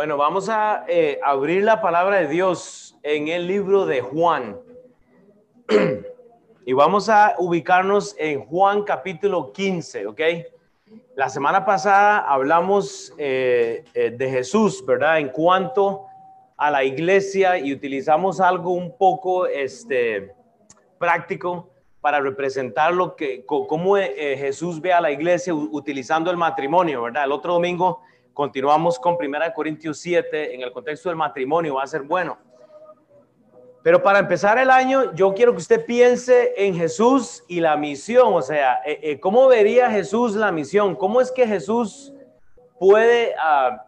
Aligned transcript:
Bueno, 0.00 0.16
vamos 0.16 0.48
a 0.48 0.86
eh, 0.88 1.20
abrir 1.22 1.62
la 1.62 1.82
palabra 1.82 2.22
de 2.22 2.28
Dios 2.28 2.96
en 3.02 3.28
el 3.28 3.46
libro 3.46 3.84
de 3.84 4.00
Juan. 4.00 4.58
y 6.64 6.72
vamos 6.72 7.10
a 7.10 7.34
ubicarnos 7.36 8.16
en 8.18 8.46
Juan 8.46 8.84
capítulo 8.84 9.52
15, 9.52 10.06
¿ok? 10.06 10.20
La 11.16 11.28
semana 11.28 11.66
pasada 11.66 12.20
hablamos 12.20 13.12
eh, 13.18 13.84
eh, 13.92 14.10
de 14.16 14.30
Jesús, 14.30 14.82
¿verdad? 14.86 15.18
En 15.18 15.28
cuanto 15.28 16.06
a 16.56 16.70
la 16.70 16.82
iglesia 16.82 17.58
y 17.58 17.70
utilizamos 17.70 18.40
algo 18.40 18.70
un 18.70 18.96
poco 18.96 19.46
este, 19.48 20.34
práctico 20.98 21.68
para 22.00 22.20
representar 22.20 22.94
lo 22.94 23.16
que, 23.16 23.44
cómo 23.44 23.96
Jesús 23.96 24.80
ve 24.80 24.94
a 24.94 25.02
la 25.02 25.10
iglesia 25.10 25.52
utilizando 25.52 26.30
el 26.30 26.38
matrimonio, 26.38 27.02
¿verdad? 27.02 27.24
El 27.24 27.32
otro 27.32 27.52
domingo 27.52 28.00
Continuamos 28.32 28.98
con 28.98 29.16
1 29.20 29.38
Corintios 29.54 29.98
7 29.98 30.54
en 30.54 30.62
el 30.62 30.72
contexto 30.72 31.08
del 31.08 31.16
matrimonio, 31.16 31.74
va 31.74 31.82
a 31.82 31.86
ser 31.86 32.02
bueno. 32.02 32.38
Pero 33.82 34.02
para 34.02 34.18
empezar 34.18 34.58
el 34.58 34.70
año, 34.70 35.14
yo 35.14 35.32
quiero 35.32 35.52
que 35.52 35.58
usted 35.58 35.86
piense 35.86 36.52
en 36.56 36.74
Jesús 36.74 37.42
y 37.48 37.60
la 37.60 37.76
misión, 37.76 38.34
o 38.34 38.42
sea, 38.42 38.80
eh, 38.84 39.00
eh, 39.02 39.20
¿cómo 39.20 39.48
vería 39.48 39.90
Jesús 39.90 40.34
la 40.34 40.52
misión? 40.52 40.94
¿Cómo 40.94 41.20
es 41.20 41.32
que 41.32 41.46
Jesús 41.46 42.12
puede 42.78 43.34
ah, 43.40 43.86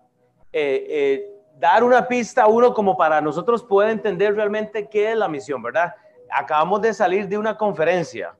eh, 0.50 1.30
dar 1.59 1.84
una 1.84 2.09
pista 2.09 2.45
a 2.45 2.47
uno 2.47 2.72
como 2.72 2.97
para 2.97 3.20
nosotros 3.20 3.62
poder 3.62 3.91
entender 3.91 4.34
realmente 4.34 4.88
qué 4.88 5.12
es 5.12 5.16
la 5.16 5.28
misión, 5.28 5.62
verdad? 5.62 5.95
Acabamos 6.30 6.80
de 6.80 6.95
salir 6.95 7.28
de 7.28 7.36
una 7.36 7.59
conferencia, 7.59 8.34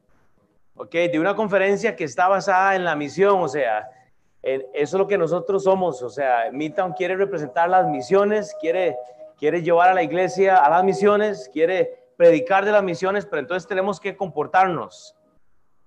¿ok? 0.74 0.93
De 0.93 1.21
una 1.21 1.37
conferencia 1.37 1.95
que 1.95 2.05
está 2.05 2.29
basada 2.29 2.74
en 2.77 2.84
la 2.84 2.96
misión, 2.96 3.43
o 3.43 3.48
sea, 3.48 3.91
eso 4.42 4.66
es 4.73 4.92
lo 4.92 5.06
que 5.06 5.19
nosotros 5.19 5.64
somos. 5.64 6.02
O 6.02 6.10
sea, 6.10 6.51
Midtown 6.52 6.92
quiere 6.92 7.16
representar 7.16 7.70
las 7.70 7.87
misiones, 7.88 8.55
quiere, 8.60 8.96
quiere 9.38 9.62
llevar 9.62 9.91
a 9.91 9.95
la 9.95 10.02
iglesia 10.02 10.59
a 10.59 10.68
las 10.70 10.84
misiones, 10.84 11.48
quiere 11.52 12.02
predicar 12.16 12.65
de 12.65 12.73
las 12.73 12.82
misiones, 12.82 13.26
pero 13.26 13.40
entonces 13.40 13.68
tenemos 13.68 14.01
que 14.01 14.16
comportarnos 14.16 15.16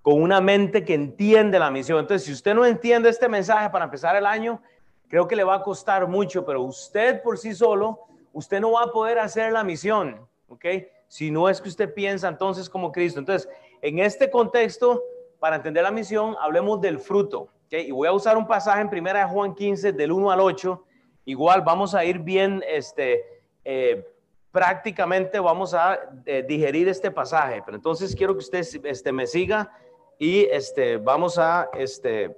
con 0.02 0.22
una 0.22 0.40
mente 0.40 0.86
que 0.86 0.94
entiende 0.94 1.60
la 1.60 1.72
misión. 1.72 2.00
Entonces, 2.00 2.26
si 2.26 2.32
usted 2.32 2.54
no 2.54 2.66
entiende 2.66 3.10
este 3.10 3.28
mensaje 3.28 3.70
para 3.70 3.86
empezar 3.86 4.16
el 4.16 4.26
año, 4.26 4.62
creo 5.08 5.28
que 5.28 5.36
le 5.36 5.44
va 5.44 5.56
a 5.56 5.64
costar 5.64 6.08
mucho, 6.08 6.46
pero 6.46 6.62
usted 6.62 7.22
por 7.22 7.38
sí 7.38 7.54
solo, 7.54 8.02
usted 8.32 8.60
no 8.60 8.74
va 8.74 8.84
a 8.84 8.92
poder 8.92 9.20
hacer 9.20 9.52
la 9.52 9.64
misión, 9.64 10.28
¿ok? 10.48 10.66
Si 11.08 11.32
no 11.32 11.50
es 11.50 11.62
que 11.62 11.70
usted 11.70 11.94
piensa 11.94 12.28
entonces 12.28 12.70
como 12.70 12.92
Cristo. 12.92 13.20
Entonces, 13.20 13.50
en 13.82 14.00
este 14.00 14.30
contexto, 14.30 15.02
para 15.46 15.58
entender 15.58 15.84
la 15.84 15.92
misión, 15.92 16.36
hablemos 16.42 16.82
del 16.82 16.98
fruto. 16.98 17.50
Y 17.70 17.92
voy 17.92 18.08
a 18.08 18.12
usar 18.12 18.36
un 18.36 18.48
pasaje 18.48 18.82
en 18.82 18.90
primera 18.90 19.20
de 19.20 19.26
Juan 19.32 19.54
15 19.54 19.92
del 19.92 20.12
1 20.12 20.32
al 20.32 20.40
8. 20.40 20.84
Igual 21.26 21.62
vamos 21.62 21.94
a 21.94 22.04
ir 22.04 22.18
bien, 22.18 22.64
este, 22.68 23.24
eh, 23.64 24.04
prácticamente 24.50 25.40
vamos 25.40 25.76
a 25.76 26.00
eh, 26.26 26.44
digerir 26.48 26.90
este 26.90 27.12
pasaje. 27.12 27.62
Pero 27.64 27.78
entonces 27.78 28.16
quiero 28.16 28.34
que 28.34 28.40
usted 28.40 28.66
este, 28.86 29.12
me 29.12 29.28
siga 29.28 29.72
y 30.18 30.46
este, 30.46 30.98
vamos 30.98 31.38
a 31.38 31.70
este, 31.78 32.36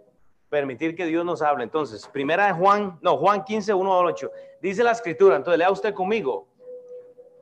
permitir 0.49 0.93
que 0.93 1.05
Dios 1.05 1.23
nos 1.23 1.41
hable. 1.41 1.63
Entonces, 1.63 2.05
primera 2.09 2.53
Juan, 2.53 2.99
no, 3.01 3.15
Juan 3.15 3.45
15, 3.45 3.73
1 3.73 3.99
al 4.01 4.05
8. 4.05 4.31
Dice 4.61 4.83
la 4.83 4.91
escritura, 4.91 5.37
entonces 5.37 5.59
lea 5.59 5.71
usted 5.71 5.93
conmigo. 5.93 6.45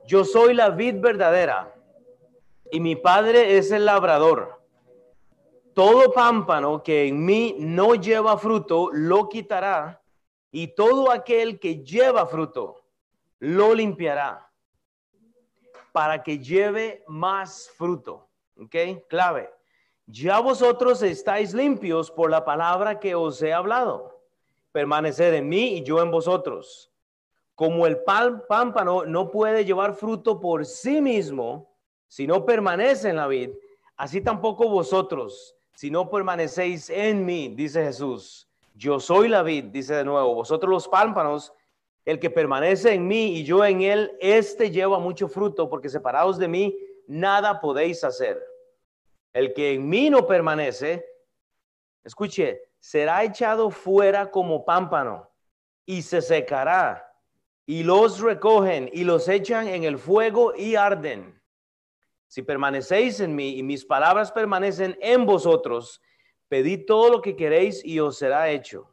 Yo 0.06 0.24
soy 0.24 0.54
la 0.54 0.70
vid 0.70 1.00
verdadera 1.00 1.74
y 2.70 2.78
mi 2.78 2.94
padre 2.94 3.58
es 3.58 3.72
el 3.72 3.84
labrador. 3.84 4.55
Todo 5.76 6.10
pámpano 6.10 6.82
que 6.82 7.06
en 7.06 7.22
mí 7.22 7.54
no 7.58 7.96
lleva 7.96 8.38
fruto, 8.38 8.88
lo 8.90 9.28
quitará, 9.28 10.02
y 10.50 10.68
todo 10.68 11.10
aquel 11.10 11.60
que 11.60 11.84
lleva 11.84 12.26
fruto, 12.26 12.86
lo 13.40 13.74
limpiará, 13.74 14.50
para 15.92 16.22
que 16.22 16.38
lleve 16.38 17.04
más 17.08 17.68
fruto. 17.76 18.26
¿Ok? 18.58 18.74
Clave. 19.06 19.50
Ya 20.06 20.40
vosotros 20.40 21.02
estáis 21.02 21.52
limpios 21.52 22.10
por 22.10 22.30
la 22.30 22.42
palabra 22.42 22.98
que 22.98 23.14
os 23.14 23.42
he 23.42 23.52
hablado. 23.52 24.22
Permaneced 24.72 25.34
en 25.34 25.46
mí 25.46 25.76
y 25.76 25.82
yo 25.82 26.00
en 26.00 26.10
vosotros. 26.10 26.90
Como 27.54 27.86
el 27.86 27.98
pámpano 28.02 29.04
no 29.04 29.30
puede 29.30 29.66
llevar 29.66 29.92
fruto 29.92 30.40
por 30.40 30.64
sí 30.64 31.02
mismo, 31.02 31.76
si 32.08 32.26
no 32.26 32.46
permanece 32.46 33.10
en 33.10 33.16
la 33.16 33.26
vid, 33.26 33.50
así 33.98 34.22
tampoco 34.22 34.70
vosotros 34.70 35.55
si 35.76 35.90
no 35.90 36.08
permanecéis 36.08 36.88
en 36.88 37.26
mí, 37.26 37.52
dice 37.54 37.84
Jesús, 37.84 38.48
yo 38.74 38.98
soy 38.98 39.28
la 39.28 39.42
vid, 39.42 39.64
dice 39.64 39.94
de 39.94 40.04
nuevo, 40.06 40.34
vosotros 40.34 40.70
los 40.70 40.88
pámpanos, 40.88 41.52
el 42.06 42.18
que 42.18 42.30
permanece 42.30 42.94
en 42.94 43.06
mí 43.06 43.36
y 43.36 43.44
yo 43.44 43.62
en 43.62 43.82
él, 43.82 44.16
este 44.18 44.70
lleva 44.70 44.98
mucho 44.98 45.28
fruto, 45.28 45.68
porque 45.68 45.90
separados 45.90 46.38
de 46.38 46.48
mí, 46.48 46.78
nada 47.06 47.60
podéis 47.60 48.04
hacer. 48.04 48.42
El 49.34 49.52
que 49.52 49.74
en 49.74 49.86
mí 49.86 50.08
no 50.08 50.26
permanece, 50.26 51.04
escuche, 52.02 52.62
será 52.78 53.22
echado 53.22 53.68
fuera 53.68 54.30
como 54.30 54.64
pámpano 54.64 55.30
y 55.84 56.00
se 56.00 56.22
secará. 56.22 57.06
Y 57.66 57.82
los 57.82 58.20
recogen 58.20 58.88
y 58.94 59.04
los 59.04 59.28
echan 59.28 59.68
en 59.68 59.84
el 59.84 59.98
fuego 59.98 60.54
y 60.56 60.74
arden. 60.74 61.38
Si 62.28 62.42
permanecéis 62.42 63.20
en 63.20 63.34
mí 63.34 63.56
y 63.58 63.62
mis 63.62 63.84
palabras 63.84 64.32
permanecen 64.32 64.96
en 65.00 65.24
vosotros, 65.26 66.00
pedid 66.48 66.84
todo 66.86 67.10
lo 67.10 67.22
que 67.22 67.36
queréis 67.36 67.84
y 67.84 68.00
os 68.00 68.18
será 68.18 68.50
hecho. 68.50 68.92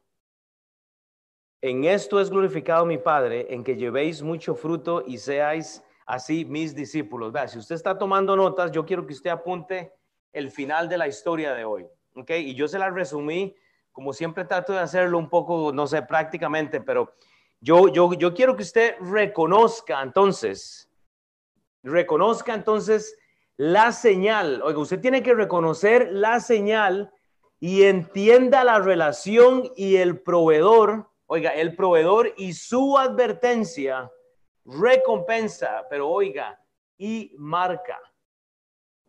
En 1.62 1.86
esto 1.86 2.20
es 2.20 2.30
glorificado 2.30 2.86
mi 2.86 2.98
Padre, 2.98 3.48
en 3.50 3.64
que 3.64 3.76
llevéis 3.76 4.22
mucho 4.22 4.54
fruto 4.54 5.04
y 5.08 5.18
seáis 5.18 5.84
así 6.06 6.46
mis 6.46 6.76
discípulos. 6.76 7.32
Vea, 7.32 7.48
si 7.48 7.58
usted 7.58 7.76
está 7.76 7.98
tomando 7.98 8.36
notas, 8.36 8.72
yo 8.72 8.86
quiero 8.86 9.08
que 9.08 9.14
usted 9.14 9.30
apunte 9.30 9.94
el 10.34 10.52
final 10.52 10.90
de 10.90 10.98
la 10.98 11.08
historia 11.08 11.54
de 11.54 11.64
hoy. 11.64 11.88
¿Ok? 12.16 12.32
Y 12.32 12.54
yo 12.54 12.68
se 12.68 12.78
la 12.78 12.90
resumí, 12.90 13.56
como 13.92 14.14
siempre 14.14 14.46
trato 14.46 14.74
de 14.74 14.80
hacerlo 14.80 15.18
un 15.18 15.30
poco, 15.30 15.72
no 15.72 15.88
sé, 15.88 16.02
prácticamente, 16.02 16.82
pero 16.82 17.14
yo, 17.62 17.88
yo, 17.88 18.14
yo 18.14 18.34
quiero 18.34 18.56
que 18.56 18.64
usted 18.64 18.96
reconozca 19.00 20.02
entonces, 20.02 20.92
reconozca 21.82 22.54
entonces 22.54 23.18
la 23.58 23.92
señal. 23.92 24.62
Oiga, 24.64 24.80
usted 24.80 25.00
tiene 25.00 25.24
que 25.24 25.34
reconocer 25.34 26.12
la 26.12 26.40
señal 26.40 27.12
y 27.60 27.84
entienda 27.84 28.64
la 28.64 28.80
relación 28.80 29.72
y 29.76 29.98
el 29.98 30.22
proveedor, 30.22 31.10
oiga, 31.28 31.52
el 31.52 31.76
proveedor 31.76 32.34
y 32.38 32.54
su 32.54 32.98
advertencia, 32.98 34.12
recompensa, 34.66 35.86
pero 35.90 36.10
oiga, 36.10 36.60
y 36.98 37.34
marca. 37.38 38.00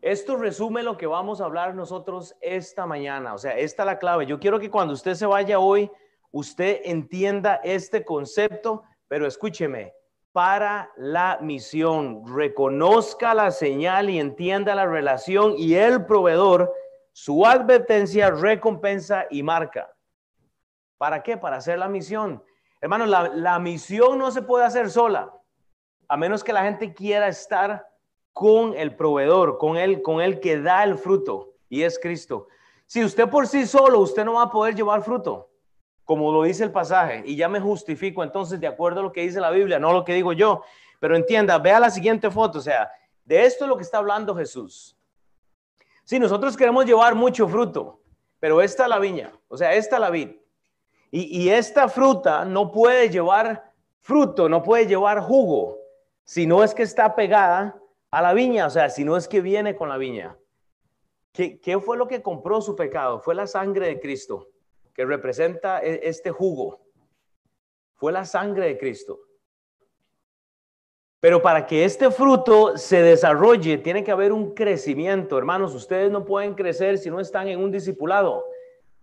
Esto 0.00 0.37
resume 0.37 0.82
lo 0.82 0.97
que 0.97 1.06
vamos 1.06 1.41
a 1.41 1.47
hablar 1.47 1.75
nosotros 1.75 2.37
esta 2.41 2.84
mañana. 2.87 3.34
O 3.34 3.38
sea, 3.38 3.56
esta 3.56 3.84
es 3.84 3.87
la 3.87 3.99
clave. 3.99 4.26
Yo 4.26 4.38
quiero 4.38 4.61
que 4.61 4.71
cuando 4.71 4.93
usted 4.93 5.15
se 5.15 5.25
vaya 5.25 5.59
hoy, 5.59 5.91
usted 6.31 6.82
entienda 6.84 7.61
este 7.65 8.05
concepto, 8.05 8.82
pero 9.09 9.26
escúcheme, 9.26 9.94
para 10.34 10.91
la 10.97 11.39
misión. 11.41 12.25
Reconozca 12.27 13.34
la 13.34 13.53
señal 13.53 14.11
y 14.11 14.19
entienda 14.19 14.75
la 14.75 14.84
relación 14.84 15.55
y 15.56 15.75
el 15.75 16.06
proveedor, 16.06 16.75
su 17.12 17.47
advertencia, 17.47 18.33
recompensa 18.33 19.27
y 19.31 19.44
marca. 19.44 19.94
¿Para 20.99 21.23
qué? 21.23 21.37
Para 21.37 21.59
hacer 21.59 21.78
la 21.78 21.87
misión. 21.87 22.43
Hermano, 22.81 23.06
la, 23.06 23.59
misión 23.61 24.19
no 24.19 24.33
se 24.33 24.43
puede 24.43 24.65
hacer 24.65 24.91
sola, 24.91 25.33
a 26.09 26.17
menos 26.17 26.43
que 26.43 26.53
la 26.53 26.65
gente 26.65 26.93
quiera 26.93 27.28
estar 27.28 27.87
con 28.33 28.75
el 28.75 28.97
proveedor, 28.97 29.56
con 29.56 29.77
él, 29.77 30.03
con 30.03 30.21
el 30.21 30.41
que 30.41 30.61
da 30.61 30.83
el 30.83 30.99
fruto, 30.99 31.55
y 31.69 31.84
es 31.84 31.97
Cristo. 31.97 32.49
Si 32.87 33.05
usted 33.05 33.28
por 33.28 33.47
sí 33.47 33.67
solo, 33.67 34.00
usted 34.00 34.25
no 34.25 34.34
va 34.34 34.43
a 34.43 34.50
poder 34.50 34.75
llevar 34.75 35.00
fruto 35.05 35.53
como 36.04 36.31
lo 36.32 36.42
dice 36.42 36.65
el 36.65 36.70
pasaje, 36.70 37.22
y 37.25 37.37
ya 37.37 37.48
me 37.48 37.60
justifico 37.60 38.22
entonces 38.22 38.60
de 38.60 38.66
acuerdo 38.66 39.00
a 39.00 39.03
lo 39.03 39.12
que 39.12 39.22
dice 39.22 39.41
la 39.41 39.50
Biblia, 39.50 39.78
no 39.78 39.92
lo 39.92 40.05
que 40.05 40.14
digo 40.14 40.32
yo. 40.32 40.62
Pero 41.00 41.17
entienda, 41.17 41.58
vea 41.58 41.81
la 41.81 41.90
siguiente 41.90 42.31
foto, 42.31 42.58
o 42.58 42.62
sea, 42.62 42.90
de 43.25 43.44
esto 43.44 43.64
es 43.64 43.69
lo 43.69 43.76
que 43.76 43.82
está 43.82 43.99
hablando 43.99 44.34
Jesús. 44.34 44.96
Si 46.05 46.19
nosotros 46.19 46.56
queremos 46.56 46.84
llevar 46.84 47.14
mucho 47.14 47.49
fruto, 47.49 48.00
pero 48.38 48.61
esta 48.61 48.84
es 48.84 48.88
la 48.90 48.99
viña, 48.99 49.32
o 49.49 49.56
sea, 49.56 49.73
esta 49.75 49.96
es 49.96 50.00
la 50.00 50.11
vid. 50.11 50.31
Y, 51.11 51.43
y 51.43 51.49
esta 51.49 51.88
fruta 51.88 52.44
no 52.44 52.70
puede 52.70 53.08
llevar 53.08 53.73
fruto, 54.00 54.49
no 54.49 54.62
puede 54.62 54.87
llevar 54.87 55.20
jugo, 55.20 55.79
si 56.25 56.46
no 56.46 56.62
es 56.62 56.75
que 56.75 56.82
está 56.82 57.14
pegada 57.14 57.79
a 58.11 58.20
la 58.20 58.34
viña, 58.34 58.67
o 58.67 58.70
sea, 58.70 58.90
si 58.90 59.05
no 59.05 59.17
es 59.17 59.26
que 59.26 59.40
viene 59.40 59.75
con 59.75 59.88
la 59.88 59.96
viña. 59.96 60.37
¿Qué, 61.32 61.58
¿Qué, 61.58 61.79
fue 61.81 61.96
lo 61.96 62.06
que 62.06 62.23
compró 62.23 62.61
su 62.61 62.76
pecado? 62.76 63.19
Fue 63.19 63.34
la 63.34 63.46
sangre 63.46 63.87
de 63.88 64.00
Cristo 64.00 64.54
que 64.94 65.05
representa 65.05 65.81
e, 65.82 66.00
este 66.05 66.31
jugo 66.31 66.81
fue 67.94 68.12
la 68.12 68.25
sangre 68.25 68.67
de 68.67 68.79
Cristo. 68.79 69.20
Pero 71.20 71.41
para 71.41 71.67
que 71.67 71.85
este 71.85 72.11
fruto 72.11 72.76
se 72.76 73.00
desarrolle, 73.00 73.79
tiene 73.79 74.05
que 74.05 74.11
haber 74.11 74.31
un 74.31 74.55
crecimiento. 74.55 75.38
Hermanos, 75.38 75.75
ustedes 75.75 76.11
no 76.11 76.25
pueden 76.25 76.55
crecer 76.55 76.99
si 76.99 77.11
no 77.11 77.19
están 77.19 77.49
en 77.49 77.61
un 77.61 77.70
discipulado. 77.70 78.44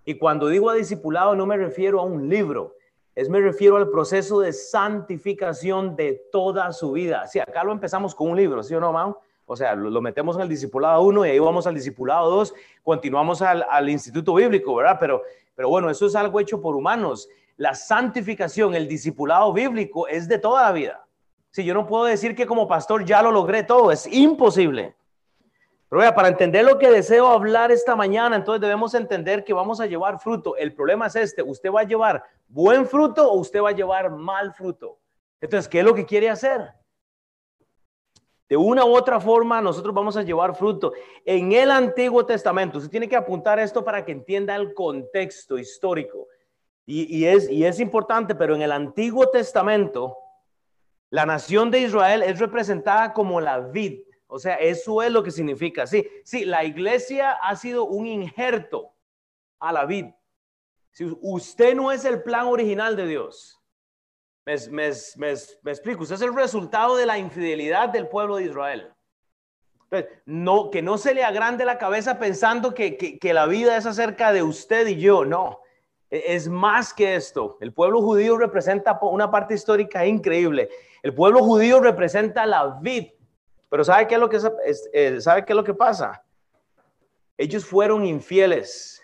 Y 0.05 0.15
cuando 0.19 0.47
digo 0.47 0.69
a 0.69 0.75
discipulado, 0.75 1.35
no 1.35 1.45
me 1.45 1.57
refiero 1.57 1.99
a 1.99 2.03
un 2.03 2.29
libro. 2.29 2.75
Es 3.15 3.27
me 3.27 3.39
refiero 3.39 3.75
al 3.75 3.89
proceso 3.89 4.39
de 4.39 4.53
santificación 4.53 5.95
de 5.95 6.21
toda 6.31 6.71
su 6.71 6.91
vida. 6.91 7.25
Sí, 7.27 7.39
acá 7.39 7.63
lo 7.63 7.71
empezamos 7.71 8.13
con 8.13 8.29
un 8.29 8.37
libro, 8.37 8.61
¿sí 8.61 8.75
o 8.75 8.79
no, 8.79 8.93
Mau? 8.93 9.17
O 9.45 9.55
sea, 9.55 9.75
lo, 9.75 9.99
metemos 9.99 10.37
en 10.37 10.43
el 10.43 10.49
discipulado 10.49 11.01
1 11.01 11.25
y 11.25 11.29
ahí 11.29 11.39
vamos 11.39 11.67
al 11.67 11.75
discipulado 11.75 12.29
2, 12.29 12.53
continuamos 12.83 13.41
al, 13.41 13.65
al, 13.69 13.89
instituto 13.89 14.35
bíblico, 14.35 14.75
¿verdad? 14.75 14.97
Pero, 14.99 15.23
pero 15.61 15.69
bueno, 15.69 15.91
eso 15.91 16.07
es 16.07 16.15
algo 16.15 16.39
hecho 16.39 16.59
por 16.59 16.75
humanos. 16.75 17.29
La 17.55 17.75
santificación, 17.75 18.73
el 18.73 18.87
discipulado 18.87 19.53
bíblico 19.53 20.07
es 20.07 20.27
de 20.27 20.39
toda 20.39 20.63
la 20.63 20.71
vida. 20.71 21.05
Si 21.51 21.63
yo 21.63 21.75
no 21.75 21.85
puedo 21.85 22.05
decir 22.05 22.35
que 22.35 22.47
como 22.47 22.67
pastor 22.67 23.05
ya 23.05 23.21
lo 23.21 23.31
logré 23.31 23.61
todo, 23.61 23.91
es 23.91 24.07
imposible. 24.07 24.95
Pero 25.87 25.99
vea, 25.99 26.15
para 26.15 26.29
entender 26.29 26.65
lo 26.65 26.79
que 26.79 26.89
deseo 26.89 27.27
hablar 27.27 27.71
esta 27.71 27.95
mañana, 27.95 28.37
entonces 28.37 28.59
debemos 28.59 28.95
entender 28.95 29.43
que 29.43 29.53
vamos 29.53 29.79
a 29.79 29.85
llevar 29.85 30.19
fruto. 30.19 30.57
El 30.57 30.73
problema 30.73 31.05
es 31.05 31.15
este, 31.15 31.43
¿usted 31.43 31.71
va 31.71 31.81
a 31.81 31.83
llevar 31.83 32.23
buen 32.47 32.87
fruto 32.87 33.31
o 33.31 33.37
usted 33.37 33.61
va 33.61 33.69
a 33.69 33.73
llevar 33.73 34.09
mal 34.09 34.55
fruto? 34.55 34.97
Entonces, 35.39 35.69
¿qué 35.69 35.81
es 35.81 35.85
lo 35.85 35.93
que 35.93 36.07
quiere 36.07 36.31
hacer? 36.31 36.73
De 38.51 38.57
una 38.57 38.83
u 38.83 38.93
otra 38.93 39.17
forma, 39.17 39.61
nosotros 39.61 39.95
vamos 39.95 40.17
a 40.17 40.23
llevar 40.23 40.53
fruto. 40.53 40.91
En 41.23 41.53
el 41.53 41.71
Antiguo 41.71 42.25
Testamento, 42.25 42.79
usted 42.79 42.91
tiene 42.91 43.07
que 43.07 43.15
apuntar 43.15 43.57
esto 43.59 43.81
para 43.81 44.03
que 44.03 44.11
entienda 44.11 44.53
el 44.57 44.73
contexto 44.73 45.57
histórico. 45.57 46.27
Y, 46.85 47.23
es, 47.23 47.47
es 47.49 47.79
importante, 47.79 48.35
pero 48.35 48.53
en 48.53 48.61
el 48.61 48.73
Antiguo 48.73 49.29
Testamento, 49.29 50.17
la 51.09 51.25
nación 51.25 51.71
de 51.71 51.79
Israel 51.79 52.23
es 52.23 52.39
representada 52.39 53.13
como 53.13 53.39
la 53.39 53.57
vid. 53.59 54.01
O 54.27 54.37
sea, 54.37 54.55
eso 54.55 55.01
es 55.01 55.13
lo 55.13 55.23
que 55.23 55.31
significa. 55.31 55.87
Sí, 55.87 56.05
sí, 56.25 56.43
la 56.43 56.65
iglesia 56.65 57.31
ha 57.31 57.55
sido 57.55 57.85
un 57.85 58.05
injerto 58.05 58.91
a 59.59 59.71
la 59.71 59.85
vid. 59.85 60.07
Si 60.89 61.05
usted 61.21 61.73
no 61.73 61.89
es 61.89 62.03
el 62.03 62.21
plan 62.21 62.47
original 62.47 62.97
de 62.97 63.07
Dios, 63.07 63.60
me, 64.45 64.87
explico, 64.87 66.03
usted 66.03 66.15
es 66.15 66.21
el 66.21 66.35
resultado 66.35 66.95
de 66.95 67.05
la 67.05 67.17
infidelidad 67.17 67.89
del 67.89 68.07
pueblo 68.07 68.37
de 68.37 68.45
Israel. 68.45 68.93
no, 70.25 70.71
que 70.71 70.81
no 70.81 70.97
se 70.97 71.13
le 71.13 71.23
agrande 71.23 71.65
la 71.65 71.77
cabeza 71.77 72.17
pensando 72.17 72.73
que, 72.73 73.19
la 73.33 73.45
vida 73.45 73.77
es 73.77 73.85
acerca 73.85 74.33
de 74.33 74.41
usted 74.41 74.87
y 74.87 74.99
yo, 74.99 75.25
no. 75.25 75.59
E, 76.09 76.35
es 76.35 76.47
más 76.47 76.93
que 76.93 77.15
esto. 77.15 77.57
El 77.61 77.73
pueblo 77.73 78.01
judío 78.01 78.37
representa 78.37 78.97
una 79.01 79.29
parte 79.29 79.53
histórica 79.53 80.05
increíble. 80.05 80.69
El 81.03 81.13
pueblo 81.13 81.43
judío 81.43 81.79
representa 81.79 82.45
la 82.45 82.79
vid. 82.81 83.09
Pero 83.69 83.83
¿sabe 83.83 84.07
que, 84.07 84.17
eh, 84.93 85.21
¿sabe 85.21 85.45
qué 85.45 85.53
es 85.53 85.57
lo 85.57 85.63
que 85.63 85.73
pasa? 85.73 86.23
Ellos 87.37 87.65
fueron 87.65 88.05
infieles. 88.05 89.01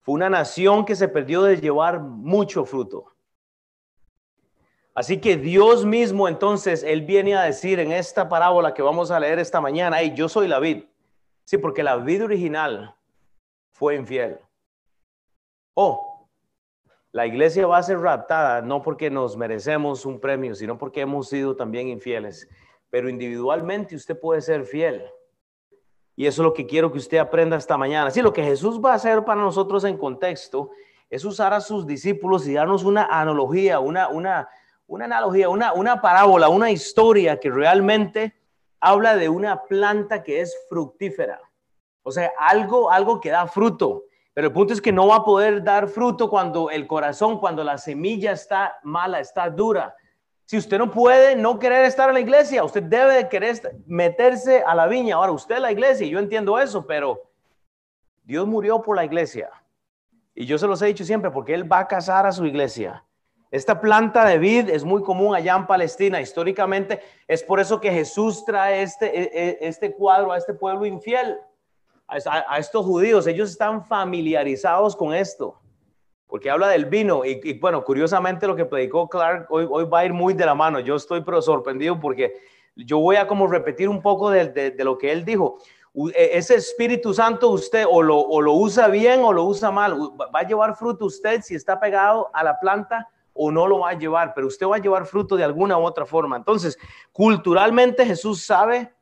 Fue 0.00 0.14
una 0.14 0.30
nación 0.30 0.84
que 0.84 0.94
se 0.94 1.08
perdió 1.08 1.42
de 1.42 1.60
llevar 1.60 2.00
mucho 2.00 2.64
fruto. 2.64 3.13
Así 4.94 5.20
que 5.20 5.36
Dios 5.36 5.84
mismo 5.84 6.28
entonces, 6.28 6.84
Él 6.84 7.02
viene 7.02 7.34
a 7.34 7.42
decir 7.42 7.80
en 7.80 7.90
esta 7.90 8.28
parábola 8.28 8.74
que 8.74 8.82
vamos 8.82 9.10
a 9.10 9.18
leer 9.18 9.40
esta 9.40 9.60
mañana, 9.60 9.98
hey, 10.00 10.12
yo 10.14 10.28
soy 10.28 10.46
la 10.46 10.60
vid. 10.60 10.84
Sí, 11.44 11.58
porque 11.58 11.82
la 11.82 11.96
vid 11.96 12.24
original 12.24 12.94
fue 13.72 13.96
infiel. 13.96 14.38
Oh, 15.74 16.28
la 17.10 17.26
iglesia 17.26 17.66
va 17.66 17.78
a 17.78 17.82
ser 17.82 17.98
raptada 17.98 18.62
no 18.62 18.82
porque 18.82 19.10
nos 19.10 19.36
merecemos 19.36 20.06
un 20.06 20.20
premio, 20.20 20.54
sino 20.54 20.78
porque 20.78 21.00
hemos 21.00 21.28
sido 21.28 21.56
también 21.56 21.88
infieles. 21.88 22.48
Pero 22.88 23.08
individualmente 23.08 23.96
usted 23.96 24.18
puede 24.18 24.40
ser 24.40 24.64
fiel. 24.64 25.04
Y 26.16 26.26
eso 26.26 26.42
es 26.42 26.44
lo 26.44 26.54
que 26.54 26.66
quiero 26.66 26.92
que 26.92 26.98
usted 26.98 27.18
aprenda 27.18 27.56
esta 27.56 27.76
mañana. 27.76 28.12
Sí, 28.12 28.22
lo 28.22 28.32
que 28.32 28.44
Jesús 28.44 28.80
va 28.80 28.92
a 28.92 28.94
hacer 28.94 29.24
para 29.24 29.40
nosotros 29.40 29.82
en 29.84 29.98
contexto 29.98 30.70
es 31.10 31.24
usar 31.24 31.52
a 31.52 31.60
sus 31.60 31.86
discípulos 31.86 32.46
y 32.46 32.54
darnos 32.54 32.84
una 32.84 33.06
analogía, 33.06 33.80
una, 33.80 34.08
una, 34.08 34.48
una 34.86 35.06
analogía, 35.06 35.48
una, 35.48 35.72
una 35.72 36.00
parábola, 36.00 36.48
una 36.48 36.70
historia 36.70 37.40
que 37.40 37.50
realmente 37.50 38.34
habla 38.80 39.16
de 39.16 39.28
una 39.28 39.62
planta 39.62 40.22
que 40.22 40.40
es 40.40 40.56
fructífera. 40.68 41.40
O 42.02 42.12
sea, 42.12 42.32
algo, 42.38 42.90
algo 42.90 43.20
que 43.20 43.30
da 43.30 43.46
fruto. 43.46 44.04
Pero 44.34 44.48
el 44.48 44.52
punto 44.52 44.72
es 44.72 44.82
que 44.82 44.92
no 44.92 45.06
va 45.06 45.16
a 45.16 45.24
poder 45.24 45.62
dar 45.62 45.88
fruto 45.88 46.28
cuando 46.28 46.68
el 46.68 46.86
corazón, 46.86 47.38
cuando 47.38 47.64
la 47.64 47.78
semilla 47.78 48.32
está 48.32 48.78
mala, 48.82 49.20
está 49.20 49.48
dura. 49.48 49.94
Si 50.44 50.58
usted 50.58 50.76
no 50.76 50.90
puede 50.90 51.36
no 51.36 51.58
querer 51.58 51.84
estar 51.84 52.08
en 52.08 52.14
la 52.14 52.20
iglesia, 52.20 52.64
usted 52.64 52.82
debe 52.82 53.14
de 53.14 53.28
querer 53.28 53.82
meterse 53.86 54.62
a 54.66 54.74
la 54.74 54.86
viña. 54.86 55.16
Ahora, 55.16 55.32
usted 55.32 55.54
es 55.54 55.60
la 55.62 55.72
iglesia, 55.72 56.06
y 56.06 56.10
yo 56.10 56.18
entiendo 56.18 56.58
eso, 56.58 56.84
pero 56.86 57.22
Dios 58.24 58.46
murió 58.46 58.82
por 58.82 58.96
la 58.96 59.04
iglesia. 59.04 59.50
Y 60.34 60.44
yo 60.44 60.58
se 60.58 60.66
los 60.66 60.82
he 60.82 60.86
dicho 60.86 61.04
siempre, 61.04 61.30
porque 61.30 61.54
Él 61.54 61.70
va 61.70 61.78
a 61.78 61.88
casar 61.88 62.26
a 62.26 62.32
su 62.32 62.44
iglesia. 62.44 63.04
Esta 63.54 63.80
planta 63.80 64.24
de 64.24 64.36
vid 64.36 64.68
es 64.68 64.82
muy 64.82 65.00
común 65.00 65.32
allá 65.32 65.54
en 65.54 65.64
Palestina. 65.64 66.20
Históricamente 66.20 67.00
es 67.28 67.40
por 67.44 67.60
eso 67.60 67.80
que 67.80 67.88
Jesús 67.92 68.44
trae 68.44 68.82
este, 68.82 69.06
e, 69.06 69.30
e, 69.32 69.58
este 69.60 69.94
cuadro 69.94 70.32
a 70.32 70.38
este 70.38 70.54
pueblo 70.54 70.84
infiel, 70.84 71.36
a, 72.08 72.58
estos 72.58 72.84
judíos. 72.84 73.28
Ellos 73.28 73.52
están 73.52 73.84
familiarizados 73.84 74.96
con 74.96 75.14
esto, 75.14 75.60
porque 76.26 76.50
habla 76.50 76.66
del 76.66 76.86
vino. 76.86 77.24
Y, 77.24 77.56
bueno, 77.60 77.84
curiosamente 77.84 78.48
lo 78.48 78.56
que 78.56 78.64
predicó 78.64 79.08
Clark 79.08 79.46
hoy, 79.50 79.68
hoy, 79.70 79.84
va 79.84 80.00
a 80.00 80.04
ir 80.04 80.12
muy 80.12 80.34
de 80.34 80.46
la 80.46 80.56
mano. 80.56 80.80
Yo 80.80 80.96
estoy 80.96 81.20
pero 81.20 81.40
sorprendido 81.40 82.00
porque 82.00 82.34
yo 82.74 82.98
voy 82.98 83.14
a 83.14 83.28
como 83.28 83.46
repetir 83.46 83.88
un 83.88 84.02
poco 84.02 84.30
de, 84.30 84.48
de, 84.48 84.84
lo 84.84 84.98
que 84.98 85.12
él 85.12 85.24
dijo. 85.24 85.58
E, 86.12 86.30
ese 86.32 86.56
Espíritu 86.56 87.14
Santo 87.14 87.50
usted 87.50 87.86
o 87.88 88.02
lo, 88.02 88.18
o 88.18 88.42
lo 88.42 88.54
usa 88.54 88.88
bien 88.88 89.20
o 89.22 89.32
lo 89.32 89.44
usa 89.44 89.70
mal. 89.70 89.96
Va 90.18 90.40
a 90.40 90.44
llevar 90.44 90.74
fruto 90.74 91.04
usted 91.04 91.40
si 91.40 91.54
está 91.54 91.78
pegado 91.78 92.32
a 92.34 92.42
la 92.42 92.58
planta 92.58 93.08
o 93.34 93.50
no 93.50 93.66
lo 93.66 93.80
va 93.80 93.90
a 93.90 93.98
llevar, 93.98 94.32
pero 94.32 94.46
usted 94.46 94.66
va 94.66 94.76
a 94.76 94.80
llevar 94.80 95.06
fruto 95.06 95.36
de 95.36 95.44
alguna 95.44 95.76
u 95.76 95.82
otra 95.82 96.06
forma. 96.06 96.36
Entonces, 96.36 96.78
culturalmente 97.12 98.06
Jesús 98.06 98.42
sabe 98.42 98.92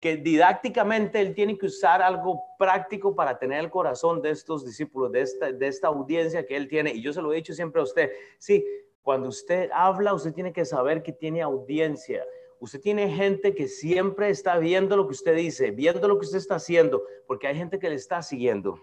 que 0.00 0.16
didácticamente 0.16 1.20
él 1.20 1.34
tiene 1.34 1.58
que 1.58 1.66
usar 1.66 2.00
algo 2.00 2.42
práctico 2.58 3.14
para 3.14 3.38
tener 3.38 3.60
el 3.60 3.70
corazón 3.70 4.22
de 4.22 4.30
estos 4.30 4.64
discípulos, 4.64 5.12
de 5.12 5.66
esta, 5.66 5.88
audiencia 5.88 6.46
que 6.46 6.56
él 6.56 6.68
tiene. 6.68 6.92
Y 6.92 7.02
yo 7.02 7.12
se 7.12 7.20
lo 7.20 7.32
he 7.32 7.36
dicho 7.36 7.52
siempre 7.52 7.80
a 7.80 7.84
usted, 7.84 8.10
sí, 8.38 8.64
cuando 9.02 9.28
usted 9.28 9.70
habla, 9.72 10.14
usted 10.14 10.32
tiene 10.32 10.52
que 10.52 10.64
saber 10.64 11.02
que 11.02 11.12
tiene 11.12 11.42
audiencia. 11.42 12.24
Usted 12.60 12.80
tiene 12.80 13.08
gente 13.10 13.54
que 13.54 13.68
siempre 13.68 14.30
está 14.30 14.58
viendo 14.58 14.96
lo 14.96 15.06
que 15.06 15.12
usted 15.12 15.36
dice, 15.36 15.70
viendo 15.70 16.06
lo 16.08 16.18
que 16.18 16.26
usted 16.26 16.38
está 16.38 16.56
haciendo, 16.56 17.02
porque 17.26 17.46
hay 17.46 17.56
gente 17.56 17.78
que 17.78 17.88
le 17.88 17.96
está 17.96 18.22
siguiendo. 18.22 18.80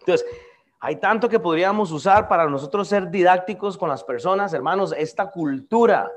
Entonces, 0.00 0.26
hay 0.86 0.94
tanto 0.94 1.28
que 1.28 1.40
podríamos 1.40 1.90
usar 1.90 2.28
para 2.28 2.48
nosotros 2.48 2.86
ser 2.86 3.10
didácticos 3.10 3.76
con 3.76 3.88
las 3.88 4.04
personas, 4.04 4.52
hermanos. 4.52 4.94
Esta 4.96 5.32
cultura, 5.32 6.08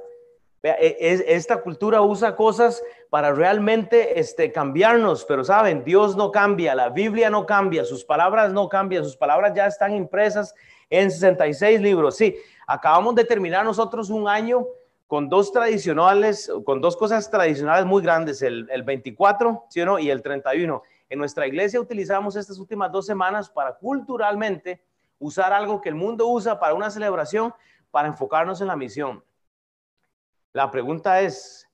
e, 0.61 1.25
esta 1.27 1.59
cultura 1.63 2.03
usa 2.03 2.35
cosas 2.35 2.83
para 3.09 3.33
realmente 3.33 4.19
este, 4.19 4.51
cambiarnos, 4.51 5.25
pero 5.25 5.43
saben, 5.43 5.83
Dios 5.83 6.15
no 6.15 6.29
cambia, 6.29 6.75
la 6.75 6.89
Biblia 6.89 7.31
no 7.31 7.47
cambia, 7.47 7.83
sus 7.83 8.05
palabras 8.05 8.53
no 8.53 8.69
cambian, 8.69 9.03
sus 9.03 9.17
palabras 9.17 9.53
ya 9.55 9.65
están 9.65 9.95
impresas 9.95 10.53
en 10.91 11.09
66 11.09 11.81
libros. 11.81 12.15
Sí, 12.15 12.35
acabamos 12.67 13.15
de 13.15 13.23
terminar 13.23 13.65
nosotros 13.65 14.11
un 14.11 14.27
año 14.27 14.67
con 15.07 15.29
dos 15.29 15.51
tradicionales, 15.51 16.47
con 16.63 16.79
dos 16.79 16.95
cosas 16.95 17.31
tradicionales 17.31 17.87
muy 17.87 18.03
grandes, 18.03 18.43
el, 18.43 18.67
el 18.69 18.83
24, 18.83 19.63
¿sí 19.69 19.81
o 19.81 19.87
no? 19.87 19.97
Y 19.97 20.11
el 20.11 20.21
31. 20.21 20.83
En 21.09 21.17
nuestra 21.17 21.47
iglesia 21.47 21.81
utilizamos 21.81 22.35
estas 22.35 22.59
últimas 22.59 22.91
dos 22.91 23.05
semanas 23.05 23.49
para 23.49 23.75
culturalmente 23.75 24.83
usar 25.17 25.51
algo 25.51 25.81
que 25.81 25.89
el 25.89 25.95
mundo 25.95 26.27
usa 26.27 26.59
para 26.59 26.75
una 26.75 26.91
celebración, 26.91 27.53
para 27.89 28.07
enfocarnos 28.07 28.61
en 28.61 28.67
la 28.67 28.75
misión. 28.75 29.23
La 30.53 30.69
pregunta 30.69 31.19
es, 31.21 31.67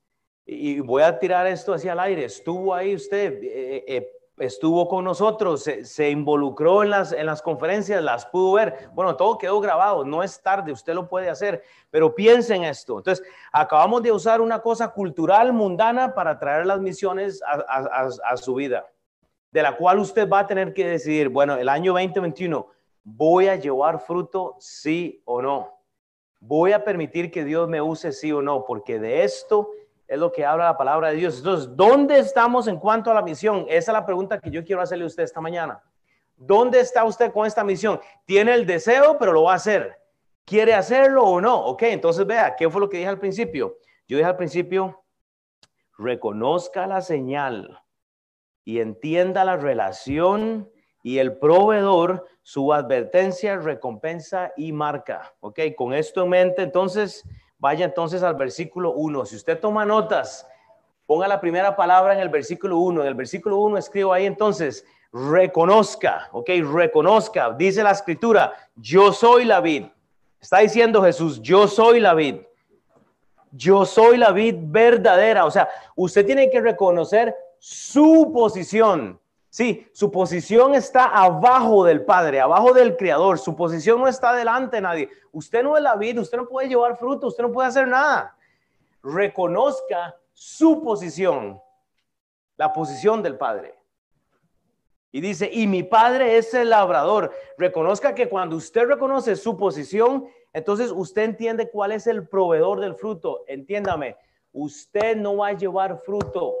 y 0.46 0.80
voy 0.80 1.02
a 1.02 1.18
tirar 1.18 1.46
esto 1.46 1.74
hacia 1.74 1.92
el 1.92 2.00
aire, 2.00 2.24
¿estuvo 2.24 2.74
ahí 2.74 2.94
usted? 2.94 3.42
Eh, 3.42 3.84
eh, 3.86 4.12
¿Estuvo 4.38 4.86
con 4.86 5.04
nosotros? 5.04 5.62
Se, 5.62 6.10
involucró 6.10 6.82
en 6.82 6.90
las, 6.90 7.12
en 7.12 7.24
las 7.24 7.40
conferencias? 7.40 8.02
¿Las 8.02 8.26
pudo 8.26 8.52
ver? 8.52 8.90
Bueno, 8.92 9.16
todo 9.16 9.38
quedó 9.38 9.60
grabado, 9.60 10.04
no 10.04 10.22
es 10.22 10.42
tarde, 10.42 10.72
usted 10.72 10.92
lo 10.92 11.08
puede 11.08 11.30
hacer, 11.30 11.62
pero 11.90 12.14
piense 12.14 12.54
en 12.54 12.64
esto. 12.64 12.98
Entonces, 12.98 13.26
acabamos 13.50 14.02
de 14.02 14.12
usar 14.12 14.42
una 14.42 14.60
cosa 14.60 14.88
cultural, 14.88 15.54
mundana, 15.54 16.14
para 16.14 16.38
traer 16.38 16.66
las 16.66 16.80
misiones 16.80 17.42
a 17.42 18.36
su 18.36 18.54
vida 18.54 18.86
de 19.56 19.62
la 19.62 19.74
cual 19.74 19.98
usted 20.00 20.28
va 20.28 20.40
a 20.40 20.46
tener 20.46 20.74
que 20.74 20.86
decidir, 20.86 21.30
bueno, 21.30 21.56
el 21.56 21.70
año 21.70 21.94
2021, 21.94 22.66
¿voy 23.02 23.48
a 23.48 23.56
llevar 23.56 24.00
fruto 24.00 24.54
sí 24.58 25.22
o 25.24 25.40
no? 25.40 25.80
¿Voy 26.40 26.72
a 26.72 26.84
permitir 26.84 27.30
que 27.30 27.42
Dios 27.42 27.66
me 27.66 27.80
use 27.80 28.12
sí 28.12 28.30
o 28.32 28.42
no? 28.42 28.66
Porque 28.66 28.98
de 28.98 29.24
esto 29.24 29.70
es 30.06 30.18
lo 30.18 30.30
que 30.30 30.44
habla 30.44 30.64
la 30.66 30.76
palabra 30.76 31.08
de 31.08 31.16
Dios. 31.16 31.38
Entonces, 31.38 31.74
¿dónde 31.74 32.18
estamos 32.18 32.68
en 32.68 32.78
cuanto 32.78 33.10
a 33.10 33.14
la 33.14 33.22
misión? 33.22 33.64
Esa 33.66 33.92
es 33.92 33.94
la 33.94 34.04
pregunta 34.04 34.38
que 34.38 34.50
yo 34.50 34.62
quiero 34.62 34.82
hacerle 34.82 35.04
a 35.04 35.06
usted 35.06 35.22
esta 35.22 35.40
mañana. 35.40 35.82
¿Dónde 36.36 36.80
está 36.80 37.04
usted 37.04 37.32
con 37.32 37.46
esta 37.46 37.64
misión? 37.64 37.98
Tiene 38.26 38.52
el 38.52 38.66
deseo, 38.66 39.16
pero 39.18 39.32
lo 39.32 39.44
va 39.44 39.52
a 39.52 39.56
hacer. 39.56 39.98
¿Quiere 40.44 40.74
hacerlo 40.74 41.24
o 41.24 41.40
no? 41.40 41.64
Ok, 41.64 41.84
entonces 41.84 42.26
vea, 42.26 42.54
¿qué 42.56 42.68
fue 42.68 42.82
lo 42.82 42.90
que 42.90 42.98
dije 42.98 43.08
al 43.08 43.18
principio? 43.18 43.78
Yo 44.06 44.18
dije 44.18 44.28
al 44.28 44.36
principio, 44.36 45.02
reconozca 45.96 46.86
la 46.86 47.00
señal 47.00 47.80
y 48.66 48.80
entienda 48.80 49.44
la 49.44 49.56
relación 49.56 50.68
y 51.02 51.18
el 51.18 51.38
proveedor 51.38 52.26
su 52.42 52.72
advertencia, 52.72 53.56
recompensa 53.56 54.52
y 54.56 54.72
marca. 54.72 55.32
Ok, 55.40 55.60
con 55.76 55.94
esto 55.94 56.24
en 56.24 56.30
mente, 56.30 56.62
entonces 56.62 57.24
vaya 57.58 57.84
entonces 57.84 58.24
al 58.24 58.34
versículo 58.34 58.92
1. 58.92 59.24
Si 59.24 59.36
usted 59.36 59.60
toma 59.60 59.86
notas, 59.86 60.48
ponga 61.06 61.28
la 61.28 61.40
primera 61.40 61.76
palabra 61.76 62.12
en 62.12 62.20
el 62.20 62.28
versículo 62.28 62.78
1. 62.78 63.02
En 63.02 63.06
el 63.06 63.14
versículo 63.14 63.58
1 63.58 63.78
escribo 63.78 64.12
ahí 64.12 64.26
entonces, 64.26 64.84
reconozca, 65.12 66.28
ok, 66.32 66.50
reconozca. 66.72 67.52
Dice 67.52 67.84
la 67.84 67.92
escritura, 67.92 68.52
yo 68.74 69.12
soy 69.12 69.44
la 69.44 69.60
vid. 69.60 69.86
Está 70.40 70.58
diciendo 70.58 71.02
Jesús, 71.02 71.40
yo 71.40 71.68
soy 71.68 72.00
la 72.00 72.14
vid. 72.14 72.40
Yo 73.52 73.86
soy 73.86 74.16
la 74.16 74.32
vid 74.32 74.56
verdadera. 74.58 75.44
O 75.44 75.52
sea, 75.52 75.68
usted 75.94 76.26
tiene 76.26 76.50
que 76.50 76.60
reconocer 76.60 77.34
su 77.58 78.32
posición. 78.32 79.20
Sí, 79.48 79.88
su 79.92 80.10
posición 80.10 80.74
está 80.74 81.06
abajo 81.06 81.82
del 81.84 82.04
Padre, 82.04 82.40
abajo 82.40 82.74
del 82.74 82.96
Creador. 82.96 83.38
Su 83.38 83.56
posición 83.56 84.00
no 84.00 84.06
está 84.06 84.34
delante 84.34 84.76
de 84.76 84.82
nadie. 84.82 85.08
Usted 85.32 85.62
no 85.62 85.76
es 85.76 85.82
la 85.82 85.96
vid, 85.96 86.20
usted 86.20 86.36
no 86.36 86.46
puede 86.46 86.68
llevar 86.68 86.98
fruto, 86.98 87.28
usted 87.28 87.42
no 87.42 87.52
puede 87.52 87.68
hacer 87.68 87.88
nada. 87.88 88.36
Reconozca 89.02 90.14
su 90.34 90.82
posición, 90.82 91.58
la 92.58 92.72
posición 92.72 93.22
del 93.22 93.38
Padre. 93.38 93.74
Y 95.10 95.22
dice, 95.22 95.48
y 95.50 95.66
mi 95.66 95.82
Padre 95.82 96.36
es 96.36 96.52
el 96.52 96.68
labrador. 96.68 97.32
Reconozca 97.56 98.14
que 98.14 98.28
cuando 98.28 98.56
usted 98.56 98.84
reconoce 98.86 99.36
su 99.36 99.56
posición, 99.56 100.26
entonces 100.52 100.90
usted 100.94 101.22
entiende 101.22 101.70
cuál 101.70 101.92
es 101.92 102.06
el 102.06 102.28
proveedor 102.28 102.80
del 102.80 102.94
fruto. 102.94 103.44
Entiéndame, 103.46 104.18
usted 104.52 105.16
no 105.16 105.38
va 105.38 105.48
a 105.48 105.52
llevar 105.54 106.02
fruto. 106.04 106.54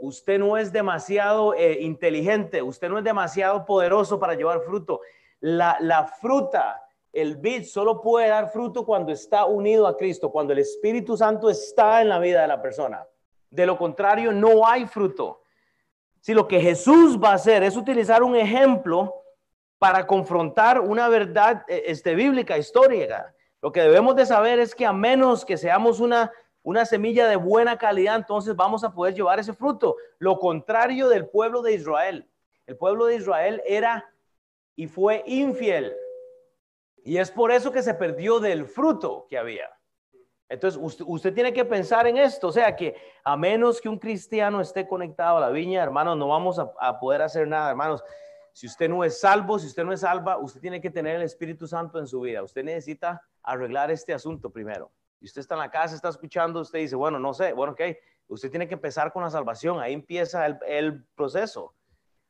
Usted 0.00 0.38
no 0.38 0.56
es 0.56 0.72
demasiado 0.72 1.54
eh, 1.54 1.78
inteligente, 1.80 2.62
usted 2.62 2.88
no 2.88 2.98
es 2.98 3.04
demasiado 3.04 3.64
poderoso 3.64 4.18
para 4.20 4.34
llevar 4.34 4.60
fruto. 4.60 5.00
La, 5.40 6.10
fruta, 6.20 6.82
el 7.12 7.36
vid, 7.36 7.64
solo 7.64 8.00
puede 8.00 8.28
dar 8.28 8.50
fruto 8.50 8.84
cuando 8.84 9.12
está 9.12 9.46
unido 9.46 9.86
a 9.86 9.96
Cristo, 9.96 10.30
cuando 10.30 10.52
el 10.52 10.58
Espíritu 10.60 11.16
Santo 11.16 11.48
está 11.48 12.02
en 12.02 12.08
la 12.08 12.18
vida 12.18 12.42
de 12.42 12.48
la 12.48 12.60
persona. 12.60 13.06
De 13.50 13.64
lo 13.64 13.78
contrario, 13.78 14.32
no 14.32 14.66
hay 14.66 14.86
fruto. 14.86 15.42
Si 16.20 16.34
lo 16.34 16.46
que 16.48 16.60
Jesús 16.60 17.18
va 17.22 17.30
a 17.30 17.34
hacer 17.34 17.62
es 17.62 17.76
utilizar 17.76 18.22
un 18.22 18.36
ejemplo 18.36 19.22
para 19.78 20.06
confrontar 20.06 20.80
una 20.80 21.08
verdad 21.08 21.64
eh, 21.68 21.84
este, 21.86 22.14
bíblica, 22.14 22.58
histórica, 22.58 23.34
lo 23.62 23.72
que 23.72 23.80
debemos 23.80 24.16
de 24.16 24.26
saber 24.26 24.58
es 24.58 24.74
que 24.74 24.84
a 24.84 24.92
menos 24.92 25.44
que 25.44 25.56
seamos 25.56 26.00
una 26.00 26.32
una 26.66 26.84
semilla 26.84 27.28
de 27.28 27.36
buena 27.36 27.78
calidad, 27.78 28.16
entonces 28.16 28.56
vamos 28.56 28.82
a 28.82 28.92
poder 28.92 29.14
llevar 29.14 29.38
ese 29.38 29.52
fruto. 29.52 29.94
Lo 30.18 30.40
contrario 30.40 31.08
del 31.08 31.28
pueblo 31.28 31.62
de 31.62 31.74
Israel. 31.74 32.28
El 32.66 32.76
pueblo 32.76 33.06
de 33.06 33.14
Israel 33.14 33.62
era 33.64 34.04
y 34.74 34.88
fue 34.88 35.22
infiel. 35.26 35.94
Y 37.04 37.18
es 37.18 37.30
por 37.30 37.52
eso 37.52 37.70
que 37.70 37.84
se 37.84 37.94
perdió 37.94 38.40
del 38.40 38.66
fruto 38.66 39.28
que 39.30 39.38
había. 39.38 39.70
Entonces, 40.48 40.80
usted, 41.06 41.32
tiene 41.32 41.52
que 41.52 41.64
pensar 41.64 42.08
en 42.08 42.16
esto, 42.16 42.48
o 42.48 42.52
sea 42.52 42.74
que 42.74 42.96
a 43.22 43.36
menos 43.36 43.80
que 43.80 43.88
un 43.88 44.00
cristiano 44.00 44.60
esté 44.60 44.88
conectado 44.88 45.36
a 45.36 45.40
la 45.42 45.50
viña, 45.50 45.84
hermanos, 45.84 46.16
no 46.16 46.26
vamos 46.26 46.58
a, 46.58 46.72
a, 46.80 46.98
poder 46.98 47.22
hacer 47.22 47.46
nada, 47.46 47.70
hermanos. 47.70 48.02
Si 48.52 48.66
usted 48.66 48.88
no 48.88 49.04
es 49.04 49.20
salvo, 49.20 49.60
si 49.60 49.68
usted 49.68 49.84
no 49.84 49.92
es 49.92 50.00
salva, 50.00 50.38
usted 50.38 50.60
tiene 50.60 50.80
que 50.80 50.90
tener 50.90 51.14
el 51.14 51.22
Espíritu 51.22 51.68
Santo 51.68 52.00
en 52.00 52.08
su 52.08 52.22
vida. 52.22 52.42
Usted 52.42 52.64
necesita 52.64 53.22
arreglar 53.44 53.92
este 53.92 54.12
asunto 54.12 54.50
primero 54.50 54.90
y 55.20 55.26
usted 55.26 55.40
está 55.40 55.54
en 55.54 55.60
la 55.60 55.70
casa, 55.70 55.94
está 55.94 56.08
escuchando, 56.08 56.60
usted 56.60 56.80
dice, 56.80 56.96
bueno, 56.96 57.18
no 57.18 57.32
sé, 57.32 57.52
bueno, 57.52 57.72
ok, 57.72 57.80
usted 58.28 58.50
tiene 58.50 58.68
que 58.68 58.74
empezar 58.74 59.12
con 59.12 59.22
la 59.22 59.30
salvación, 59.30 59.80
ahí 59.80 59.92
empieza 59.92 60.46
el, 60.46 61.04
proceso. 61.14 61.74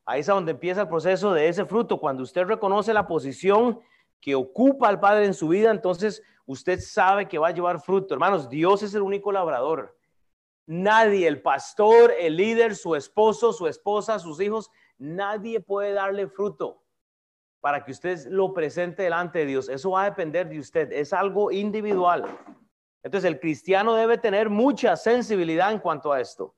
Ahí 0.04 0.20
es 0.20 0.26
donde 0.26 0.52
empieza 0.52 0.82
el 0.82 0.88
proceso 0.88 1.32
de 1.32 1.48
ese 1.48 1.64
fruto. 1.64 1.98
Cuando 1.98 2.22
usted 2.22 2.44
reconoce 2.44 2.94
la 2.94 3.08
posición 3.08 3.80
que 4.20 4.36
ocupa 4.36 4.88
el 4.88 5.00
Padre 5.00 5.24
en 5.24 5.34
su 5.34 5.48
vida, 5.48 5.70
entonces 5.70 6.22
usted 6.44 6.78
sabe 6.78 7.26
que 7.26 7.38
va 7.38 7.48
a 7.48 7.52
llevar 7.52 7.80
fruto. 7.80 8.14
Hermanos, 8.14 8.48
Dios 8.48 8.84
es 8.84 8.94
el 8.94 9.02
único 9.02 9.32
labrador. 9.32 9.98
Nadie, 10.66 11.26
el 11.26 11.42
pastor, 11.42 12.12
el 12.18 12.36
líder, 12.36 12.76
su 12.76 12.94
esposo, 12.94 13.52
su 13.52 13.66
esposa, 13.66 14.20
sus 14.20 14.40
hijos, 14.40 14.70
nadie 14.96 15.60
puede 15.60 15.92
darle 15.92 16.28
fruto 16.28 16.82
para 17.60 17.84
que 17.84 17.90
usted 17.90 18.26
lo 18.28 18.52
presente 18.52 19.02
delante 19.02 19.40
de 19.40 19.46
Dios. 19.46 19.68
Eso 19.68 19.90
va 19.90 20.02
a 20.02 20.10
depender 20.10 20.48
de 20.48 20.60
usted. 20.60 20.92
Es 20.92 21.12
algo 21.12 21.50
individual. 21.50 22.24
Entonces 23.06 23.30
el 23.30 23.38
cristiano 23.38 23.94
debe 23.94 24.18
tener 24.18 24.50
mucha 24.50 24.96
sensibilidad 24.96 25.70
en 25.70 25.78
cuanto 25.78 26.12
a 26.12 26.20
esto. 26.20 26.56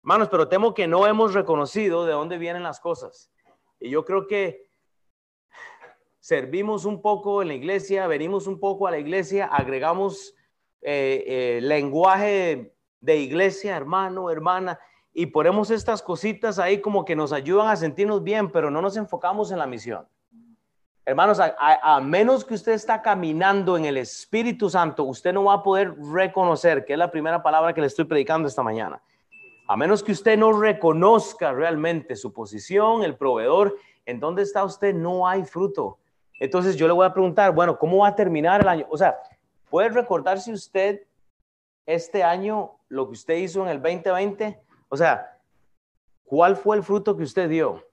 Hermanos, 0.00 0.26
pero 0.28 0.48
temo 0.48 0.74
que 0.74 0.88
no 0.88 1.06
hemos 1.06 1.32
reconocido 1.32 2.04
de 2.04 2.12
dónde 2.12 2.38
vienen 2.38 2.64
las 2.64 2.80
cosas. 2.80 3.30
Y 3.78 3.88
yo 3.88 4.04
creo 4.04 4.26
que 4.26 4.68
servimos 6.18 6.86
un 6.86 7.00
poco 7.00 7.40
en 7.40 7.46
la 7.46 7.54
iglesia, 7.54 8.08
venimos 8.08 8.48
un 8.48 8.58
poco 8.58 8.88
a 8.88 8.90
la 8.90 8.98
iglesia, 8.98 9.46
agregamos 9.46 10.34
eh, 10.82 11.22
eh, 11.28 11.60
lenguaje 11.62 12.74
de 12.98 13.16
iglesia, 13.18 13.76
hermano, 13.76 14.28
hermana, 14.28 14.80
y 15.12 15.26
ponemos 15.26 15.70
estas 15.70 16.02
cositas 16.02 16.58
ahí 16.58 16.80
como 16.80 17.04
que 17.04 17.14
nos 17.14 17.32
ayudan 17.32 17.68
a 17.68 17.76
sentirnos 17.76 18.24
bien, 18.24 18.50
pero 18.50 18.72
no 18.72 18.82
nos 18.82 18.96
enfocamos 18.96 19.52
en 19.52 19.58
la 19.58 19.68
misión. 19.68 20.04
Hermanos, 21.04 21.40
a, 21.40 22.00
menos 22.00 22.44
que 22.44 22.54
usted 22.54 22.72
está 22.72 23.00
caminando 23.00 23.76
en 23.76 23.84
el 23.86 23.96
Espíritu 23.96 24.68
Santo, 24.68 25.04
usted 25.04 25.32
no 25.32 25.44
va 25.44 25.54
a 25.54 25.62
poder 25.62 25.94
reconocer, 25.98 26.84
que 26.84 26.92
es 26.92 26.98
la 26.98 27.10
primera 27.10 27.42
palabra 27.42 27.72
que 27.72 27.80
le 27.80 27.86
estoy 27.86 28.04
predicando 28.04 28.46
esta 28.46 28.62
mañana. 28.62 29.02
A 29.66 29.76
menos 29.76 30.02
que 30.02 30.12
usted 30.12 30.36
no 30.36 30.52
reconozca 30.52 31.52
realmente 31.52 32.16
su 32.16 32.32
posición, 32.32 33.02
el 33.02 33.16
proveedor, 33.16 33.76
en 34.04 34.20
dónde 34.20 34.42
está 34.42 34.64
usted, 34.64 34.94
no 34.94 35.26
hay 35.26 35.44
fruto. 35.44 35.98
Entonces 36.38 36.76
yo 36.76 36.86
le 36.86 36.92
voy 36.92 37.06
a 37.06 37.12
preguntar, 37.12 37.52
bueno, 37.54 37.78
¿cómo 37.78 37.98
va 37.98 38.08
a 38.08 38.14
terminar 38.14 38.60
el 38.60 38.68
año? 38.68 38.86
O 38.90 38.98
sea, 38.98 39.18
¿puede 39.68 39.88
recordar 39.88 40.40
si 40.40 40.52
usted 40.52 41.02
este 41.86 42.22
año 42.22 42.72
lo 42.88 43.06
que 43.06 43.12
usted 43.12 43.34
hizo 43.34 43.62
en 43.62 43.68
el 43.68 43.80
2020? 43.80 44.60
O 44.88 44.96
sea, 44.96 45.38
¿cuál 46.24 46.56
fue 46.56 46.76
el 46.76 46.82
fruto 46.82 47.16
que 47.16 47.22
usted 47.22 47.48
dio? 47.48 47.84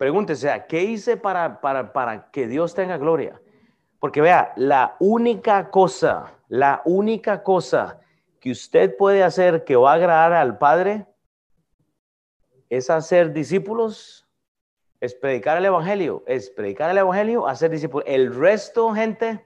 Pregúntese, 0.00 0.64
¿qué 0.66 0.82
hice 0.82 1.18
para, 1.18 1.60
para, 1.60 1.92
para 1.92 2.30
que 2.30 2.46
Dios 2.46 2.74
tenga 2.74 2.96
gloria? 2.96 3.38
Porque 3.98 4.22
vea, 4.22 4.54
la 4.56 4.96
única 4.98 5.70
cosa, 5.70 6.38
la 6.48 6.80
única 6.86 7.42
cosa 7.42 8.00
que 8.40 8.50
usted 8.50 8.96
puede 8.96 9.22
hacer 9.22 9.62
que 9.62 9.76
va 9.76 9.92
a 9.92 9.96
agradar 9.96 10.32
al 10.32 10.56
Padre 10.56 11.06
es 12.70 12.88
hacer 12.88 13.34
discípulos, 13.34 14.26
es 15.00 15.14
predicar 15.14 15.58
el 15.58 15.66
Evangelio, 15.66 16.24
es 16.26 16.48
predicar 16.48 16.90
el 16.90 16.96
Evangelio, 16.96 17.46
hacer 17.46 17.70
discípulos. 17.70 18.06
El 18.08 18.34
resto, 18.34 18.94
gente, 18.94 19.44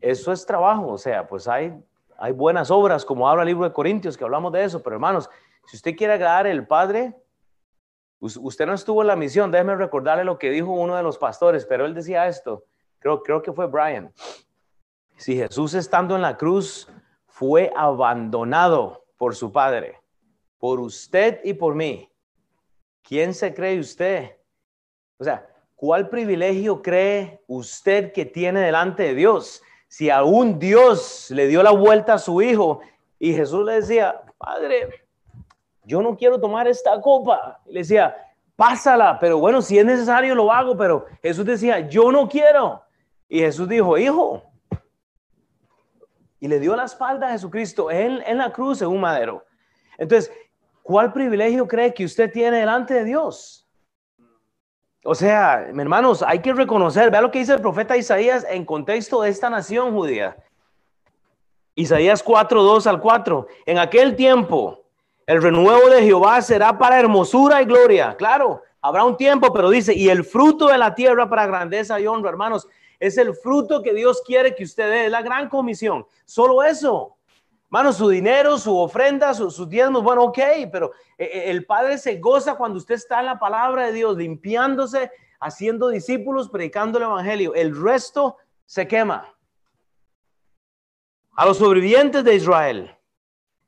eso 0.00 0.30
es 0.30 0.46
trabajo. 0.46 0.92
O 0.92 0.98
sea, 0.98 1.26
pues 1.26 1.48
hay, 1.48 1.76
hay 2.18 2.30
buenas 2.30 2.70
obras, 2.70 3.04
como 3.04 3.28
habla 3.28 3.42
el 3.42 3.48
libro 3.48 3.64
de 3.64 3.72
Corintios, 3.72 4.16
que 4.16 4.22
hablamos 4.22 4.52
de 4.52 4.62
eso. 4.62 4.80
Pero 4.80 4.94
hermanos, 4.94 5.28
si 5.66 5.74
usted 5.74 5.96
quiere 5.96 6.12
agradar 6.12 6.46
al 6.46 6.68
Padre, 6.68 7.16
Usted 8.20 8.66
no 8.66 8.74
estuvo 8.74 9.02
en 9.02 9.08
la 9.08 9.16
misión, 9.16 9.50
déjeme 9.50 9.76
recordarle 9.76 10.24
lo 10.24 10.38
que 10.38 10.50
dijo 10.50 10.72
uno 10.72 10.96
de 10.96 11.02
los 11.02 11.18
pastores, 11.18 11.64
pero 11.66 11.86
él 11.86 11.94
decía 11.94 12.26
esto, 12.26 12.64
creo, 12.98 13.22
creo 13.22 13.42
que 13.42 13.52
fue 13.52 13.66
Brian. 13.66 14.12
Si 15.16 15.36
Jesús 15.36 15.74
estando 15.74 16.16
en 16.16 16.22
la 16.22 16.36
cruz 16.36 16.88
fue 17.26 17.72
abandonado 17.76 19.04
por 19.16 19.36
su 19.36 19.52
Padre, 19.52 20.00
por 20.58 20.80
usted 20.80 21.40
y 21.44 21.54
por 21.54 21.74
mí, 21.74 22.10
¿quién 23.02 23.34
se 23.34 23.54
cree 23.54 23.78
usted? 23.78 24.36
O 25.18 25.24
sea, 25.24 25.48
¿cuál 25.76 26.08
privilegio 26.08 26.82
cree 26.82 27.42
usted 27.46 28.12
que 28.12 28.24
tiene 28.24 28.60
delante 28.60 29.04
de 29.04 29.14
Dios? 29.14 29.62
Si 29.88 30.10
aún 30.10 30.58
Dios 30.58 31.30
le 31.30 31.46
dio 31.46 31.62
la 31.62 31.70
vuelta 31.70 32.14
a 32.14 32.18
su 32.18 32.42
hijo 32.42 32.80
y 33.18 33.32
Jesús 33.32 33.64
le 33.64 33.74
decía, 33.74 34.20
Padre, 34.36 35.07
yo 35.88 36.02
no 36.02 36.16
quiero 36.16 36.38
tomar 36.38 36.68
esta 36.68 37.00
copa. 37.00 37.60
le 37.66 37.80
decía, 37.80 38.14
pásala, 38.54 39.18
pero 39.18 39.38
bueno, 39.38 39.62
si 39.62 39.78
es 39.78 39.86
necesario 39.86 40.34
lo 40.34 40.52
hago, 40.52 40.76
pero 40.76 41.06
Jesús 41.22 41.46
decía, 41.46 41.80
yo 41.80 42.12
no 42.12 42.28
quiero. 42.28 42.82
Y 43.26 43.40
Jesús 43.40 43.66
dijo, 43.66 43.96
hijo. 43.96 44.42
Y 46.40 46.46
le 46.46 46.60
dio 46.60 46.76
la 46.76 46.84
espalda 46.84 47.28
a 47.28 47.30
Jesucristo 47.30 47.90
en, 47.90 48.22
en 48.26 48.36
la 48.36 48.52
cruz, 48.52 48.82
en 48.82 48.88
un 48.88 49.00
madero. 49.00 49.44
Entonces, 49.96 50.30
¿cuál 50.82 51.10
privilegio 51.10 51.66
cree 51.66 51.94
que 51.94 52.04
usted 52.04 52.30
tiene 52.30 52.58
delante 52.58 52.92
de 52.92 53.04
Dios? 53.04 53.66
O 55.04 55.14
sea, 55.14 55.62
hermanos, 55.62 56.22
hay 56.22 56.40
que 56.40 56.52
reconocer, 56.52 57.10
vea 57.10 57.22
lo 57.22 57.30
que 57.30 57.38
dice 57.38 57.54
el 57.54 57.62
profeta 57.62 57.96
Isaías 57.96 58.46
en 58.48 58.66
contexto 58.66 59.22
de 59.22 59.30
esta 59.30 59.48
nación 59.48 59.92
judía. 59.92 60.36
Isaías 61.74 62.22
4, 62.22 62.62
2 62.62 62.86
al 62.86 63.00
4. 63.00 63.46
En 63.64 63.78
aquel 63.78 64.16
tiempo, 64.16 64.87
el 65.28 65.42
renuevo 65.42 65.90
de 65.90 66.02
Jehová 66.02 66.40
será 66.40 66.78
para 66.78 66.98
hermosura 66.98 67.60
y 67.60 67.66
gloria. 67.66 68.16
Claro, 68.16 68.62
habrá 68.80 69.04
un 69.04 69.14
tiempo, 69.14 69.52
pero 69.52 69.68
dice, 69.68 69.92
y 69.92 70.08
el 70.08 70.24
fruto 70.24 70.68
de 70.68 70.78
la 70.78 70.94
tierra 70.94 71.28
para 71.28 71.46
grandeza 71.46 72.00
y 72.00 72.06
honra, 72.06 72.30
hermanos, 72.30 72.66
es 72.98 73.18
el 73.18 73.34
fruto 73.34 73.82
que 73.82 73.92
Dios 73.92 74.22
quiere 74.24 74.54
que 74.54 74.64
usted 74.64 74.90
dé, 74.90 75.10
la 75.10 75.20
gran 75.20 75.50
comisión. 75.50 76.06
Solo 76.24 76.62
eso. 76.62 77.18
Mano, 77.68 77.92
su 77.92 78.08
dinero, 78.08 78.56
su 78.56 78.74
ofrenda, 78.74 79.34
sus 79.34 79.68
diezmos, 79.68 80.02
bueno, 80.02 80.22
ok, 80.22 80.38
pero 80.72 80.92
eh, 81.18 81.30
eh, 81.30 81.50
el 81.50 81.66
Padre 81.66 81.98
se 81.98 82.16
goza 82.16 82.54
cuando 82.54 82.78
usted 82.78 82.94
está 82.94 83.20
en 83.20 83.26
la 83.26 83.38
palabra 83.38 83.84
de 83.84 83.92
Dios, 83.92 84.16
limpiándose, 84.16 85.10
haciendo 85.40 85.90
discípulos, 85.90 86.48
predicando 86.48 86.96
el 86.96 87.04
Evangelio. 87.04 87.54
El 87.54 87.78
resto 87.78 88.38
se 88.64 88.88
quema. 88.88 89.30
A 91.32 91.44
los 91.44 91.58
sobrevivientes 91.58 92.24
de 92.24 92.34
Israel. 92.34 92.96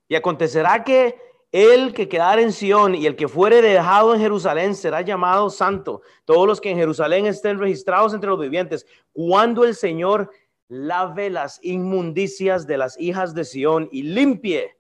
Y 0.09 0.14
acontecerá 0.14 0.83
que 0.83 1.29
el 1.52 1.92
que 1.92 2.09
quedara 2.09 2.40
en 2.40 2.52
Sión 2.52 2.95
y 2.95 3.07
el 3.07 3.16
que 3.16 3.28
fuere 3.28 3.61
dejado 3.61 4.14
en 4.14 4.21
Jerusalén 4.21 4.75
será 4.75 5.00
llamado 5.00 5.50
santo. 5.50 6.02
Todos 6.25 6.47
los 6.47 6.61
que 6.61 6.71
en 6.71 6.76
Jerusalén 6.76 7.26
estén 7.26 7.59
registrados 7.59 8.14
entre 8.14 8.30
los 8.30 8.38
vivientes, 8.38 8.87
cuando 9.12 9.64
el 9.64 9.75
Señor 9.75 10.30
lave 10.69 11.30
las 11.30 11.59
inmundicias 11.64 12.66
de 12.66 12.78
las 12.78 12.99
hijas 13.00 13.35
de 13.35 13.45
Sión 13.45 13.88
y 13.90 14.04
limpie 14.04 14.76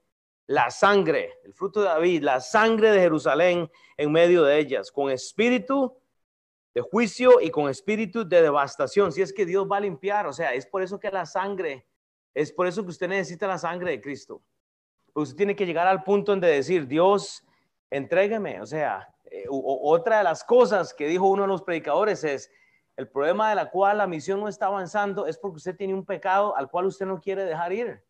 la 0.46 0.70
sangre, 0.70 1.38
el 1.44 1.52
fruto 1.54 1.80
de 1.80 1.86
David, 1.86 2.22
la 2.22 2.40
sangre 2.40 2.90
de 2.92 3.00
Jerusalén 3.00 3.70
en 3.96 4.12
medio 4.12 4.44
de 4.44 4.58
ellas, 4.58 4.90
con 4.92 5.10
espíritu 5.10 5.96
de 6.74 6.80
juicio 6.80 7.40
y 7.40 7.50
con 7.50 7.68
espíritu 7.68 8.28
de 8.28 8.42
devastación. 8.42 9.10
Si 9.10 9.22
es 9.22 9.32
que 9.32 9.46
Dios 9.46 9.66
va 9.70 9.78
a 9.78 9.80
limpiar, 9.80 10.26
o 10.26 10.32
sea, 10.32 10.54
es 10.54 10.66
por 10.66 10.82
eso 10.82 11.00
que 11.00 11.10
la 11.10 11.26
sangre, 11.26 11.86
es 12.32 12.52
por 12.52 12.68
eso 12.68 12.82
que 12.82 12.90
usted 12.90 13.08
necesita 13.08 13.48
la 13.48 13.58
sangre 13.58 13.90
de 13.90 14.00
Cristo. 14.00 14.42
Usted 15.14 15.36
tiene 15.36 15.56
que 15.56 15.66
llegar 15.66 15.86
al 15.86 16.02
punto 16.02 16.32
en 16.32 16.40
de 16.40 16.48
decir, 16.48 16.86
Dios, 16.86 17.44
entrégueme. 17.90 18.60
O 18.60 18.66
sea, 18.66 19.08
eh, 19.30 19.44
otra 19.48 20.18
de 20.18 20.24
las 20.24 20.44
cosas 20.44 20.94
que 20.94 21.06
dijo 21.06 21.28
uno 21.28 21.42
de 21.42 21.48
los 21.48 21.62
predicadores 21.62 22.24
es, 22.24 22.50
el 22.96 23.08
problema 23.08 23.48
de 23.48 23.54
la 23.54 23.70
cual 23.70 23.98
la 23.98 24.06
misión 24.06 24.40
no 24.40 24.48
está 24.48 24.66
avanzando 24.66 25.26
es 25.26 25.38
porque 25.38 25.56
usted 25.56 25.74
tiene 25.74 25.94
un 25.94 26.04
pecado 26.04 26.54
al 26.54 26.70
cual 26.70 26.84
usted 26.84 27.06
no 27.06 27.18
quiere 27.18 27.44
dejar 27.44 27.72
ir. 27.72 28.04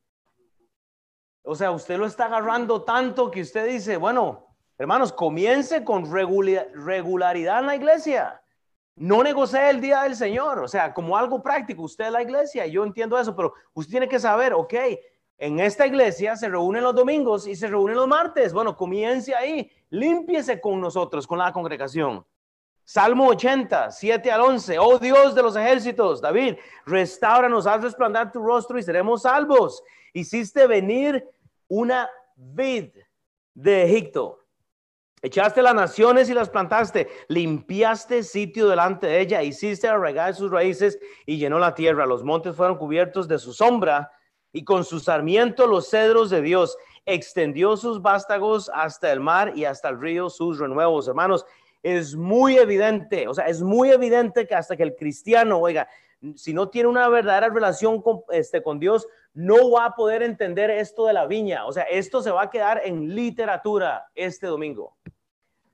O 1.44 1.54
sea, 1.54 1.70
usted 1.70 1.96
lo 1.96 2.06
está 2.06 2.24
agarrando 2.24 2.82
tanto 2.82 3.30
que 3.30 3.40
usted 3.40 3.68
dice, 3.68 3.96
bueno, 3.96 4.48
hermanos, 4.78 5.12
comience 5.12 5.84
con 5.84 6.10
regularidad 6.10 7.60
en 7.60 7.66
la 7.66 7.76
iglesia. 7.76 8.42
No 8.96 9.22
negocie 9.22 9.70
el 9.70 9.80
día 9.80 10.02
del 10.02 10.16
Señor, 10.16 10.58
o 10.58 10.68
sea, 10.68 10.92
como 10.92 11.16
algo 11.16 11.42
práctico. 11.42 11.82
Usted 11.82 12.06
es 12.06 12.12
la 12.12 12.22
iglesia, 12.22 12.66
yo 12.66 12.84
entiendo 12.84 13.18
eso, 13.18 13.34
pero 13.36 13.54
usted 13.72 13.92
tiene 13.92 14.08
que 14.08 14.18
saber, 14.18 14.52
ok, 14.52 14.74
en 15.40 15.58
esta 15.58 15.86
iglesia 15.86 16.36
se 16.36 16.50
reúnen 16.50 16.82
los 16.82 16.94
domingos 16.94 17.46
y 17.46 17.56
se 17.56 17.66
reúnen 17.66 17.96
los 17.96 18.06
martes. 18.06 18.52
Bueno, 18.52 18.76
comience 18.76 19.34
ahí, 19.34 19.72
límpiese 19.88 20.60
con 20.60 20.78
nosotros, 20.78 21.26
con 21.26 21.38
la 21.38 21.50
congregación. 21.50 22.26
Salmo 22.84 23.28
80, 23.28 23.90
7 23.90 24.30
al 24.30 24.42
11. 24.42 24.78
Oh 24.78 24.98
Dios 24.98 25.34
de 25.34 25.42
los 25.42 25.56
ejércitos, 25.56 26.20
David, 26.20 26.56
restauranos, 26.84 27.66
haz 27.66 27.82
resplandar 27.82 28.30
tu 28.30 28.42
rostro 28.42 28.78
y 28.78 28.82
seremos 28.82 29.22
salvos. 29.22 29.82
Hiciste 30.12 30.66
venir 30.66 31.26
una 31.68 32.10
vid 32.36 32.90
de 33.54 33.84
Egipto. 33.84 34.40
Echaste 35.22 35.62
las 35.62 35.74
naciones 35.74 36.28
y 36.28 36.34
las 36.34 36.50
plantaste, 36.50 37.08
limpiaste 37.28 38.24
sitio 38.24 38.68
delante 38.68 39.06
de 39.06 39.20
ella, 39.20 39.42
hiciste 39.42 39.88
arraigar 39.88 40.34
sus 40.34 40.50
raíces 40.50 40.98
y 41.24 41.38
llenó 41.38 41.58
la 41.58 41.74
tierra. 41.74 42.04
Los 42.04 42.24
montes 42.24 42.54
fueron 42.54 42.76
cubiertos 42.76 43.26
de 43.26 43.38
su 43.38 43.54
sombra 43.54 44.10
y 44.52 44.64
con 44.64 44.84
su 44.84 45.00
sarmiento 45.00 45.66
los 45.66 45.88
cedros 45.88 46.30
de 46.30 46.42
Dios. 46.42 46.76
Extendió 47.06 47.76
sus 47.76 48.02
vástagos 48.02 48.70
hasta 48.74 49.12
el 49.12 49.20
mar 49.20 49.52
y 49.56 49.64
hasta 49.64 49.88
el 49.88 50.00
río 50.00 50.30
sus 50.30 50.58
renuevos. 50.58 51.08
Hermanos, 51.08 51.44
es 51.82 52.14
muy 52.14 52.56
evidente, 52.56 53.26
o 53.26 53.34
sea, 53.34 53.46
es 53.46 53.62
muy 53.62 53.90
evidente 53.90 54.46
que 54.46 54.54
hasta 54.54 54.76
que 54.76 54.82
el 54.82 54.94
cristiano, 54.94 55.58
oiga, 55.58 55.88
si 56.34 56.52
no 56.52 56.68
tiene 56.68 56.88
una 56.88 57.08
verdadera 57.08 57.48
relación 57.48 58.02
con, 58.02 58.20
este, 58.30 58.62
con 58.62 58.78
Dios, 58.78 59.06
no 59.32 59.70
va 59.70 59.86
a 59.86 59.94
poder 59.94 60.22
entender 60.22 60.70
esto 60.70 61.06
de 61.06 61.14
la 61.14 61.26
viña. 61.26 61.64
O 61.66 61.72
sea, 61.72 61.84
esto 61.84 62.22
se 62.22 62.30
va 62.30 62.42
a 62.42 62.50
quedar 62.50 62.82
en 62.84 63.14
literatura 63.14 64.06
este 64.14 64.46
domingo. 64.46 64.96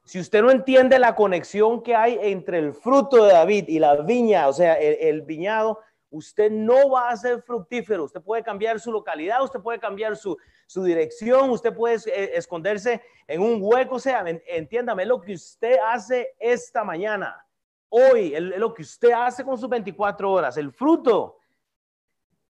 Si 0.05 0.21
usted 0.21 0.43
no 0.43 0.53
entiende 0.53 1.01
la 1.01 1.17
conexión 1.17 1.83
que 1.83 1.97
hay 1.97 2.17
entre 2.23 2.61
el 2.61 2.73
fruto 2.73 3.25
de 3.25 3.33
David 3.33 3.65
y 3.67 3.81
la 3.81 3.97
viña, 3.97 4.47
o 4.47 4.53
sea, 4.53 4.75
el 4.75 5.23
viñado, 5.23 5.81
usted 6.17 6.51
no 6.51 6.91
va 6.91 7.11
a 7.11 7.17
ser 7.17 7.43
fructífero. 7.43 8.05
Usted 8.05 8.23
puede 8.23 8.43
cambiar 8.43 8.81
su 8.81 8.91
localidad, 8.91 9.43
usted 9.43 9.61
puede 9.61 9.79
cambiar 9.79 10.17
su, 10.17 10.37
dirección, 10.75 11.51
usted 11.51 11.75
puede 11.75 11.97
eh, 12.07 12.33
esconderse 12.35 13.03
en 13.27 13.41
un 13.41 13.59
hueco. 13.61 13.97
O 13.97 13.99
sea, 13.99 14.25
entiéndame, 14.47 15.05
lo 15.05 15.21
que 15.21 15.35
usted 15.35 15.79
hace 15.87 16.35
esta 16.39 16.85
mañana, 16.85 17.47
hoy, 17.89 18.35
lo 18.39 18.73
que 18.73 18.83
usted 18.83 19.13
hace 19.13 19.45
con 19.45 19.59
sus 19.59 19.69
24 19.69 20.31
horas, 20.31 20.57
el 20.57 20.73
fruto, 20.73 21.39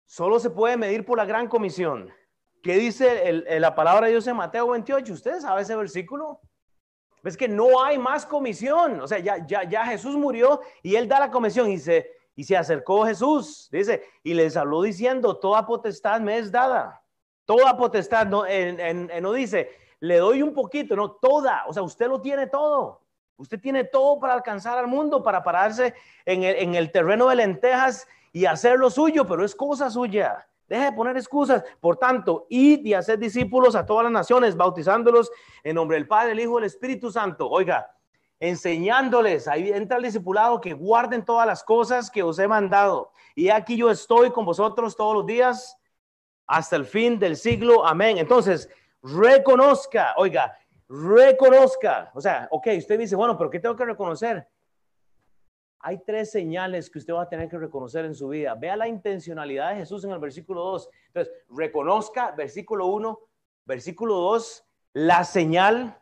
solo 0.07 0.39
se 0.41 0.51
puede 0.51 0.77
medir 0.77 1.05
por 1.05 1.19
la 1.19 1.25
gran 1.25 1.47
comisión. 1.49 2.11
¿Qué 2.63 2.75
dice 2.75 3.33
la 3.59 3.75
palabra 3.75 4.07
de 4.07 4.13
Dios 4.13 4.27
en 4.27 4.37
Mateo 4.37 4.69
28? 4.69 5.13
¿Usted 5.13 5.41
sabe 5.41 5.63
ese 5.63 5.77
versículo? 5.77 6.41
Es 7.25 7.37
que 7.37 7.49
no 7.49 7.83
hay 7.83 7.99
más 7.99 8.27
comisión. 8.27 9.01
O 9.01 9.07
sea, 9.07 9.19
ya, 9.19 9.47
ya, 9.47 9.65
ya 9.65 9.87
Jesús 9.87 10.17
murió 10.17 10.61
y 10.83 10.97
él 10.97 11.09
da 11.09 11.21
la 11.21 11.31
comisión 11.31 11.71
y 11.71 11.79
se 11.79 12.20
y 12.41 12.45
se 12.45 12.57
acercó 12.57 13.05
Jesús, 13.05 13.69
dice, 13.71 14.03
y 14.23 14.33
les 14.33 14.57
habló 14.57 14.81
diciendo, 14.81 15.37
toda 15.37 15.67
potestad 15.67 16.23
me 16.23 16.39
es 16.39 16.51
dada. 16.51 17.03
Toda 17.45 17.77
potestad, 17.77 18.27
no, 18.27 18.45
no 19.21 19.33
dice, 19.35 19.69
le 19.99 20.17
doy 20.17 20.41
un 20.41 20.55
poquito, 20.55 20.97
no, 20.97 21.11
toda. 21.11 21.65
O 21.69 21.75
sea, 21.75 21.83
usted 21.83 22.09
lo 22.09 22.23
tiene 22.23 22.47
todo. 22.47 23.03
Usted 23.37 23.61
tiene 23.61 23.85
todo 23.85 24.19
para 24.19 24.33
alcanzar 24.33 24.79
al 24.79 24.87
mundo, 24.87 25.23
para 25.23 25.43
pararse 25.43 25.93
en 26.25 26.43
el, 26.43 26.75
en 26.75 26.91
terreno 26.91 27.29
de 27.29 27.37
lentejas 27.37 28.09
y 28.33 28.47
hacer 28.47 28.79
lo 28.79 28.89
suyo, 28.89 29.27
pero 29.27 29.45
es 29.45 29.55
cosa 29.55 29.91
suya. 29.91 30.49
Deje 30.67 30.85
de 30.87 30.93
poner 30.93 31.19
excusas. 31.19 31.63
Por 31.79 31.99
tanto, 31.99 32.47
id 32.49 32.87
y 32.87 32.95
hacer 32.95 33.19
discípulos 33.19 33.75
a 33.75 33.85
todas 33.85 34.05
las 34.05 34.13
naciones, 34.13 34.57
bautizándolos 34.57 35.31
en 35.63 35.75
nombre 35.75 35.99
del 35.99 36.09
Padre, 36.09 36.33
el 36.33 36.41
Hijo 36.41 36.55
y 36.55 36.63
el 36.63 36.65
Espíritu 36.69 37.13
Santo. 37.13 37.51
Oiga, 37.51 37.95
enseñándoles, 38.41 39.47
ahí 39.47 39.71
entra 39.71 39.99
el 39.99 40.05
discipulado, 40.05 40.61
que 40.61 40.73
guarden 40.73 41.25
todas 41.25 41.47
las 41.47 41.63
cosas 41.63 42.11
que 42.11 42.23
os 42.23 42.39
he 42.39 42.49
mandado. 42.49 43.13
Y 43.35 43.51
aquí 43.51 43.77
yo 43.77 43.91
estoy 43.91 44.31
con 44.31 44.47
vosotros 44.47 44.97
todos 44.97 45.15
los 45.15 45.27
días 45.27 45.79
hasta 46.47 46.77
el 46.77 46.87
fin 46.87 47.19
del 47.19 47.37
siglo. 47.37 47.87
Amén. 47.87 48.17
Entonces, 48.17 48.69
reconozca, 49.03 50.15
oiga, 50.17 50.59
reconozca. 50.89 52.11
O 52.15 52.21
sea, 52.21 52.49
ok, 52.51 52.69
usted 52.79 52.99
dice, 52.99 53.15
bueno, 53.15 53.37
pero 53.37 53.51
¿qué 53.51 53.61
tengo 53.61 53.77
que 53.77 53.85
reconocer? 53.85 54.49
Hay 55.81 55.99
tres 55.99 56.31
señales 56.31 56.91
que 56.91 56.99
usted 56.99 57.15
va 57.15 57.23
a 57.23 57.29
tener 57.29 57.49
que 57.49 57.59
reconocer 57.59 58.05
en 58.07 58.15
su 58.15 58.29
vida. 58.29 58.55
Vea 58.55 58.77
la 58.77 58.89
intencionalidad 58.89 59.71
de 59.71 59.77
Jesús 59.77 60.05
en 60.05 60.11
el 60.11 60.19
versículo 60.19 60.63
2. 60.63 60.89
Entonces, 61.09 61.35
reconozca, 61.51 62.33
versículo 62.33 62.87
1, 62.87 63.19
versículo 63.67 64.17
2, 64.17 64.67
la 64.95 65.25
señal 65.25 66.00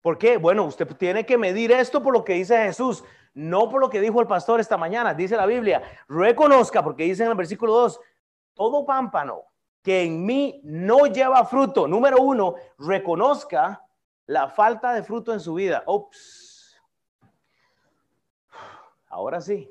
¿Por 0.00 0.18
qué? 0.18 0.36
Bueno, 0.36 0.64
usted 0.64 0.86
tiene 0.96 1.26
que 1.26 1.36
medir 1.36 1.72
esto 1.72 2.02
por 2.02 2.12
lo 2.12 2.24
que 2.24 2.34
dice 2.34 2.56
Jesús, 2.58 3.02
no 3.34 3.68
por 3.68 3.80
lo 3.80 3.90
que 3.90 4.00
dijo 4.00 4.20
el 4.20 4.26
pastor 4.26 4.60
esta 4.60 4.76
mañana. 4.76 5.14
Dice 5.14 5.36
la 5.36 5.46
Biblia, 5.46 5.82
reconozca, 6.08 6.82
porque 6.82 7.04
dice 7.04 7.24
en 7.24 7.30
el 7.30 7.36
versículo 7.36 7.72
2, 7.72 8.00
todo 8.54 8.86
pámpano 8.86 9.42
que 9.82 10.04
en 10.04 10.24
mí 10.24 10.60
no 10.64 11.06
lleva 11.06 11.44
fruto, 11.44 11.86
número 11.86 12.18
uno, 12.18 12.54
reconozca 12.78 13.84
la 14.26 14.48
falta 14.48 14.92
de 14.92 15.02
fruto 15.02 15.32
en 15.32 15.40
su 15.40 15.54
vida. 15.54 15.84
Ups. 15.86 16.80
Ahora 19.08 19.40
sí, 19.40 19.70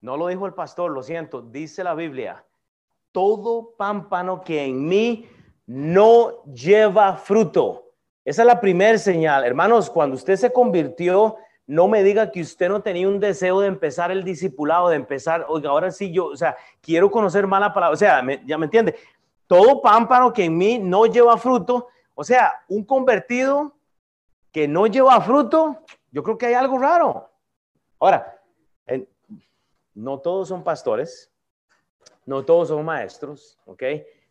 no 0.00 0.16
lo 0.16 0.26
dijo 0.26 0.46
el 0.46 0.54
pastor, 0.54 0.90
lo 0.90 1.02
siento, 1.02 1.40
dice 1.40 1.82
la 1.82 1.94
Biblia, 1.94 2.44
todo 3.12 3.74
pámpano 3.76 4.42
que 4.42 4.64
en 4.64 4.86
mí 4.86 5.28
no 5.66 6.42
lleva 6.44 7.16
fruto 7.16 7.83
esa 8.24 8.42
es 8.42 8.46
la 8.46 8.60
primera 8.60 8.96
señal. 8.98 9.44
Hermanos, 9.44 9.90
cuando 9.90 10.16
usted 10.16 10.36
se 10.36 10.52
convirtió, 10.52 11.36
no 11.66 11.88
me 11.88 12.02
diga 12.02 12.30
que 12.30 12.40
usted 12.40 12.68
no 12.68 12.82
tenía 12.82 13.08
un 13.08 13.20
deseo 13.20 13.60
de 13.60 13.68
empezar 13.68 14.10
el 14.10 14.24
discipulado, 14.24 14.88
de 14.88 14.96
empezar, 14.96 15.46
oiga, 15.48 15.70
ahora 15.70 15.90
sí 15.90 16.12
yo, 16.12 16.26
o 16.26 16.36
sea, 16.36 16.56
quiero 16.80 17.10
conocer 17.10 17.46
más 17.46 17.60
la 17.60 17.72
palabra, 17.72 17.94
o 17.94 17.96
sea, 17.96 18.22
ya 18.44 18.58
me 18.58 18.64
entiende. 18.64 18.94
Todo 19.46 19.80
pámpano 19.80 20.32
que 20.32 20.44
en 20.44 20.56
mí 20.56 20.78
no 20.78 21.06
lleva 21.06 21.36
fruto, 21.36 21.88
o 22.14 22.24
sea, 22.24 22.64
un 22.68 22.84
convertido 22.84 23.74
que 24.52 24.68
no 24.68 24.86
lleva 24.86 25.20
fruto, 25.20 25.80
yo 26.10 26.22
creo 26.22 26.38
que 26.38 26.46
hay 26.46 26.54
algo 26.54 26.78
raro. 26.78 27.30
Ahora, 27.98 28.40
no 29.94 30.18
todos 30.18 30.48
son 30.48 30.64
pastores, 30.64 31.30
no 32.26 32.44
todos 32.44 32.68
son 32.68 32.84
maestros, 32.84 33.58
¿ok? 33.66 33.82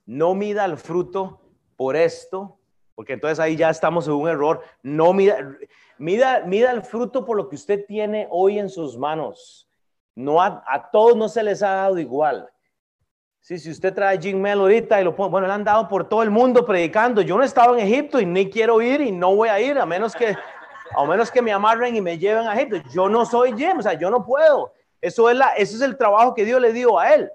No 0.05 0.33
mida 0.33 0.65
el 0.65 0.77
fruto 0.77 1.41
por 1.75 1.95
esto, 1.95 2.57
porque 2.95 3.13
entonces 3.13 3.39
ahí 3.39 3.55
ya 3.55 3.69
estamos 3.69 4.07
en 4.07 4.13
un 4.13 4.27
error. 4.27 4.61
No 4.81 5.13
mida, 5.13 5.55
mida, 5.97 6.41
mida 6.41 6.71
el 6.71 6.83
fruto 6.83 7.25
por 7.25 7.37
lo 7.37 7.49
que 7.49 7.55
usted 7.55 7.85
tiene 7.85 8.27
hoy 8.29 8.59
en 8.59 8.69
sus 8.69 8.97
manos. 8.97 9.67
No 10.15 10.41
a, 10.41 10.89
todos 10.91 11.15
no 11.15 11.27
se 11.27 11.43
les 11.43 11.63
ha 11.63 11.71
dado 11.71 11.97
igual. 11.97 12.49
Sí, 13.39 13.57
si 13.57 13.71
usted 13.71 13.93
trae 13.93 14.19
Jim 14.21 14.39
Mel 14.39 14.59
ahorita 14.59 15.01
y 15.01 15.03
lo 15.03 15.15
pone, 15.15 15.31
bueno, 15.31 15.47
le 15.47 15.53
han 15.53 15.63
dado 15.63 15.89
por 15.89 16.07
todo 16.07 16.23
el 16.23 16.29
mundo 16.29 16.65
predicando. 16.65 17.21
Yo 17.21 17.37
no 17.37 17.43
estaba 17.43 17.73
en 17.77 17.85
Egipto 17.85 18.19
y 18.19 18.25
ni 18.25 18.49
quiero 18.49 18.81
ir 18.81 19.01
y 19.01 19.11
no 19.11 19.35
voy 19.35 19.49
a 19.49 19.59
ir 19.59 19.77
a 19.77 19.85
menos 19.85 20.15
que, 20.15 20.37
a 20.95 21.05
menos 21.05 21.29
que 21.29 21.41
me 21.41 21.51
amarren 21.51 21.95
y 21.95 22.01
me 22.01 22.17
lleven 22.17 22.47
a 22.47 22.53
Egipto. 22.53 22.77
Yo 22.93 23.09
no 23.09 23.25
soy 23.25 23.53
Jim, 23.57 23.79
o 23.79 23.81
sea, 23.81 23.93
yo 23.93 24.09
no 24.09 24.23
puedo. 24.23 24.71
Eso 25.01 25.29
es, 25.29 25.35
la, 25.35 25.49
eso 25.55 25.75
es 25.75 25.81
el 25.81 25.97
trabajo 25.97 26.33
que 26.33 26.45
Dios 26.45 26.61
le 26.61 26.71
dio 26.71 26.97
a 26.97 27.13
él. 27.13 27.29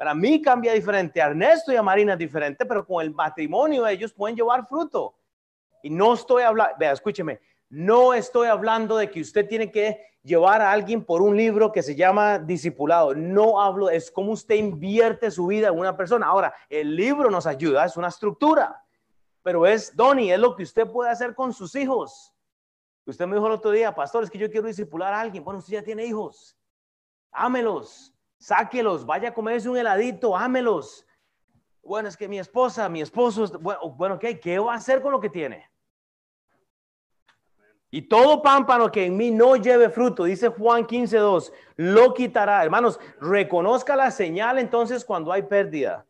Para 0.00 0.14
mí 0.14 0.40
cambia 0.40 0.72
diferente, 0.72 1.20
Ernesto 1.20 1.70
y 1.70 1.76
a 1.76 1.82
Marina 1.82 2.14
es 2.14 2.18
diferente, 2.18 2.64
pero 2.64 2.86
con 2.86 3.04
el 3.04 3.12
matrimonio 3.12 3.86
ellos 3.86 4.14
pueden 4.14 4.34
llevar 4.34 4.66
fruto. 4.66 5.14
Y 5.82 5.90
no 5.90 6.14
estoy 6.14 6.42
hablando, 6.42 6.74
vea, 6.78 6.92
escúcheme, 6.92 7.38
no 7.68 8.14
estoy 8.14 8.48
hablando 8.48 8.96
de 8.96 9.10
que 9.10 9.20
usted 9.20 9.46
tiene 9.46 9.70
que 9.70 10.02
llevar 10.22 10.62
a 10.62 10.72
alguien 10.72 11.04
por 11.04 11.20
un 11.20 11.36
libro 11.36 11.70
que 11.70 11.82
se 11.82 11.94
llama 11.94 12.38
Discipulado. 12.38 13.14
No 13.14 13.60
hablo, 13.60 13.90
es 13.90 14.10
como 14.10 14.32
usted 14.32 14.54
invierte 14.54 15.30
su 15.30 15.48
vida 15.48 15.68
en 15.68 15.78
una 15.78 15.94
persona. 15.94 16.28
Ahora, 16.28 16.54
el 16.70 16.96
libro 16.96 17.30
nos 17.30 17.46
ayuda, 17.46 17.84
es 17.84 17.98
una 17.98 18.08
estructura, 18.08 18.82
pero 19.42 19.66
es, 19.66 19.94
Donny, 19.94 20.32
es 20.32 20.38
lo 20.38 20.56
que 20.56 20.62
usted 20.62 20.86
puede 20.90 21.10
hacer 21.10 21.34
con 21.34 21.52
sus 21.52 21.74
hijos. 21.74 22.34
Usted 23.04 23.26
me 23.26 23.34
dijo 23.34 23.48
el 23.48 23.52
otro 23.52 23.70
día, 23.70 23.94
pastor, 23.94 24.24
es 24.24 24.30
que 24.30 24.38
yo 24.38 24.50
quiero 24.50 24.66
discipular 24.66 25.12
a 25.12 25.20
alguien. 25.20 25.44
Bueno, 25.44 25.58
usted 25.58 25.74
ya 25.74 25.82
tiene 25.82 26.06
hijos. 26.06 26.56
Ámelos, 27.32 28.09
sáquelos, 28.40 29.06
vaya 29.06 29.28
a 29.28 29.34
comerse 29.34 29.68
un 29.68 29.76
heladito, 29.76 30.36
ámelos. 30.36 31.06
Bueno, 31.82 32.08
es 32.08 32.16
que 32.16 32.26
mi 32.26 32.38
esposa, 32.38 32.88
mi 32.88 33.00
esposo, 33.00 33.46
bueno, 33.96 34.18
¿qué? 34.18 34.40
¿Qué 34.40 34.58
va 34.58 34.72
a 34.72 34.76
hacer 34.76 35.00
con 35.00 35.12
lo 35.12 35.20
que 35.20 35.30
tiene? 35.30 35.70
Y 37.92 38.02
todo 38.02 38.40
pámpano 38.40 38.90
que 38.90 39.04
en 39.04 39.16
mí 39.16 39.30
no 39.30 39.56
lleve 39.56 39.90
fruto, 39.90 40.24
dice 40.24 40.48
Juan 40.48 40.86
15.2, 40.86 41.52
lo 41.76 42.14
quitará. 42.14 42.64
Hermanos, 42.64 43.00
reconozca 43.20 43.96
la 43.96 44.10
señal 44.10 44.58
entonces 44.58 45.04
cuando 45.04 45.32
hay 45.32 45.42
pérdida. 45.42 46.06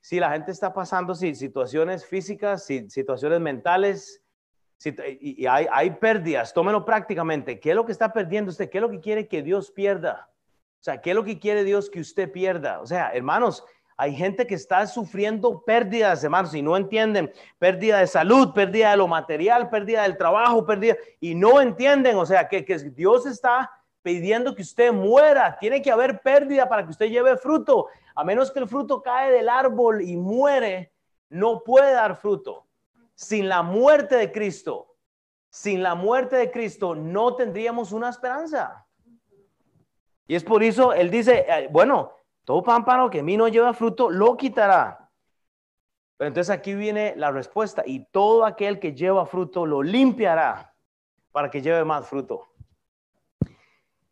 Si 0.00 0.18
la 0.18 0.32
gente 0.32 0.52
está 0.52 0.72
pasando 0.72 1.14
si, 1.14 1.34
situaciones 1.34 2.04
físicas, 2.06 2.64
si, 2.64 2.88
situaciones 2.90 3.40
mentales, 3.40 4.22
y, 4.84 5.46
hay, 5.46 5.66
hay 5.70 5.90
pérdidas, 5.90 6.52
tómelo 6.52 6.84
prácticamente. 6.84 7.60
¿Qué 7.60 7.70
es 7.70 7.76
lo 7.76 7.86
que 7.86 7.92
está 7.92 8.12
perdiendo 8.12 8.50
usted? 8.50 8.68
¿Qué 8.68 8.78
es 8.78 8.82
lo 8.82 8.90
que 8.90 9.00
quiere 9.00 9.28
que 9.28 9.42
Dios 9.42 9.70
pierda? 9.70 10.30
O 10.84 10.90
sea, 10.92 11.00
¿qué 11.00 11.12
es 11.12 11.16
lo 11.16 11.24
que 11.24 11.38
quiere 11.38 11.64
Dios 11.64 11.88
que 11.88 11.98
usted 11.98 12.30
pierda? 12.30 12.78
O 12.82 12.86
sea, 12.86 13.08
hermanos, 13.14 13.64
hay 13.96 14.14
gente 14.14 14.46
que 14.46 14.54
está 14.54 14.86
sufriendo 14.86 15.64
pérdidas, 15.64 16.22
hermanos, 16.22 16.54
y 16.54 16.60
no 16.60 16.76
entienden. 16.76 17.32
Pérdida 17.58 18.00
de 18.00 18.06
salud, 18.06 18.52
pérdida 18.52 18.90
de 18.90 18.98
lo 18.98 19.08
material, 19.08 19.70
pérdida 19.70 20.02
del 20.02 20.18
trabajo, 20.18 20.66
pérdida, 20.66 20.94
y 21.20 21.34
no 21.34 21.62
entienden. 21.62 22.18
O 22.18 22.26
sea, 22.26 22.48
que, 22.48 22.66
que 22.66 22.76
Dios 22.90 23.24
está 23.24 23.70
pidiendo 24.02 24.54
que 24.54 24.60
usted 24.60 24.92
muera. 24.92 25.56
Tiene 25.58 25.80
que 25.80 25.90
haber 25.90 26.20
pérdida 26.20 26.68
para 26.68 26.84
que 26.84 26.90
usted 26.90 27.06
lleve 27.06 27.38
fruto. 27.38 27.86
A 28.14 28.22
menos 28.22 28.52
que 28.52 28.58
el 28.58 28.68
fruto 28.68 29.00
cae 29.00 29.32
del 29.32 29.48
árbol 29.48 30.02
y 30.02 30.18
muere, 30.18 30.92
no 31.30 31.64
puede 31.64 31.94
dar 31.94 32.14
fruto. 32.14 32.66
Sin 33.14 33.48
la 33.48 33.62
muerte 33.62 34.16
de 34.16 34.30
Cristo, 34.30 34.96
sin 35.48 35.82
la 35.82 35.94
muerte 35.94 36.36
de 36.36 36.50
Cristo, 36.50 36.94
no 36.94 37.36
tendríamos 37.36 37.90
una 37.90 38.10
esperanza. 38.10 38.83
Y 40.26 40.34
es 40.34 40.44
por 40.44 40.62
eso 40.62 40.92
él 40.92 41.10
dice, 41.10 41.46
bueno, 41.70 42.12
todo 42.44 42.62
pámpano 42.62 43.10
que 43.10 43.20
a 43.20 43.22
mí 43.22 43.36
no 43.36 43.48
lleva 43.48 43.74
fruto, 43.74 44.10
lo 44.10 44.36
quitará. 44.36 45.10
Pero 46.16 46.28
entonces 46.28 46.50
aquí 46.50 46.74
viene 46.74 47.14
la 47.16 47.30
respuesta, 47.30 47.82
y 47.84 48.06
todo 48.06 48.44
aquel 48.44 48.78
que 48.78 48.94
lleva 48.94 49.26
fruto 49.26 49.66
lo 49.66 49.82
limpiará 49.82 50.74
para 51.32 51.50
que 51.50 51.60
lleve 51.60 51.84
más 51.84 52.06
fruto. 52.06 52.46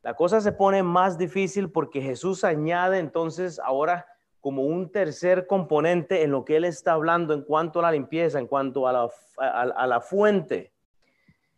La 0.02 0.14
cosa 0.14 0.40
se 0.40 0.50
pone 0.50 0.82
más 0.82 1.16
difícil 1.16 1.70
porque 1.70 2.00
Jesús 2.00 2.42
añade 2.42 2.98
entonces 2.98 3.60
ahora 3.60 4.06
como 4.40 4.62
un 4.62 4.90
tercer 4.90 5.46
componente 5.46 6.24
en 6.24 6.32
lo 6.32 6.44
que 6.44 6.56
él 6.56 6.64
está 6.64 6.94
hablando 6.94 7.32
en 7.32 7.42
cuanto 7.42 7.78
a 7.78 7.82
la 7.82 7.92
limpieza, 7.92 8.40
en 8.40 8.48
cuanto 8.48 8.88
a 8.88 8.92
la, 8.92 9.08
a 9.38 9.86
la 9.86 10.00
fuente. 10.00 10.72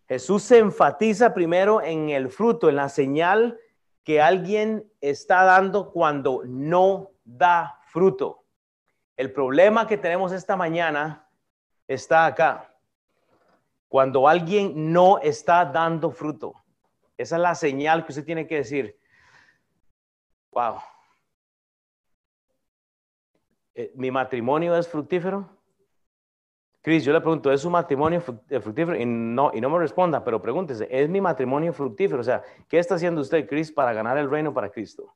Jesús 0.07 0.43
se 0.43 0.59
enfatiza 0.59 1.33
primero 1.33 1.81
en 1.81 2.11
el 2.11 2.29
fruto, 2.29 2.69
en 2.69 2.77
la 2.77 2.91
señal 2.91 3.59
que 4.05 4.21
alguien 4.21 4.91
está 5.01 5.45
dando 5.45 5.91
cuando 5.91 6.43
no 6.45 7.11
da 7.25 7.81
fruto. 7.87 8.45
El 9.17 9.33
problema 9.33 9.87
que 9.87 9.97
tenemos 9.97 10.31
esta 10.33 10.57
mañana 10.57 11.27
está 11.89 12.27
acá. 12.27 12.75
Cuando 13.89 14.29
alguien 14.29 14.93
no 14.93 15.19
está 15.21 15.65
dando 15.65 16.11
fruto. 16.11 16.55
Esa 17.17 17.37
es 17.37 17.43
la 17.43 17.55
señal 17.55 18.05
que 18.05 18.13
usted 18.13 18.25
tiene 18.25 18.47
que 18.47 18.57
decir. 18.57 18.99
Wow. 20.51 20.81
Eh, 23.75 23.93
¿Mi 23.95 24.11
matrimonio 24.11 24.77
es 24.77 24.87
fructífero? 24.89 25.49
Cris, 26.85 27.03
yo 27.03 27.15
le 27.15 27.21
pregunto, 27.23 27.51
¿es 27.51 27.63
su 27.63 27.71
matrimonio 27.71 28.23
eh, 28.51 28.61
fructífero? 28.61 28.95
Y 28.95 29.07
no, 29.07 29.51
y 29.55 29.61
no 29.63 29.71
me 29.71 29.79
responda, 29.79 30.23
pero 30.23 30.43
pregúntese, 30.43 30.87
¿es 30.91 31.09
mi 31.09 31.19
matrimonio 31.19 31.73
fructífero? 31.73 32.21
O 32.21 32.25
sea, 32.25 32.43
¿qué 32.69 32.79
está 32.79 32.97
haciendo 32.97 33.23
usted, 33.23 33.49
Cris, 33.49 33.73
para 33.73 33.95
ganar 33.95 34.19
el 34.19 34.29
reino 34.29 34.53
para 34.53 34.69
Cristo? 34.69 35.15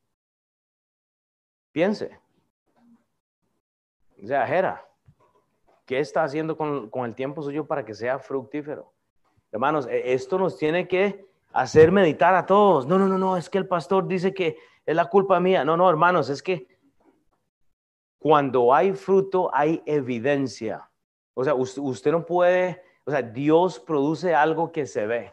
Piense. 1.70 2.18
O 4.24 4.26
sea, 4.26 4.46
Jera, 4.46 4.83
¿qué 5.85 5.98
está 5.98 6.24
haciendo 6.24 6.57
con, 6.57 6.88
con 6.88 7.04
el 7.04 7.14
tiempo 7.14 7.42
suyo 7.42 7.66
para 7.66 7.85
que 7.85 7.92
sea 7.92 8.18
fructífero? 8.18 8.90
Hermanos, 9.52 9.87
e, 9.88 10.14
esto 10.14 10.38
nos 10.38 10.57
tiene 10.57 10.88
que 10.88 11.26
hacer 11.52 11.92
meditar 11.92 12.35
a 12.35 12.46
todos. 12.46 12.87
No, 12.87 12.98
no, 12.98 13.07
no, 13.07 13.18
no, 13.18 13.37
es 13.37 13.50
que 13.50 13.59
el 13.59 13.68
pastor 13.68 14.09
dice 14.09 14.33
que 14.33 14.57
es 14.87 14.96
la 14.96 15.04
culpa 15.04 15.38
mía. 15.38 15.66
No, 15.66 15.76
no, 15.76 15.90
hermanos, 15.90 16.31
es 16.31 16.42
que 16.42 16.66
cuando 18.18 18.72
hay 18.72 18.94
fruto 18.94 19.50
hay 19.52 19.83
evidencia. 19.85 20.88
O 21.40 21.44
sea, 21.44 21.55
usted, 21.55 22.11
no 22.11 22.27
puede, 22.27 22.83
o 23.05 23.12
sea, 23.12 23.22
Dios 23.22 23.79
produce 23.79 24.35
algo 24.35 24.72
que 24.72 24.87
se 24.87 25.07
ve. 25.07 25.33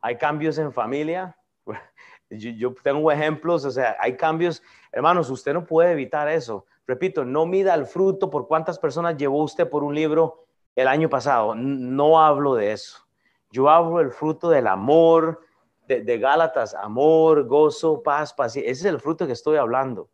Hay 0.00 0.16
cambios 0.16 0.56
en 0.56 0.72
familia. 0.72 1.36
Yo, 2.30 2.74
tengo 2.82 3.12
ejemplos, 3.12 3.66
o 3.66 3.70
sea, 3.70 3.94
hay 4.00 4.16
cambios. 4.16 4.62
Hermanos, 4.92 5.28
usted 5.28 5.52
no 5.52 5.66
puede 5.66 5.92
evitar 5.92 6.26
eso. 6.26 6.64
Repito, 6.86 7.26
no 7.26 7.44
mida 7.44 7.74
el 7.74 7.84
fruto 7.84 8.30
por 8.30 8.48
cuántas 8.48 8.78
personas 8.78 9.18
llevó 9.18 9.42
usted 9.42 9.68
por 9.68 9.84
un 9.84 9.94
libro 9.94 10.46
el 10.74 10.88
año 10.88 11.10
pasado. 11.10 11.54
No 11.54 12.18
hablo 12.18 12.54
de 12.54 12.72
eso. 12.72 13.06
Yo 13.50 13.68
hablo 13.68 13.98
del 13.98 14.10
fruto 14.10 14.48
del 14.48 14.66
amor, 14.66 15.42
de, 15.86 16.00
de 16.00 16.18
Gálatas, 16.18 16.74
amor, 16.74 17.46
gozo, 17.46 18.02
paz, 18.02 18.32
paciencia. 18.32 18.72
Ese 18.72 18.88
es 18.88 18.94
el 18.94 19.00
fruto 19.00 19.26
que 19.26 19.34
estoy 19.34 19.58
hablando. 19.58 20.08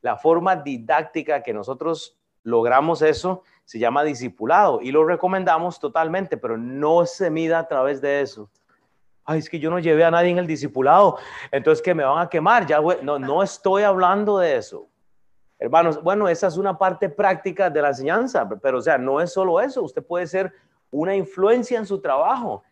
La 0.00 0.16
forma 0.16 0.56
didáctica 0.56 1.44
que 1.44 1.54
nosotros 1.54 2.18
logramos 2.42 3.02
eso 3.02 3.44
se 3.70 3.78
llama 3.78 4.02
discipulado 4.02 4.80
y 4.82 4.90
lo 4.90 5.04
recomendamos 5.04 5.78
totalmente, 5.78 6.36
pero 6.36 6.58
no 6.58 7.06
se 7.06 7.30
mida 7.30 7.60
a 7.60 7.68
través 7.68 8.00
de 8.00 8.20
eso. 8.20 8.50
Ay, 9.24 9.38
es 9.38 9.48
que 9.48 9.60
yo 9.60 9.70
no 9.70 9.78
llevé 9.78 10.02
a 10.02 10.10
nadie 10.10 10.30
en 10.30 10.38
el 10.38 10.46
discipulado, 10.48 11.18
entonces 11.52 11.80
que 11.80 11.94
me 11.94 12.02
van 12.02 12.18
a 12.18 12.28
quemar. 12.28 12.66
Ya, 12.66 12.80
no, 12.80 13.20
no 13.20 13.44
estoy 13.44 13.84
hablando 13.84 14.38
de 14.38 14.56
eso. 14.56 14.88
Hermanos, 15.56 16.02
bueno, 16.02 16.28
esa 16.28 16.48
es 16.48 16.56
una 16.56 16.76
parte 16.76 17.08
práctica 17.08 17.70
de 17.70 17.80
la 17.80 17.90
enseñanza, 17.90 18.48
pero 18.60 18.78
o 18.78 18.82
sea, 18.82 18.98
no 18.98 19.20
es 19.20 19.32
solo 19.32 19.60
eso. 19.60 19.84
Usted 19.84 20.04
puede 20.04 20.26
ser 20.26 20.52
una 20.90 21.14
influencia 21.14 21.78
en 21.78 21.86
su 21.86 22.00
trabajo, 22.00 22.64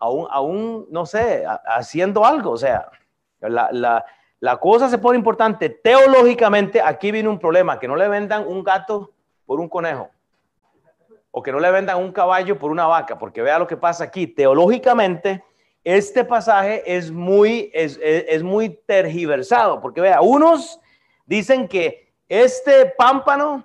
aún, 0.00 0.26
aún 0.32 0.88
no 0.90 1.06
sé, 1.06 1.44
haciendo 1.64 2.26
algo. 2.26 2.50
O 2.50 2.56
sea, 2.56 2.90
la, 3.38 3.68
la, 3.70 4.04
la 4.40 4.56
cosa 4.56 4.88
se 4.88 4.98
pone 4.98 5.16
importante. 5.16 5.68
Teológicamente, 5.68 6.82
aquí 6.82 7.12
viene 7.12 7.28
un 7.28 7.38
problema, 7.38 7.78
que 7.78 7.86
no 7.86 7.94
le 7.94 8.08
vendan 8.08 8.48
un 8.48 8.64
gato 8.64 9.12
por 9.46 9.60
un 9.60 9.68
conejo 9.68 10.10
o 11.30 11.42
que 11.42 11.52
no 11.52 11.60
le 11.60 11.70
vendan 11.70 11.98
un 11.98 12.12
caballo 12.12 12.58
por 12.58 12.70
una 12.70 12.86
vaca, 12.86 13.18
porque 13.18 13.42
vea 13.42 13.58
lo 13.58 13.66
que 13.66 13.76
pasa 13.76 14.04
aquí. 14.04 14.26
Teológicamente, 14.26 15.42
este 15.84 16.24
pasaje 16.24 16.82
es 16.86 17.10
muy, 17.10 17.70
es, 17.72 17.98
es, 18.02 18.42
muy 18.42 18.70
tergiversado, 18.86 19.80
porque 19.80 20.00
vea, 20.00 20.20
unos 20.20 20.80
dicen 21.26 21.68
que 21.68 22.12
este 22.28 22.86
pámpano 22.86 23.64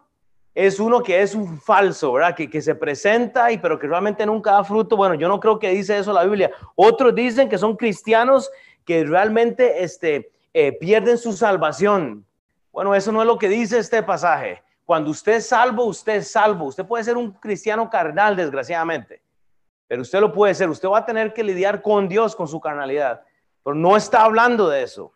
es 0.53 0.79
uno 0.79 1.03
que 1.03 1.21
es 1.21 1.35
un 1.35 1.59
falso, 1.59 2.13
¿verdad? 2.13 2.35
Que, 2.35 2.49
que, 2.49 2.61
se 2.61 2.75
presenta 2.75 3.51
y 3.51 3.57
pero 3.57 3.77
que 3.77 3.87
realmente 3.87 4.25
nunca 4.25 4.51
da 4.51 4.63
fruto. 4.63 4.95
Bueno, 4.95 5.15
yo 5.15 5.27
no 5.27 5.39
creo 5.39 5.59
que 5.59 5.69
dice 5.69 5.97
eso 5.97 6.13
la 6.13 6.23
Biblia. 6.23 6.51
Otros 6.75 7.13
dicen 7.13 7.49
que 7.49 7.57
son 7.57 7.75
cristianos 7.75 8.49
que 8.85 9.03
realmente 9.03 9.83
este, 9.83 10.31
eh, 10.53 10.71
pierden 10.71 11.17
su 11.17 11.33
salvación. 11.33 12.25
Bueno, 12.71 12.95
eso 12.95 13.11
no 13.11 13.21
es 13.21 13.27
lo 13.27 13.37
que 13.37 13.49
dice 13.49 13.79
este 13.79 14.01
pasaje. 14.03 14.63
Cuando 14.85 15.09
usted 15.09 15.33
es 15.33 15.47
salvo, 15.47 15.85
usted 15.85 16.17
es 16.17 16.31
salvo. 16.31 16.65
Usted 16.65 16.85
puede 16.85 17.03
ser 17.03 17.17
un 17.17 17.31
cristiano 17.31 17.89
carnal, 17.89 18.35
desgraciadamente, 18.35 19.21
pero 19.87 20.03
usted 20.03 20.19
lo 20.19 20.31
puede 20.31 20.53
ser. 20.53 20.69
Usted 20.69 20.87
va 20.87 20.99
a 20.99 21.05
tener 21.05 21.33
que 21.33 21.43
lidiar 21.43 21.81
con 21.81 22.07
Dios, 22.07 22.35
con 22.35 22.47
su 22.47 22.61
carnalidad, 22.61 23.23
pero 23.63 23.75
no 23.75 23.97
está 23.97 24.23
hablando 24.23 24.69
de 24.69 24.83
eso. 24.83 25.11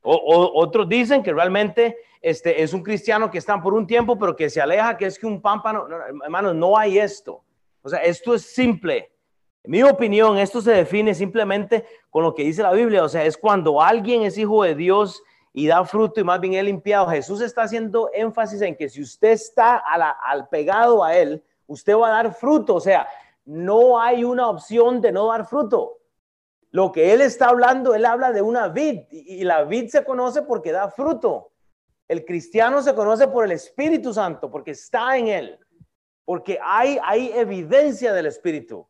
O, 0.00 0.52
otros 0.54 0.88
dicen 0.88 1.22
que 1.22 1.32
realmente 1.32 1.98
este, 2.22 2.62
es 2.62 2.72
un 2.72 2.82
cristiano 2.82 3.30
que 3.30 3.38
está 3.38 3.60
por 3.60 3.74
un 3.74 3.86
tiempo, 3.86 4.18
pero 4.18 4.34
que 4.34 4.48
se 4.48 4.60
aleja, 4.60 4.96
que 4.96 5.06
es 5.06 5.18
que 5.18 5.26
un 5.26 5.42
pámpano. 5.42 5.86
No, 5.86 5.96
hermanos, 6.24 6.54
no 6.54 6.78
hay 6.78 6.98
esto. 6.98 7.42
O 7.82 7.88
sea, 7.88 7.98
esto 7.98 8.34
es 8.34 8.42
simple. 8.42 9.10
En 9.64 9.70
mi 9.72 9.82
opinión, 9.82 10.38
esto 10.38 10.62
se 10.62 10.70
define 10.70 11.12
simplemente 11.12 11.84
con 12.08 12.22
lo 12.22 12.34
que 12.34 12.44
dice 12.44 12.62
la 12.62 12.72
Biblia. 12.72 13.04
O 13.04 13.08
sea, 13.08 13.24
es 13.24 13.36
cuando 13.36 13.82
alguien 13.82 14.22
es 14.22 14.38
hijo 14.38 14.62
de 14.62 14.74
Dios 14.74 15.22
y 15.58 15.66
da 15.68 15.82
fruto 15.86 16.20
y 16.20 16.24
más 16.24 16.38
bien 16.38 16.52
es 16.52 16.64
limpiado. 16.64 17.08
Jesús 17.08 17.40
está 17.40 17.62
haciendo 17.62 18.10
énfasis 18.12 18.60
en 18.60 18.76
que 18.76 18.90
si 18.90 19.00
usted 19.00 19.30
está 19.30 19.78
al 19.78 20.46
pegado 20.50 21.02
a 21.02 21.16
Él, 21.16 21.42
usted 21.66 21.96
va 21.96 22.08
a 22.08 22.22
dar 22.22 22.34
fruto. 22.34 22.74
O 22.74 22.80
sea, 22.80 23.08
no 23.46 23.98
hay 23.98 24.22
una 24.22 24.50
opción 24.50 25.00
de 25.00 25.12
no 25.12 25.28
dar 25.28 25.46
fruto. 25.46 25.96
Lo 26.72 26.92
que 26.92 27.14
Él 27.14 27.22
está 27.22 27.46
hablando, 27.46 27.94
Él 27.94 28.04
habla 28.04 28.32
de 28.32 28.42
una 28.42 28.68
vid 28.68 29.04
y 29.10 29.44
la 29.44 29.64
vid 29.64 29.88
se 29.88 30.04
conoce 30.04 30.42
porque 30.42 30.72
da 30.72 30.90
fruto. 30.90 31.52
El 32.06 32.26
cristiano 32.26 32.82
se 32.82 32.94
conoce 32.94 33.26
por 33.26 33.46
el 33.46 33.52
Espíritu 33.52 34.12
Santo, 34.12 34.50
porque 34.50 34.72
está 34.72 35.16
en 35.16 35.28
él, 35.28 35.58
porque 36.26 36.58
hay, 36.62 36.98
hay 37.02 37.32
evidencia 37.32 38.12
del 38.12 38.26
Espíritu. 38.26 38.86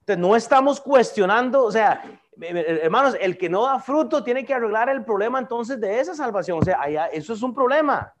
Entonces, 0.00 0.18
no 0.18 0.34
estamos 0.34 0.80
cuestionando, 0.80 1.62
o 1.62 1.70
sea, 1.70 2.02
hermanos, 2.40 3.16
el 3.20 3.36
que 3.36 3.48
no 3.48 3.64
da 3.64 3.80
fruto 3.80 4.22
tiene 4.22 4.44
que 4.44 4.54
arreglar 4.54 4.88
el 4.88 5.04
problema 5.04 5.38
entonces 5.38 5.80
de 5.80 6.00
esa 6.00 6.14
salvación. 6.14 6.58
O 6.58 6.62
sea, 6.62 7.06
eso 7.06 7.32
es 7.32 7.42
un 7.42 7.54
problema. 7.54 8.12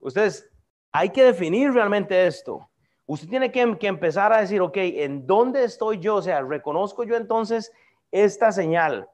Ustedes, 0.00 0.48
hay 0.92 1.10
que 1.10 1.24
definir 1.24 1.72
realmente 1.72 2.26
esto. 2.26 2.68
Usted 3.06 3.28
tiene 3.28 3.50
que, 3.50 3.62
empezar 3.88 4.32
a 4.32 4.40
decir, 4.40 4.60
ok, 4.60 4.76
¿en 4.76 5.26
dónde 5.26 5.64
estoy 5.64 5.98
yo? 5.98 6.16
O 6.16 6.22
sea, 6.22 6.42
reconozco 6.42 7.04
yo 7.04 7.16
entonces 7.16 7.72
esta 8.10 8.52
señal. 8.52 9.08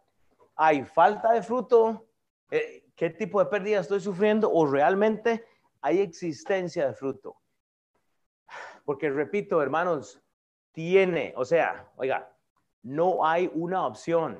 ¿Hay 0.57 0.85
falta 0.85 1.33
de 1.33 1.43
fruto? 1.43 2.07
Eh, 2.51 2.85
¿Qué 2.97 3.11
tipo 3.11 3.39
de 3.39 3.47
pérdida 3.47 3.81
estoy 3.81 4.01
sufriendo? 4.01 4.51
¿O 4.53 4.67
realmente 4.67 5.45
hay 5.81 6.01
existencia 6.01 6.87
de 6.89 6.95
fruto? 6.95 7.37
Porque 8.85 9.11
repito, 9.11 9.63
hermanos, 9.63 10.21
tiene, 10.73 11.33
o 11.37 11.45
sea, 11.45 11.89
oiga, 11.97 12.34
no 12.85 13.27
hay 13.27 13.51
una 13.55 13.85
opción. 13.87 14.39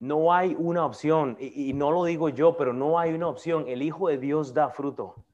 No 0.00 0.32
hay 0.32 0.56
una 0.58 0.84
opción, 0.84 1.36
y, 1.38 1.72
no 1.74 1.90
lo 1.90 2.04
digo 2.04 2.30
yo, 2.30 2.56
pero 2.56 2.72
no 2.72 2.98
hay 2.98 3.12
una 3.12 3.28
opción. 3.28 3.66
El 3.68 3.82
Hijo 3.82 4.08
de 4.08 4.18
Dios 4.18 4.52
da 4.52 4.70
fruto 4.70 5.24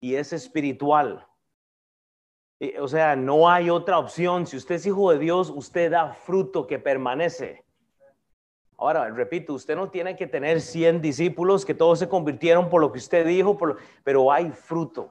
y 0.00 0.14
es 0.16 0.32
espiritual. 0.32 1.26
O 2.80 2.86
sea, 2.86 3.16
no 3.16 3.48
hay 3.48 3.70
otra 3.70 3.98
opción. 3.98 4.46
Si 4.46 4.56
usted 4.56 4.76
es 4.76 4.86
hijo 4.86 5.10
de 5.10 5.18
Dios, 5.18 5.50
usted 5.50 5.90
da 5.90 6.12
fruto 6.12 6.66
que 6.66 6.78
permanece. 6.78 7.64
Ahora, 8.76 9.08
repito, 9.10 9.54
usted 9.54 9.74
no 9.74 9.90
tiene 9.90 10.16
que 10.16 10.26
tener 10.26 10.60
100 10.60 11.00
discípulos 11.00 11.64
que 11.64 11.74
todos 11.74 11.98
se 11.98 12.08
convirtieron 12.08 12.68
por 12.68 12.80
lo 12.80 12.92
que 12.92 12.98
usted 12.98 13.26
dijo, 13.26 13.58
pero 14.02 14.30
hay 14.30 14.50
fruto. 14.50 15.10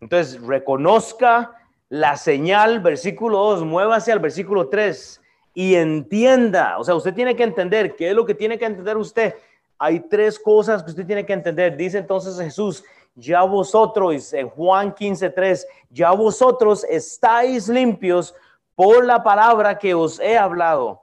Entonces, 0.00 0.40
reconozca 0.42 1.61
la 1.92 2.16
señal, 2.16 2.80
versículo 2.80 3.36
2, 3.50 3.66
muévase 3.66 4.12
al 4.12 4.18
versículo 4.18 4.70
3 4.70 5.20
y 5.52 5.74
entienda, 5.74 6.78
o 6.78 6.84
sea, 6.84 6.94
usted 6.94 7.12
tiene 7.12 7.36
que 7.36 7.42
entender, 7.42 7.96
¿qué 7.96 8.08
es 8.08 8.16
lo 8.16 8.24
que 8.24 8.34
tiene 8.34 8.58
que 8.58 8.64
entender 8.64 8.96
usted? 8.96 9.34
Hay 9.76 10.00
tres 10.00 10.38
cosas 10.38 10.82
que 10.82 10.88
usted 10.88 11.04
tiene 11.04 11.26
que 11.26 11.34
entender. 11.34 11.76
Dice 11.76 11.98
entonces 11.98 12.40
Jesús, 12.40 12.82
ya 13.14 13.42
vosotros, 13.42 14.32
en 14.32 14.48
Juan 14.48 14.94
15, 14.94 15.28
3, 15.28 15.66
ya 15.90 16.12
vosotros 16.12 16.82
estáis 16.88 17.68
limpios 17.68 18.34
por 18.74 19.04
la 19.04 19.22
palabra 19.22 19.78
que 19.78 19.92
os 19.92 20.18
he 20.18 20.38
hablado. 20.38 21.02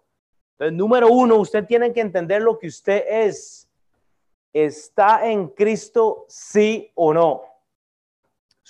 Entonces, 0.54 0.76
número 0.76 1.10
uno, 1.10 1.36
usted 1.36 1.66
tiene 1.66 1.94
que 1.94 2.02
entender 2.02 2.42
lo 2.42 2.58
que 2.58 2.66
usted 2.66 3.04
es. 3.08 3.70
¿Está 4.52 5.30
en 5.30 5.50
Cristo, 5.50 6.26
sí 6.28 6.92
o 6.96 7.14
no? 7.14 7.49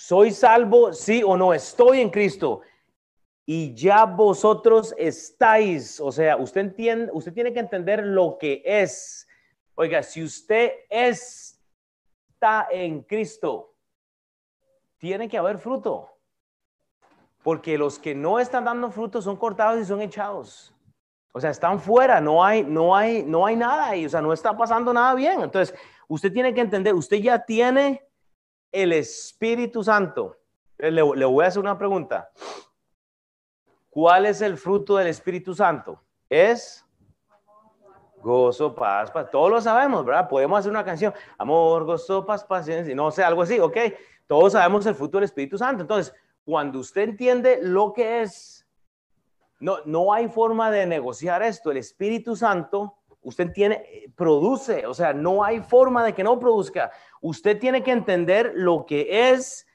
¿Soy 0.02 0.30
salvo, 0.30 0.94
sí 0.94 1.22
o 1.22 1.36
no? 1.36 1.52
Estoy 1.52 2.00
en 2.00 2.08
Cristo 2.08 2.62
y 3.44 3.74
ya 3.74 4.06
vosotros 4.06 4.94
estáis, 4.96 6.00
o 6.00 6.10
sea, 6.10 6.38
usted 6.38 6.62
entiende, 6.62 7.10
usted 7.12 7.34
tiene 7.34 7.52
que 7.52 7.60
entender 7.60 8.02
lo 8.06 8.38
que 8.38 8.62
es. 8.64 9.28
Oiga, 9.74 10.02
si 10.02 10.24
usted 10.24 10.72
está 10.88 12.68
en 12.70 13.02
Cristo, 13.02 13.74
tiene 14.96 15.28
que 15.28 15.36
haber 15.36 15.58
fruto. 15.58 16.08
Porque 17.42 17.76
los 17.76 17.98
que 17.98 18.14
no 18.14 18.40
están 18.40 18.64
dando 18.64 18.90
fruto 18.90 19.20
son 19.20 19.36
cortados 19.36 19.82
y 19.82 19.84
son 19.84 20.00
echados. 20.00 20.74
O 21.32 21.40
sea, 21.42 21.50
están 21.50 21.78
fuera, 21.78 22.22
no 22.22 22.42
hay, 22.42 22.64
no 22.64 22.96
hay, 22.96 23.22
no 23.22 23.44
hay 23.44 23.54
nada 23.54 23.90
ahí, 23.90 24.06
o 24.06 24.08
sea, 24.08 24.22
no 24.22 24.32
está 24.32 24.56
pasando 24.56 24.94
nada 24.94 25.14
bien. 25.14 25.42
Entonces, 25.42 25.78
usted 26.08 26.32
tiene 26.32 26.54
que 26.54 26.62
entender, 26.62 26.94
usted 26.94 27.18
ya 27.18 27.44
tiene 27.44 28.09
el 28.72 28.92
Espíritu 28.92 29.82
Santo. 29.82 30.36
Le, 30.78 30.90
le 30.90 31.24
voy 31.24 31.44
a 31.44 31.48
hacer 31.48 31.60
una 31.60 31.76
pregunta. 31.76 32.30
¿Cuál 33.90 34.26
es 34.26 34.40
el 34.40 34.56
fruto 34.56 34.96
del 34.96 35.08
Espíritu 35.08 35.54
Santo? 35.54 36.00
Es 36.28 36.84
gozo, 38.22 38.74
paz, 38.74 39.10
paz. 39.10 39.30
Todos 39.30 39.50
lo 39.50 39.60
sabemos, 39.60 40.04
¿verdad? 40.04 40.28
Podemos 40.28 40.58
hacer 40.58 40.70
una 40.70 40.84
canción, 40.84 41.12
amor, 41.38 41.84
gozo, 41.84 42.24
paz, 42.24 42.44
paciencia, 42.44 42.94
no 42.94 43.10
sé, 43.10 43.24
algo 43.24 43.42
así, 43.42 43.58
¿ok? 43.58 43.76
Todos 44.26 44.52
sabemos 44.52 44.86
el 44.86 44.94
fruto 44.94 45.16
del 45.16 45.24
Espíritu 45.24 45.58
Santo. 45.58 45.82
Entonces, 45.82 46.14
cuando 46.44 46.78
usted 46.78 47.02
entiende 47.02 47.58
lo 47.62 47.92
que 47.92 48.22
es, 48.22 48.66
no, 49.58 49.78
no 49.84 50.12
hay 50.12 50.28
forma 50.28 50.70
de 50.70 50.86
negociar 50.86 51.42
esto. 51.42 51.70
El 51.70 51.78
Espíritu 51.78 52.36
Santo, 52.36 52.96
usted 53.22 53.52
tiene, 53.52 53.84
produce, 54.16 54.86
o 54.86 54.94
sea, 54.94 55.12
no 55.12 55.44
hay 55.44 55.60
forma 55.60 56.04
de 56.04 56.14
que 56.14 56.24
no 56.24 56.38
produzca. 56.38 56.90
Usted 57.20 57.58
tiene 57.58 57.82
que 57.82 57.92
entender 57.92 58.52
lo 58.54 58.86
que 58.86 59.30
es 59.30 59.66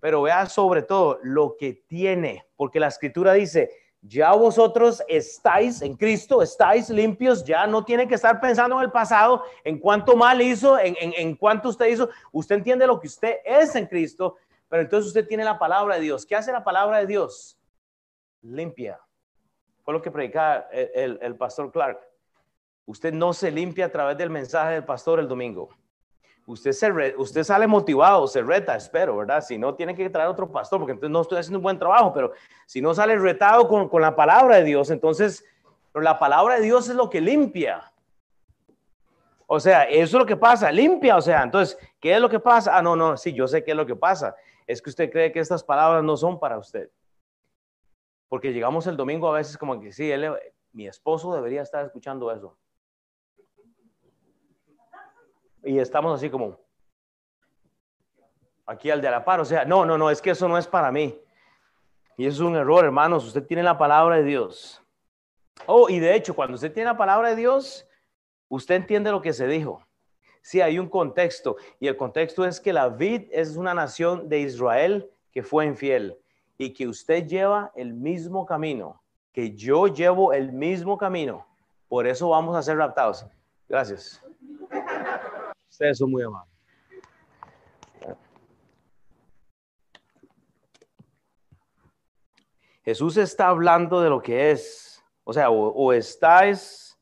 pero 0.00 0.22
vea 0.22 0.46
sobre 0.46 0.82
todo 0.82 1.18
lo 1.22 1.56
que 1.56 1.72
tiene, 1.86 2.46
porque 2.56 2.80
la 2.80 2.88
escritura 2.88 3.32
dice, 3.32 3.70
ya 4.00 4.32
vosotros 4.32 5.02
estáis 5.08 5.82
en 5.82 5.96
Cristo, 5.96 6.40
estáis 6.40 6.88
limpios, 6.88 7.44
ya 7.44 7.66
no 7.66 7.84
tiene 7.84 8.06
que 8.06 8.14
estar 8.14 8.40
pensando 8.40 8.76
en 8.76 8.84
el 8.84 8.92
pasado, 8.92 9.42
en 9.64 9.78
cuánto 9.78 10.16
mal 10.16 10.40
hizo, 10.40 10.78
en, 10.78 10.94
en, 10.98 11.34
cuánto 11.34 11.68
usted 11.68 11.86
hizo, 11.86 12.08
usted 12.30 12.56
entiende 12.56 12.86
lo 12.86 13.00
que 13.00 13.08
usted 13.08 13.38
es 13.44 13.74
en 13.74 13.86
Cristo, 13.86 14.36
pero 14.68 14.82
entonces 14.82 15.08
usted 15.08 15.26
tiene 15.26 15.44
la 15.44 15.58
palabra 15.58 15.96
de 15.96 16.02
Dios. 16.02 16.24
¿Qué 16.24 16.36
hace 16.36 16.52
la 16.52 16.62
palabra 16.62 16.98
de 16.98 17.06
Dios? 17.06 17.58
Limpia. 18.42 19.00
Fue 19.82 19.94
lo 19.94 20.02
que 20.02 20.10
predicaba 20.10 20.68
el, 20.70 21.18
el 21.20 21.36
pastor 21.36 21.72
Clark. 21.72 21.98
Usted 22.88 23.12
no 23.12 23.32
se 23.32 23.50
limpia 23.50 23.86
a 23.86 23.92
través 23.92 24.18
del 24.18 24.30
mensaje 24.30 24.72
del 24.72 24.84
pastor 24.84 25.20
el 25.20 25.28
domingo 25.28 25.68
usted, 26.48 26.72
se 26.72 27.14
usted 27.18 27.44
sale 27.44 27.66
motivado, 27.66 28.26
se 28.26 28.42
reta, 28.42 28.74
espero, 28.74 29.18
¿verdad? 29.18 29.42
Si 29.42 29.58
no, 29.58 29.74
tiene 29.74 29.94
que 29.94 30.08
traer 30.08 30.28
otro 30.28 30.50
pastor, 30.50 30.78
porque 30.78 30.92
entonces 30.92 31.12
no 31.12 31.20
estoy 31.20 31.38
haciendo 31.38 31.58
un 31.58 31.62
buen 31.62 31.78
trabajo, 31.78 32.12
pero 32.12 32.32
si 32.66 32.80
no 32.80 32.94
sale 32.94 33.16
retado 33.18 33.68
con, 33.68 33.88
con 33.88 34.00
la 34.00 34.16
palabra 34.16 34.56
de 34.56 34.64
Dios, 34.64 34.90
entonces, 34.90 35.44
pero 35.92 36.02
la 36.02 36.18
palabra 36.18 36.56
de 36.56 36.62
Dios 36.62 36.88
es 36.88 36.96
lo 36.96 37.10
que 37.10 37.20
limpia. 37.20 37.92
O 39.46 39.60
sea, 39.60 39.84
eso 39.84 40.16
es 40.16 40.20
lo 40.20 40.26
que 40.26 40.36
pasa, 40.36 40.72
limpia, 40.72 41.16
o 41.16 41.20
sea, 41.20 41.42
entonces, 41.42 41.78
¿qué 42.00 42.14
es 42.14 42.20
lo 42.20 42.30
que 42.30 42.40
pasa? 42.40 42.76
Ah, 42.76 42.82
no, 42.82 42.96
no, 42.96 43.16
sí, 43.16 43.34
yo 43.34 43.46
sé 43.46 43.62
qué 43.62 43.72
es 43.72 43.76
lo 43.76 43.86
que 43.86 43.96
pasa. 43.96 44.34
Es 44.66 44.80
que 44.80 44.90
usted 44.90 45.10
cree 45.10 45.32
que 45.32 45.40
estas 45.40 45.62
palabras 45.62 46.02
no 46.02 46.16
son 46.16 46.40
para 46.40 46.58
usted. 46.58 46.90
Porque 48.28 48.52
llegamos 48.52 48.86
el 48.86 48.96
domingo 48.96 49.28
a 49.28 49.36
veces 49.36 49.56
como 49.58 49.78
que 49.80 49.92
sí, 49.92 50.10
él, 50.10 50.34
mi 50.72 50.86
esposo 50.86 51.34
debería 51.34 51.62
estar 51.62 51.84
escuchando 51.84 52.30
eso 52.32 52.56
y 55.64 55.78
estamos 55.78 56.14
así 56.14 56.30
como 56.30 56.58
aquí 58.66 58.90
al 58.90 59.00
de 59.00 59.10
la 59.10 59.24
par. 59.24 59.40
O 59.40 59.44
sea, 59.44 59.64
no, 59.64 59.84
no, 59.84 59.98
no, 59.98 60.10
es 60.10 60.22
que 60.22 60.30
eso 60.30 60.46
no 60.46 60.58
es 60.58 60.66
para 60.66 60.92
mí. 60.92 61.18
Y 62.16 62.26
eso 62.26 62.42
es 62.42 62.48
un 62.48 62.56
error, 62.56 62.84
hermanos. 62.84 63.26
Usted 63.26 63.44
tiene 63.46 63.62
la 63.62 63.78
palabra 63.78 64.16
de 64.16 64.24
Dios. 64.24 64.82
Oh, 65.66 65.88
y 65.88 65.98
de 65.98 66.14
hecho, 66.14 66.34
cuando 66.34 66.54
usted 66.54 66.72
tiene 66.72 66.90
la 66.90 66.96
palabra 66.96 67.30
de 67.30 67.36
Dios, 67.36 67.86
usted 68.48 68.76
entiende 68.76 69.10
lo 69.10 69.22
que 69.22 69.32
se 69.32 69.46
dijo. 69.46 69.82
Sí, 70.42 70.60
hay 70.60 70.78
un 70.78 70.88
contexto. 70.88 71.56
Y 71.80 71.88
el 71.88 71.96
contexto 71.96 72.44
es 72.44 72.60
que 72.60 72.72
la 72.72 72.88
vid 72.88 73.28
es 73.32 73.56
una 73.56 73.74
nación 73.74 74.28
de 74.28 74.40
Israel 74.40 75.10
que 75.32 75.42
fue 75.42 75.66
infiel 75.66 76.18
y 76.56 76.72
que 76.72 76.88
usted 76.88 77.26
lleva 77.26 77.72
el 77.74 77.94
mismo 77.94 78.46
camino, 78.46 79.02
que 79.32 79.54
yo 79.54 79.86
llevo 79.86 80.32
el 80.32 80.52
mismo 80.52 80.98
camino. 80.98 81.46
Por 81.88 82.06
eso 82.06 82.28
vamos 82.30 82.56
a 82.56 82.62
ser 82.62 82.76
raptados. 82.76 83.26
Gracias. 83.68 84.22
Ustedes 85.78 86.00
muy 86.00 86.24
amables. 86.24 86.52
Jesús 92.82 93.16
está 93.16 93.46
hablando 93.46 94.00
de 94.00 94.10
lo 94.10 94.20
que 94.20 94.50
es, 94.50 95.00
o 95.22 95.32
sea, 95.32 95.50
o, 95.50 95.92
estáis 95.92 96.98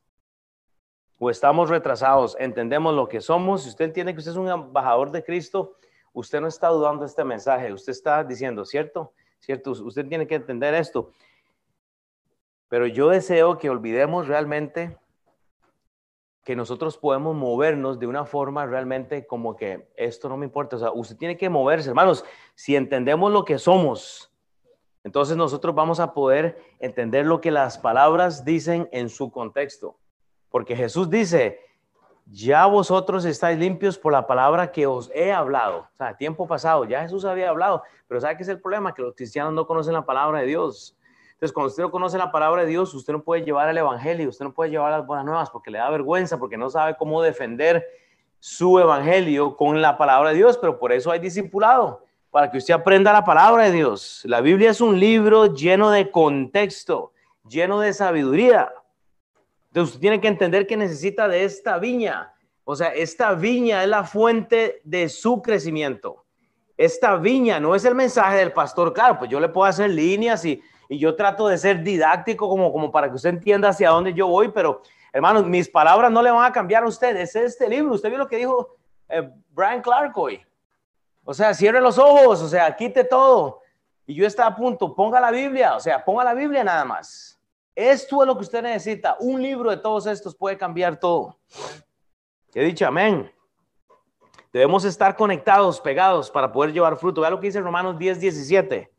o 1.16 1.30
estamos 1.30 1.70
retrasados, 1.70 2.36
entendemos 2.38 2.94
lo 2.94 3.08
que 3.08 3.22
somos. 3.22 3.62
Si 3.62 3.70
usted 3.70 3.86
entiende 3.86 4.12
que 4.12 4.18
usted 4.18 4.32
es 4.32 4.36
un 4.36 4.50
embajador 4.50 5.10
de 5.10 5.24
Cristo, 5.24 5.78
usted 6.12 6.42
no 6.42 6.48
está 6.48 6.68
dudando 6.68 7.06
este 7.06 7.24
mensaje, 7.24 7.72
usted 7.72 7.92
está 7.92 8.22
diciendo, 8.24 8.66
¿cierto? 8.66 9.14
¿Cierto? 9.38 9.70
Usted 9.70 10.06
tiene 10.06 10.26
que 10.26 10.34
entender 10.34 10.74
esto. 10.74 11.14
Pero 12.68 12.86
yo 12.86 13.08
deseo 13.08 13.56
que 13.56 13.70
olvidemos 13.70 14.28
realmente 14.28 14.98
que 16.46 16.54
nosotros 16.54 16.96
podemos 16.96 17.34
movernos 17.34 17.98
de 17.98 18.06
una 18.06 18.24
forma 18.24 18.66
realmente 18.66 19.26
como 19.26 19.56
que 19.56 19.90
esto 19.96 20.28
no 20.28 20.36
me 20.36 20.46
importa. 20.46 20.76
O 20.76 20.78
sea, 20.78 20.92
usted 20.92 21.16
tiene 21.16 21.36
que 21.36 21.48
moverse, 21.48 21.88
hermanos. 21.88 22.24
Si 22.54 22.76
entendemos 22.76 23.32
lo 23.32 23.44
que 23.44 23.58
somos, 23.58 24.32
entonces 25.02 25.36
nosotros 25.36 25.74
vamos 25.74 25.98
a 25.98 26.14
poder 26.14 26.56
entender 26.78 27.26
lo 27.26 27.40
que 27.40 27.50
las 27.50 27.78
palabras 27.78 28.44
dicen 28.44 28.88
en 28.92 29.08
su 29.08 29.32
contexto. 29.32 29.96
Porque 30.48 30.76
Jesús 30.76 31.10
dice, 31.10 31.58
ya 32.26 32.66
vosotros 32.66 33.24
estáis 33.24 33.58
limpios 33.58 33.98
por 33.98 34.12
la 34.12 34.28
palabra 34.28 34.70
que 34.70 34.86
os 34.86 35.10
he 35.12 35.32
hablado. 35.32 35.88
O 35.94 35.96
sea, 35.96 36.16
tiempo 36.16 36.46
pasado, 36.46 36.84
ya 36.84 37.02
Jesús 37.02 37.24
había 37.24 37.48
hablado. 37.48 37.82
Pero 38.06 38.20
¿sabe 38.20 38.36
qué 38.36 38.44
es 38.44 38.48
el 38.48 38.60
problema? 38.60 38.94
Que 38.94 39.02
los 39.02 39.16
cristianos 39.16 39.52
no 39.52 39.66
conocen 39.66 39.94
la 39.94 40.06
palabra 40.06 40.38
de 40.38 40.46
Dios. 40.46 40.95
Entonces, 41.36 41.52
cuando 41.52 41.68
usted 41.68 41.82
no 41.82 41.90
conoce 41.90 42.16
la 42.16 42.32
palabra 42.32 42.62
de 42.62 42.68
Dios, 42.68 42.94
usted 42.94 43.12
no 43.12 43.22
puede 43.22 43.44
llevar 43.44 43.68
el 43.68 43.76
Evangelio, 43.76 44.30
usted 44.30 44.46
no 44.46 44.54
puede 44.54 44.70
llevar 44.70 44.90
las 44.90 45.06
buenas 45.06 45.26
nuevas 45.26 45.50
porque 45.50 45.70
le 45.70 45.76
da 45.76 45.90
vergüenza, 45.90 46.38
porque 46.38 46.56
no 46.56 46.70
sabe 46.70 46.96
cómo 46.96 47.20
defender 47.20 47.86
su 48.38 48.78
evangelio 48.78 49.54
con 49.54 49.82
la 49.82 49.98
palabra 49.98 50.30
de 50.30 50.36
Dios, 50.36 50.56
pero 50.56 50.78
por 50.78 50.92
eso 50.92 51.10
hay 51.10 51.18
discipulado, 51.18 52.04
para 52.30 52.50
que 52.50 52.56
usted 52.56 52.72
aprenda 52.72 53.12
la 53.12 53.22
palabra 53.22 53.64
de 53.64 53.72
Dios. 53.72 54.22
La 54.24 54.40
Biblia 54.40 54.70
es 54.70 54.80
un 54.80 54.98
libro 54.98 55.54
lleno 55.54 55.90
de 55.90 56.10
contexto, 56.10 57.12
lleno 57.46 57.80
de 57.80 57.92
sabiduría. 57.92 58.72
Entonces 59.68 59.94
usted 59.94 60.00
tiene 60.00 60.20
que 60.22 60.28
entender 60.28 60.66
que 60.66 60.76
necesita 60.78 61.28
de 61.28 61.44
esta 61.44 61.78
viña. 61.78 62.32
O 62.64 62.74
sea, 62.74 62.88
esta 62.94 63.34
viña 63.34 63.82
es 63.82 63.90
la 63.90 64.04
fuente 64.04 64.80
de 64.84 65.10
su 65.10 65.42
crecimiento. 65.42 66.24
Esta 66.78 67.16
viña 67.16 67.60
no 67.60 67.74
es 67.74 67.84
el 67.84 67.94
mensaje 67.94 68.36
del 68.36 68.52
pastor. 68.52 68.94
Claro, 68.94 69.18
pues 69.18 69.30
yo 69.30 69.38
le 69.38 69.50
puedo 69.50 69.66
hacer 69.66 69.90
líneas 69.90 70.44
y, 70.46 70.62
y 70.88 70.98
yo 70.98 71.16
trato 71.16 71.48
de 71.48 71.58
ser 71.58 71.82
didáctico 71.82 72.48
como, 72.48 72.72
como 72.72 72.90
para 72.90 73.08
que 73.08 73.16
usted 73.16 73.30
entienda 73.30 73.70
hacia 73.70 73.90
dónde 73.90 74.14
yo 74.14 74.26
voy, 74.28 74.48
pero 74.48 74.82
hermanos, 75.12 75.46
mis 75.46 75.68
palabras 75.68 76.10
no 76.10 76.22
le 76.22 76.30
van 76.30 76.44
a 76.44 76.52
cambiar 76.52 76.84
a 76.84 76.86
usted. 76.86 77.16
Es 77.16 77.34
este 77.34 77.68
libro. 77.68 77.94
Usted 77.94 78.08
vio 78.08 78.18
lo 78.18 78.28
que 78.28 78.36
dijo 78.36 78.76
eh, 79.08 79.28
Brian 79.50 79.80
Clark 79.80 80.16
hoy. 80.16 80.40
O 81.24 81.34
sea, 81.34 81.54
cierre 81.54 81.80
los 81.80 81.98
ojos, 81.98 82.40
o 82.40 82.48
sea, 82.48 82.74
quite 82.76 83.02
todo. 83.02 83.60
Y 84.06 84.14
yo 84.14 84.26
está 84.26 84.46
a 84.46 84.54
punto, 84.54 84.94
ponga 84.94 85.20
la 85.20 85.32
Biblia, 85.32 85.74
o 85.74 85.80
sea, 85.80 86.04
ponga 86.04 86.22
la 86.22 86.34
Biblia 86.34 86.62
nada 86.62 86.84
más. 86.84 87.40
Esto 87.74 88.22
es 88.22 88.26
lo 88.26 88.36
que 88.36 88.42
usted 88.42 88.62
necesita. 88.62 89.16
Un 89.18 89.42
libro 89.42 89.70
de 89.70 89.76
todos 89.78 90.06
estos 90.06 90.34
puede 90.34 90.56
cambiar 90.56 90.98
todo. 90.98 91.36
He 92.54 92.64
dicho 92.64 92.86
amén. 92.86 93.30
Debemos 94.52 94.84
estar 94.84 95.16
conectados, 95.16 95.80
pegados 95.80 96.30
para 96.30 96.50
poder 96.50 96.72
llevar 96.72 96.96
fruto. 96.96 97.20
Vea 97.20 97.30
lo 97.30 97.40
que 97.40 97.48
dice 97.48 97.60
Romanos 97.60 97.98
10, 97.98 98.20
17. 98.20 98.90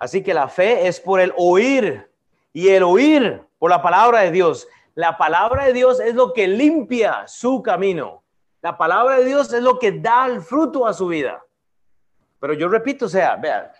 Así 0.00 0.22
que 0.22 0.34
la 0.34 0.48
fe 0.48 0.88
es 0.88 0.98
por 0.98 1.20
el 1.20 1.32
oír 1.36 2.10
y 2.52 2.68
el 2.70 2.82
oír 2.82 3.42
por 3.58 3.70
la 3.70 3.82
palabra 3.82 4.20
de 4.20 4.32
Dios. 4.32 4.66
La 4.94 5.16
palabra 5.16 5.66
de 5.66 5.72
Dios 5.72 6.00
es 6.00 6.14
lo 6.14 6.32
que 6.32 6.48
limpia 6.48 7.28
su 7.28 7.62
camino. 7.62 8.24
La 8.62 8.76
palabra 8.76 9.18
de 9.18 9.26
Dios 9.26 9.52
es 9.52 9.62
lo 9.62 9.78
que 9.78 9.92
da 9.92 10.26
el 10.26 10.40
fruto 10.40 10.86
a 10.86 10.92
su 10.92 11.06
vida. 11.06 11.40
Pero 12.40 12.54
yo 12.54 12.66
repito, 12.68 13.04
o 13.04 13.08
sea, 13.08 13.36
vea, 13.36 13.72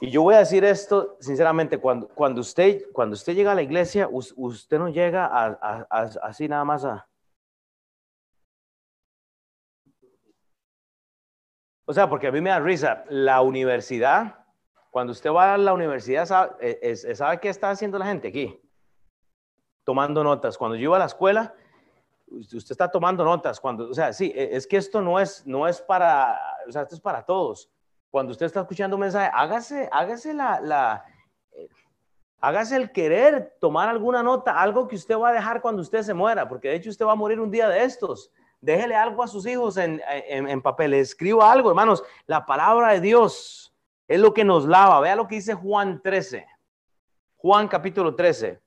y 0.00 0.10
yo 0.10 0.22
voy 0.22 0.34
a 0.34 0.38
decir 0.38 0.64
esto 0.64 1.16
sinceramente, 1.20 1.78
cuando, 1.78 2.08
cuando, 2.08 2.40
usted, 2.40 2.84
cuando 2.92 3.14
usted 3.14 3.34
llega 3.34 3.52
a 3.52 3.54
la 3.54 3.62
iglesia, 3.62 4.08
usted 4.10 4.78
no 4.78 4.88
llega 4.88 5.26
a, 5.26 5.86
así 6.22 6.46
nada 6.48 6.64
más 6.64 6.84
a... 6.84 7.08
O 11.84 11.92
sea, 11.92 12.08
porque 12.08 12.26
a 12.26 12.32
mí 12.32 12.40
me 12.40 12.50
da 12.50 12.60
risa, 12.60 13.04
la 13.08 13.40
universidad, 13.40 14.37
cuando 14.98 15.12
usted 15.12 15.30
va 15.30 15.54
a 15.54 15.58
la 15.58 15.72
universidad, 15.72 16.26
¿sabe, 16.26 16.96
¿sabe 17.14 17.38
qué 17.38 17.50
está 17.50 17.70
haciendo 17.70 18.00
la 18.00 18.06
gente 18.06 18.26
aquí? 18.26 18.60
tomando 19.84 20.24
notas. 20.24 20.58
Cuando 20.58 20.74
yo 20.74 20.82
iba 20.82 20.96
a 20.96 20.98
la 20.98 21.04
escuela, 21.04 21.54
usted 22.26 22.72
está 22.72 22.90
tomando 22.90 23.24
notas. 23.24 23.60
Cuando, 23.60 23.88
o 23.88 23.94
sea, 23.94 24.12
sí, 24.12 24.32
e, 24.34 24.56
es 24.56 24.66
que 24.66 24.76
esto 24.76 25.00
no 25.00 25.20
es, 25.20 25.46
no 25.46 25.68
es 25.68 25.80
para, 25.80 26.36
o 26.68 26.72
sea, 26.72 26.82
esto 26.82 26.96
es 26.96 27.00
para 27.00 27.24
todos. 27.24 27.70
Cuando 28.10 28.32
usted 28.32 28.46
está 28.46 28.62
escuchando 28.62 28.96
un 28.96 29.02
mensaje, 29.02 29.30
hágase, 29.32 29.88
hágase 29.92 30.34
la, 30.34 30.60
la 30.60 31.04
eh, 31.52 31.68
hágase 32.40 32.74
el 32.74 32.90
querer 32.90 33.56
tomar 33.60 33.88
alguna 33.88 34.20
nota, 34.20 34.60
algo 34.60 34.88
que 34.88 34.96
usted 34.96 35.16
va 35.16 35.28
a 35.28 35.32
dejar 35.32 35.62
cuando 35.62 35.80
usted 35.80 36.02
se 36.02 36.12
muera, 36.12 36.48
porque 36.48 36.68
de 36.68 36.74
hecho 36.74 36.90
usted 36.90 37.06
va 37.06 37.12
a 37.12 37.22
morir 37.22 37.38
un 37.38 37.52
día 37.52 37.68
de 37.68 37.84
estos. 37.84 38.32
Déjele 38.60 38.96
algo 38.96 39.22
a 39.22 39.28
sus 39.28 39.46
hijos 39.46 39.76
en, 39.76 40.02
en, 40.10 40.50
en 40.50 40.60
papel, 40.60 40.92
escriba 40.92 41.50
algo, 41.50 41.70
hermanos. 41.70 42.02
La 42.26 42.44
palabra 42.44 42.92
de 42.92 43.00
Dios 43.00 43.72
es 44.08 44.18
lo 44.18 44.34
que 44.34 44.44
nos 44.44 44.66
lava. 44.66 45.00
Vea 45.00 45.14
lo 45.14 45.28
que 45.28 45.36
dice 45.36 45.54
Juan 45.54 46.00
13. 46.02 46.46
Juan 47.36 47.68
capítulo 47.68 48.16
13 48.16 48.60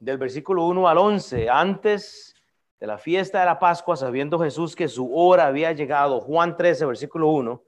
del 0.00 0.18
versículo 0.18 0.64
1 0.66 0.88
al 0.88 0.98
11, 0.98 1.50
antes 1.50 2.34
de 2.78 2.86
la 2.86 2.98
fiesta 2.98 3.40
de 3.40 3.46
la 3.46 3.58
Pascua, 3.58 3.96
sabiendo 3.96 4.38
Jesús 4.38 4.76
que 4.76 4.88
su 4.88 5.14
hora 5.14 5.46
había 5.46 5.72
llegado, 5.72 6.20
Juan 6.20 6.56
13, 6.56 6.86
versículo 6.86 7.28
1, 7.28 7.62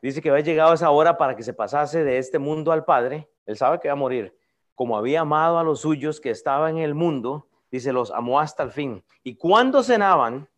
dice 0.00 0.22
que 0.22 0.30
había 0.30 0.44
llegado 0.44 0.72
esa 0.72 0.90
hora 0.90 1.18
para 1.18 1.36
que 1.36 1.42
se 1.42 1.52
pasase 1.52 2.04
de 2.04 2.18
este 2.18 2.38
mundo 2.38 2.72
al 2.72 2.84
Padre, 2.84 3.28
él 3.44 3.56
sabe 3.56 3.80
que 3.80 3.88
va 3.88 3.92
a 3.92 3.96
morir, 3.96 4.36
como 4.74 4.96
había 4.96 5.20
amado 5.20 5.58
a 5.58 5.64
los 5.64 5.80
suyos 5.80 6.20
que 6.20 6.30
estaban 6.30 6.78
en 6.78 6.84
el 6.84 6.94
mundo, 6.94 7.48
dice, 7.70 7.92
los 7.92 8.10
amó 8.10 8.40
hasta 8.40 8.62
el 8.62 8.70
fin. 8.70 9.04
Y 9.22 9.36
cuando 9.36 9.82
cenaban, 9.82 10.48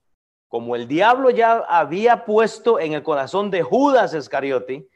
como 0.49 0.75
el 0.75 0.89
diablo 0.89 1.31
ya 1.31 1.59
había 1.69 2.25
puesto 2.25 2.81
en 2.81 2.95
el 2.95 3.03
corazón 3.03 3.51
de 3.51 3.63
Judas 3.63 4.15
Iscariote, 4.15 4.89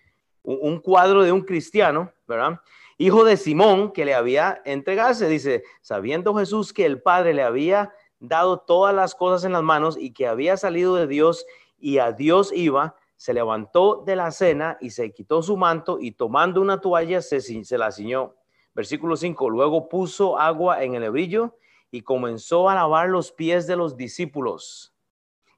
un 0.42 0.80
cuadro 0.80 1.22
de 1.22 1.30
un 1.30 1.42
cristiano, 1.42 2.12
¿verdad? 2.26 2.60
hijo 2.98 3.24
de 3.24 3.36
Simón, 3.36 3.92
que 3.92 4.04
le 4.04 4.14
había 4.14 4.62
entregado, 4.64 5.26
dice, 5.26 5.64
sabiendo 5.80 6.34
Jesús 6.34 6.72
que 6.72 6.86
el 6.86 7.02
Padre 7.02 7.34
le 7.34 7.42
había 7.42 7.92
dado 8.20 8.60
todas 8.60 8.94
las 8.94 9.14
cosas 9.14 9.44
en 9.44 9.52
las 9.52 9.62
manos 9.62 9.96
y 9.98 10.12
que 10.12 10.28
había 10.28 10.56
salido 10.56 10.94
de 10.94 11.06
Dios 11.06 11.44
y 11.78 11.98
a 11.98 12.12
Dios 12.12 12.52
iba, 12.54 12.94
se 13.16 13.34
levantó 13.34 14.02
de 14.06 14.16
la 14.16 14.30
cena 14.30 14.78
y 14.80 14.90
se 14.90 15.12
quitó 15.12 15.42
su 15.42 15.56
manto 15.56 15.98
y 16.00 16.12
tomando 16.12 16.60
una 16.60 16.80
toalla 16.80 17.20
se, 17.22 17.78
la 17.78 17.90
ciñó. 17.90 18.36
Versículo 18.74 19.16
5, 19.16 19.50
luego 19.50 19.88
puso 19.88 20.38
agua 20.38 20.82
en 20.82 20.94
el 20.94 21.02
hebrillo 21.02 21.56
y 21.90 22.02
comenzó 22.02 22.68
a 22.68 22.74
lavar 22.74 23.08
los 23.08 23.32
pies 23.32 23.66
de 23.66 23.76
los 23.76 23.96
discípulos 23.96 24.91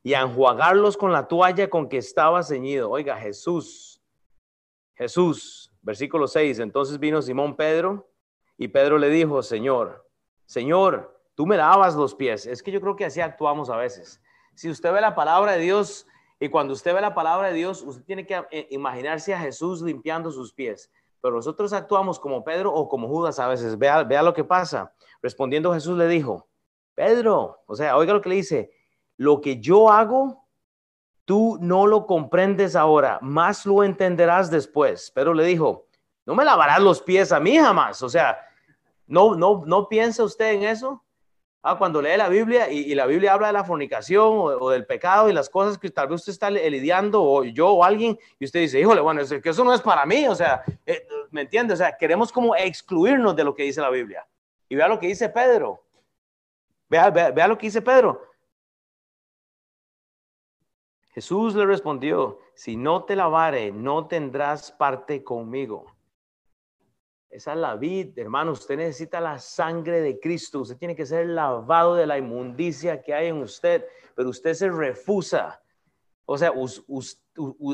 y 0.04 0.14
a 0.14 0.20
enjuagarlos 0.20 0.96
con 0.96 1.10
la 1.10 1.26
toalla 1.26 1.68
con 1.68 1.88
que 1.88 1.98
estaba 1.98 2.44
ceñido. 2.44 2.90
Oiga, 2.90 3.16
Jesús, 3.16 4.00
Jesús 4.94 5.64
Versículo 5.84 6.26
6, 6.26 6.60
entonces 6.60 6.98
vino 6.98 7.20
Simón 7.20 7.56
Pedro 7.56 8.08
y 8.56 8.68
Pedro 8.68 8.96
le 8.96 9.10
dijo, 9.10 9.42
Señor, 9.42 10.08
Señor, 10.46 11.20
tú 11.34 11.44
me 11.44 11.58
lavas 11.58 11.94
los 11.94 12.14
pies. 12.14 12.46
Es 12.46 12.62
que 12.62 12.72
yo 12.72 12.80
creo 12.80 12.96
que 12.96 13.04
así 13.04 13.20
actuamos 13.20 13.68
a 13.68 13.76
veces. 13.76 14.22
Si 14.54 14.70
usted 14.70 14.94
ve 14.94 15.02
la 15.02 15.14
palabra 15.14 15.52
de 15.52 15.58
Dios 15.58 16.06
y 16.40 16.48
cuando 16.48 16.72
usted 16.72 16.94
ve 16.94 17.02
la 17.02 17.14
palabra 17.14 17.48
de 17.48 17.54
Dios, 17.54 17.82
usted 17.82 18.02
tiene 18.04 18.26
que 18.26 18.42
eh, 18.50 18.66
imaginarse 18.70 19.34
a 19.34 19.40
Jesús 19.40 19.82
limpiando 19.82 20.30
sus 20.32 20.54
pies. 20.54 20.90
Pero 21.20 21.34
nosotros 21.34 21.74
actuamos 21.74 22.18
como 22.18 22.42
Pedro 22.42 22.72
o 22.72 22.88
como 22.88 23.06
Judas 23.06 23.38
a 23.38 23.46
veces. 23.46 23.76
Vea, 23.76 24.04
vea 24.04 24.22
lo 24.22 24.32
que 24.32 24.44
pasa. 24.44 24.94
Respondiendo 25.20 25.74
Jesús 25.74 25.98
le 25.98 26.08
dijo, 26.08 26.48
Pedro, 26.94 27.62
o 27.66 27.74
sea, 27.74 27.98
oiga 27.98 28.14
lo 28.14 28.22
que 28.22 28.30
le 28.30 28.36
dice, 28.36 28.70
lo 29.16 29.40
que 29.40 29.60
yo 29.60 29.90
hago, 29.90 30.44
Tú 31.24 31.56
no 31.60 31.86
lo 31.86 32.06
comprendes 32.06 32.76
ahora, 32.76 33.18
más 33.22 33.64
lo 33.64 33.82
entenderás 33.82 34.50
después. 34.50 35.10
Pero 35.14 35.32
le 35.32 35.44
dijo, 35.44 35.86
no 36.26 36.34
me 36.34 36.44
lavarás 36.44 36.80
los 36.80 37.00
pies 37.00 37.32
a 37.32 37.40
mí 37.40 37.56
jamás. 37.56 38.02
O 38.02 38.08
sea, 38.08 38.38
no, 39.06 39.34
no, 39.34 39.62
no 39.66 39.88
piensa 39.88 40.22
usted 40.22 40.52
en 40.52 40.64
eso. 40.64 41.02
Ah, 41.62 41.78
cuando 41.78 42.02
lee 42.02 42.18
la 42.18 42.28
Biblia 42.28 42.70
y, 42.70 42.94
la 42.94 43.06
Biblia 43.06 43.32
habla 43.32 43.46
de 43.46 43.54
la 43.54 43.64
fornicación 43.64 44.34
o, 44.60 44.68
del 44.68 44.84
pecado 44.84 45.30
y 45.30 45.32
las 45.32 45.48
cosas 45.48 45.78
que 45.78 45.88
tal 45.88 46.08
vez 46.08 46.20
usted 46.20 46.32
está 46.32 46.50
lidiando 46.50 47.22
o 47.22 47.42
yo 47.42 47.70
o 47.70 47.82
alguien 47.82 48.18
y 48.38 48.44
usted 48.44 48.60
dice, 48.60 48.78
híjole, 48.78 49.00
bueno, 49.00 49.22
es 49.22 49.32
que 49.32 49.48
eso 49.48 49.64
no 49.64 49.72
es 49.72 49.80
para 49.80 50.04
mí. 50.04 50.28
O 50.28 50.34
sea, 50.34 50.62
eh, 50.84 51.06
¿me 51.30 51.40
entiende? 51.40 51.72
O 51.72 51.76
sea, 51.76 51.96
queremos 51.96 52.30
como 52.30 52.54
excluirnos 52.54 53.34
de 53.34 53.44
lo 53.44 53.54
que 53.54 53.62
dice 53.62 53.80
la 53.80 53.88
Biblia. 53.88 54.26
Y 54.68 54.76
vea 54.76 54.88
lo 54.88 54.98
que 54.98 55.06
dice 55.06 55.30
Pedro. 55.30 55.82
Vea, 56.90 57.08
vea, 57.08 57.30
vea 57.30 57.48
lo 57.48 57.56
que 57.56 57.68
dice 57.68 57.80
Pedro. 57.80 58.33
Jesús 61.14 61.54
le 61.54 61.64
respondió, 61.64 62.40
si 62.54 62.76
no 62.76 63.04
te 63.04 63.14
lavare, 63.14 63.70
no 63.70 64.08
tendrás 64.08 64.72
parte 64.72 65.22
conmigo. 65.22 65.86
Esa 67.30 67.52
es 67.52 67.58
la 67.58 67.76
vida, 67.76 68.20
hermano. 68.20 68.50
Usted 68.50 68.76
necesita 68.76 69.20
la 69.20 69.38
sangre 69.38 70.00
de 70.00 70.18
Cristo. 70.18 70.60
Usted 70.60 70.76
tiene 70.76 70.96
que 70.96 71.06
ser 71.06 71.26
lavado 71.26 71.94
de 71.94 72.06
la 72.06 72.18
inmundicia 72.18 73.00
que 73.00 73.14
hay 73.14 73.28
en 73.28 73.42
usted, 73.42 73.84
pero 74.16 74.28
usted 74.28 74.54
se 74.54 74.68
refusa. 74.68 75.60
O 76.26 76.36
sea, 76.36 76.52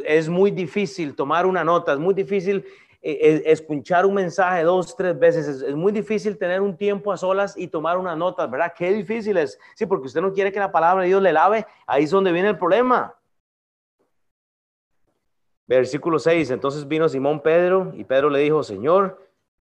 es 0.04 0.28
muy 0.28 0.50
difícil 0.50 1.14
tomar 1.14 1.46
una 1.46 1.64
nota, 1.64 1.92
es 1.94 1.98
muy 1.98 2.14
difícil 2.14 2.64
eh, 3.00 3.18
eh, 3.20 3.42
escuchar 3.46 4.04
un 4.04 4.14
mensaje 4.14 4.64
dos, 4.64 4.94
tres 4.96 5.18
veces. 5.18 5.46
Es, 5.46 5.62
es, 5.62 5.74
muy 5.74 5.92
difícil 5.92 6.36
tener 6.36 6.60
un 6.60 6.76
tiempo 6.76 7.10
a 7.10 7.16
solas 7.16 7.56
y 7.56 7.68
tomar 7.68 7.96
una 7.96 8.14
nota, 8.14 8.46
¿verdad? 8.46 8.74
Qué 8.76 8.92
difícil 8.92 9.38
es. 9.38 9.58
Sí, 9.76 9.86
porque 9.86 10.08
usted 10.08 10.20
no 10.20 10.32
quiere 10.32 10.52
que 10.52 10.58
la 10.58 10.72
palabra 10.72 11.02
de 11.02 11.08
Dios 11.08 11.22
le 11.22 11.32
lave. 11.32 11.66
Ahí 11.86 12.04
es 12.04 12.10
donde 12.10 12.32
viene 12.32 12.50
el 12.50 12.58
problema. 12.58 13.14
Versículo 15.70 16.18
6, 16.18 16.50
entonces 16.50 16.88
vino 16.88 17.08
Simón 17.08 17.40
Pedro 17.40 17.92
y 17.94 18.02
Pedro 18.02 18.28
le 18.28 18.40
dijo, 18.40 18.64
Señor, 18.64 19.24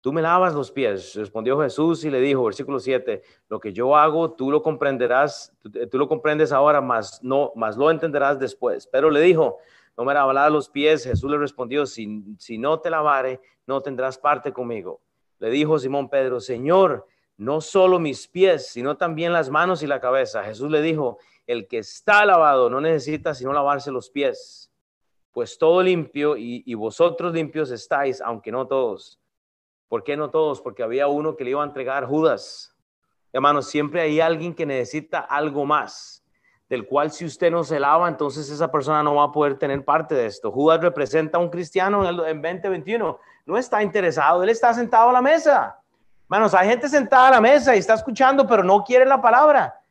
tú 0.01 0.11
me 0.11 0.23
lavas 0.23 0.55
los 0.55 0.71
pies. 0.71 1.13
Respondió 1.13 1.59
Jesús 1.61 2.03
y 2.03 2.09
le 2.09 2.19
dijo, 2.19 2.43
versículo 2.43 2.79
7, 2.79 3.21
lo 3.47 3.59
que 3.59 3.73
yo 3.73 3.95
hago, 3.95 4.31
tú 4.31 4.49
lo 4.49 4.63
comprenderás, 4.63 5.55
tú, 5.61 5.99
lo 5.99 6.07
comprendes 6.07 6.51
ahora, 6.51 6.81
mas 6.81 7.21
no, 7.21 7.51
más 7.55 7.77
lo 7.77 7.91
entenderás 7.91 8.39
después. 8.39 8.87
Pero 8.87 9.11
le 9.11 9.21
dijo, 9.21 9.59
no 9.95 10.03
me 10.03 10.15
lavas 10.15 10.51
los 10.51 10.67
pies. 10.67 11.03
Jesús 11.03 11.29
le 11.29 11.37
respondió, 11.37 11.85
si, 11.85 12.23
si 12.39 12.57
no 12.57 12.79
te 12.79 12.89
lavare, 12.89 13.39
no 13.67 13.79
tendrás 13.81 14.17
parte 14.17 14.51
conmigo. 14.51 14.99
Le 15.37 15.51
dijo 15.51 15.77
Simón 15.77 16.09
Pedro, 16.09 16.39
Señor, 16.39 17.05
no 17.37 17.61
solo 17.61 17.99
mis 17.99 18.27
pies, 18.27 18.65
sino 18.65 18.97
también 18.97 19.31
las 19.31 19.51
manos 19.51 19.83
y 19.83 19.85
la 19.85 19.99
cabeza. 19.99 20.43
Jesús 20.43 20.71
le 20.71 20.81
dijo, 20.81 21.19
el 21.45 21.67
que 21.67 21.77
está 21.77 22.25
lavado 22.25 22.67
no 22.71 22.81
necesita 22.81 23.35
sino 23.35 23.53
lavarse 23.53 23.91
los 23.91 24.09
pies 24.09 24.71
pues 25.33 25.57
todo 25.57 25.81
limpio 25.81 26.37
y, 26.37 26.73
vosotros 26.75 27.33
limpios 27.33 27.71
estáis, 27.71 28.21
aunque 28.21 28.51
no 28.51 28.67
todos. 28.67 29.19
¿Por 29.89 30.03
qué 30.03 30.15
no 30.15 30.29
todos? 30.29 30.61
Porque 30.61 30.83
había 30.83 31.07
uno 31.07 31.35
que 31.35 31.43
le 31.43 31.49
iba 31.49 31.63
a 31.63 31.65
entregar 31.65 32.05
Judas. 32.05 32.75
Hermanos, 33.31 33.67
siempre 33.67 34.01
hay 34.01 34.21
alguien 34.21 34.53
que 34.53 34.65
necesita 34.65 35.19
algo 35.19 35.65
más, 35.65 36.23
del 36.69 36.85
cual 36.85 37.11
si 37.11 37.25
usted 37.25 37.49
no 37.49 37.63
se 37.63 37.79
lava, 37.79 38.07
entonces 38.07 38.47
esa 38.49 38.71
persona 38.71 39.01
no 39.01 39.15
va 39.15 39.25
a 39.25 39.31
poder 39.31 39.57
tener 39.57 39.83
parte 39.83 40.13
de 40.13 40.27
esto. 40.27 40.51
Judas 40.51 40.79
representa 40.81 41.39
a 41.39 41.41
un 41.41 41.49
cristiano 41.49 42.07
en, 42.07 42.19
en 42.27 42.41
2021. 42.41 43.19
No 43.47 43.57
está 43.57 43.81
interesado, 43.81 44.43
él 44.43 44.49
está 44.49 44.71
sentado 44.73 45.09
a 45.09 45.13
la 45.13 45.21
mesa. 45.21 45.79
Hermanos, 46.25 46.53
hay 46.53 46.69
gente 46.69 46.87
sentada 46.87 47.29
a 47.29 47.31
la 47.31 47.41
mesa 47.41 47.75
y 47.75 47.79
está 47.79 47.95
escuchando, 47.95 48.45
pero 48.45 48.63
no 48.63 48.83
quiere 48.83 49.05
la 49.05 49.19
palabra. 49.19 49.82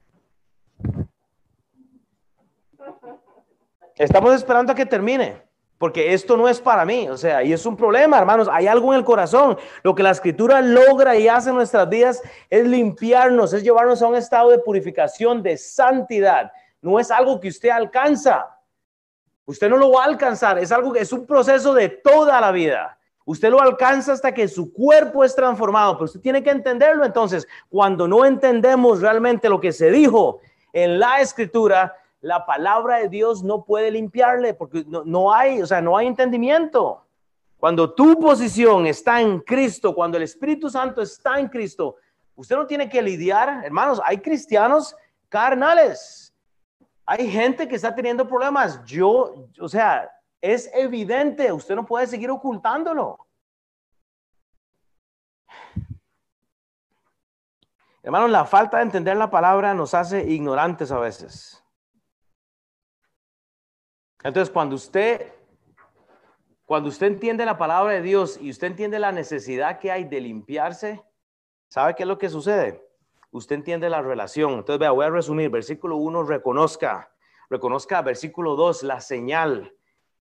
Estamos 3.97 4.35
esperando 4.35 4.73
a 4.73 4.75
que 4.75 4.87
termine, 4.87 5.43
porque 5.79 6.15
esto 6.15 6.37
no 6.37 6.49
es 6.49 6.61
para 6.61 6.85
mí, 6.85 7.09
o 7.09 7.17
sea, 7.17 7.43
y 7.43 7.53
es 7.53 7.67
un 7.67 7.77
problema, 7.77 8.19
hermanos, 8.19 8.49
hay 8.51 8.67
algo 8.67 8.93
en 8.93 9.01
el 9.01 9.05
corazón. 9.05 9.59
Lo 9.83 9.95
que 9.95 10.03
la 10.03 10.11
escritura 10.11 10.61
logra 10.61 11.17
y 11.17 11.29
hace 11.29 11.51
en 11.51 11.57
nuestras 11.57 11.89
vidas 11.89 12.23
es 12.49 12.67
limpiarnos, 12.67 13.53
es 13.53 13.63
llevarnos 13.63 14.01
a 14.01 14.07
un 14.07 14.17
estado 14.17 14.51
de 14.51 14.59
purificación, 14.59 15.43
de 15.43 15.57
santidad. 15.57 16.53
No 16.81 16.99
es 16.99 17.11
algo 17.11 17.39
que 17.39 17.49
usted 17.49 17.69
alcanza. 17.69 18.47
Usted 19.45 19.69
no 19.69 19.77
lo 19.77 19.93
va 19.93 20.03
a 20.03 20.07
alcanzar, 20.07 20.59
es 20.59 20.73
algo 20.73 20.93
que 20.93 21.01
es 21.01 21.13
un 21.13 21.27
proceso 21.27 21.75
de 21.75 21.89
toda 21.89 22.41
la 22.41 22.53
vida. 22.53 22.99
Usted 23.25 23.51
lo 23.51 23.61
alcanza 23.61 24.13
hasta 24.13 24.33
que 24.33 24.49
su 24.49 24.73
cuerpo 24.73 25.23
es 25.25 25.35
transformado, 25.35 25.95
pero 25.95 26.07
usted 26.07 26.21
tiene 26.21 26.43
que 26.43 26.51
entenderlo. 26.51 27.05
Entonces, 27.05 27.47
cuando 27.69 28.09
no 28.09 28.25
entendemos 28.25 29.01
realmente 29.01 29.49
lo 29.49 29.61
que 29.61 29.73
se 29.73 29.91
dijo 29.91 30.41
en 30.73 30.99
la 30.99 31.21
escritura, 31.21 31.95
la 32.23 32.47
palabra 32.47 32.99
de 32.99 33.09
Dios 33.09 33.43
no 33.43 33.65
puede 33.65 33.91
limpiarle 33.91 34.55
porque 34.55 34.85
no, 34.87 35.35
hay, 35.35 35.61
o 35.61 35.67
sea, 35.67 35.83
no 35.83 35.97
hay 35.97 36.07
entendimiento. 36.07 37.05
Cuando 37.59 37.93
tu 37.93 38.19
posición 38.19 38.87
está 38.87 39.21
en 39.21 39.41
Cristo, 39.41 39.93
cuando 39.95 40.17
el 40.17 40.23
Espíritu 40.23 40.71
Santo 40.71 41.03
está 41.03 41.39
en 41.41 41.49
Cristo, 41.49 41.97
usted 42.37 42.57
no 42.57 42.67
tiene 42.67 42.89
que 42.89 43.03
lidiar, 43.03 43.65
hermanos, 43.65 44.01
hay 44.05 44.19
cristianos 44.19 44.97
carnales. 45.29 46.33
Hay 47.05 47.29
gente 47.29 47.67
que 47.67 47.75
está 47.75 47.93
teniendo 47.93 48.27
problemas. 48.27 48.85
Yo, 48.85 49.49
o 49.61 49.69
sea, 49.69 50.09
es 50.41 50.71
evidente, 50.75 51.53
usted 51.53 51.75
no 51.75 51.85
puede 51.85 52.07
seguir 52.07 52.31
ocultándolo. 52.31 53.19
Hermanos, 58.05 58.31
la 58.31 58.45
falta 58.45 58.77
de 58.77 58.85
entender 58.85 59.17
la 59.17 59.31
palabra 59.31 59.75
nos 59.75 59.93
hace 59.95 60.25
ignorantes 60.25 60.93
a 60.93 61.01
veces. 61.01 61.62
Entonces, 64.25 64.53
cuando 64.53 64.77
usted, 64.77 65.33
cuando 66.65 66.89
usted 66.89 67.09
entiende 67.09 67.45
la 67.45 67.59
palabra 67.59 67.93
de 67.93 68.03
Dios 68.03 68.39
y 68.41 68.51
usted 68.51 68.69
entiende 68.69 68.99
la 68.99 69.11
necesidad 69.11 69.81
que 69.81 69.91
hay 69.91 70.05
de 70.05 70.21
limpiarse, 70.21 71.03
¿sabe 71.69 71.95
qué 71.95 72.05
es 72.05 72.09
lo 72.09 72.19
que 72.19 72.29
sucede? 72.29 72.87
Usted 73.33 73.57
entiende 73.57 73.91
la 73.91 74.03
relación. 74.03 74.53
Entonces, 74.53 74.79
vea, 74.79 74.91
voy 74.93 75.07
a 75.07 75.11
resumir. 75.11 75.51
Versículo 75.51 75.97
1, 75.97 76.23
reconozca. 76.25 77.11
Reconozca, 77.51 78.01
versículo 78.03 78.55
2, 78.55 78.85
la 78.85 79.01
señal. 79.01 79.75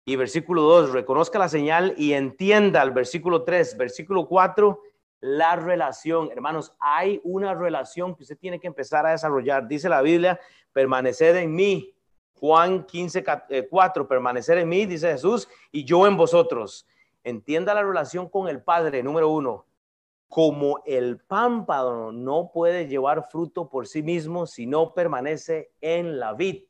Y 0.06 0.16
versículo 0.16 0.62
2, 0.62 0.90
reconozca 0.92 1.38
la 1.38 1.48
señal 1.48 1.94
y 1.96 2.14
entienda 2.14 2.82
el 2.82 2.90
versículo 2.90 3.44
3. 3.44 3.76
Versículo 3.76 4.26
4, 4.26 4.80
la 5.20 5.54
relación. 5.56 6.30
Hermanos, 6.32 6.74
hay 6.80 7.20
una 7.24 7.54
relación 7.54 8.14
que 8.16 8.22
usted 8.22 8.38
tiene 8.38 8.58
que 8.58 8.66
empezar 8.66 9.06
a 9.06 9.12
desarrollar. 9.12 9.68
Dice 9.68 9.88
la 9.88 10.02
Biblia, 10.02 10.40
permanecer 10.72 11.36
en 11.36 11.54
mí 11.54 11.93
Juan 12.44 12.84
15, 12.84 13.24
4, 13.70 14.04
eh, 14.04 14.06
permanecer 14.06 14.58
en 14.58 14.68
mí, 14.68 14.84
dice 14.84 15.12
Jesús, 15.12 15.48
y 15.72 15.82
yo 15.82 16.06
en 16.06 16.14
vosotros. 16.14 16.86
Entienda 17.22 17.72
la 17.72 17.82
relación 17.82 18.28
con 18.28 18.48
el 18.48 18.62
Padre, 18.62 19.02
número 19.02 19.30
uno. 19.30 19.64
Como 20.28 20.82
el 20.84 21.20
pámpano 21.20 22.12
no 22.12 22.50
puede 22.52 22.86
llevar 22.86 23.26
fruto 23.30 23.70
por 23.70 23.86
sí 23.86 24.02
mismo 24.02 24.46
si 24.46 24.66
no 24.66 24.92
permanece 24.92 25.72
en 25.80 26.18
la 26.18 26.34
vid. 26.34 26.64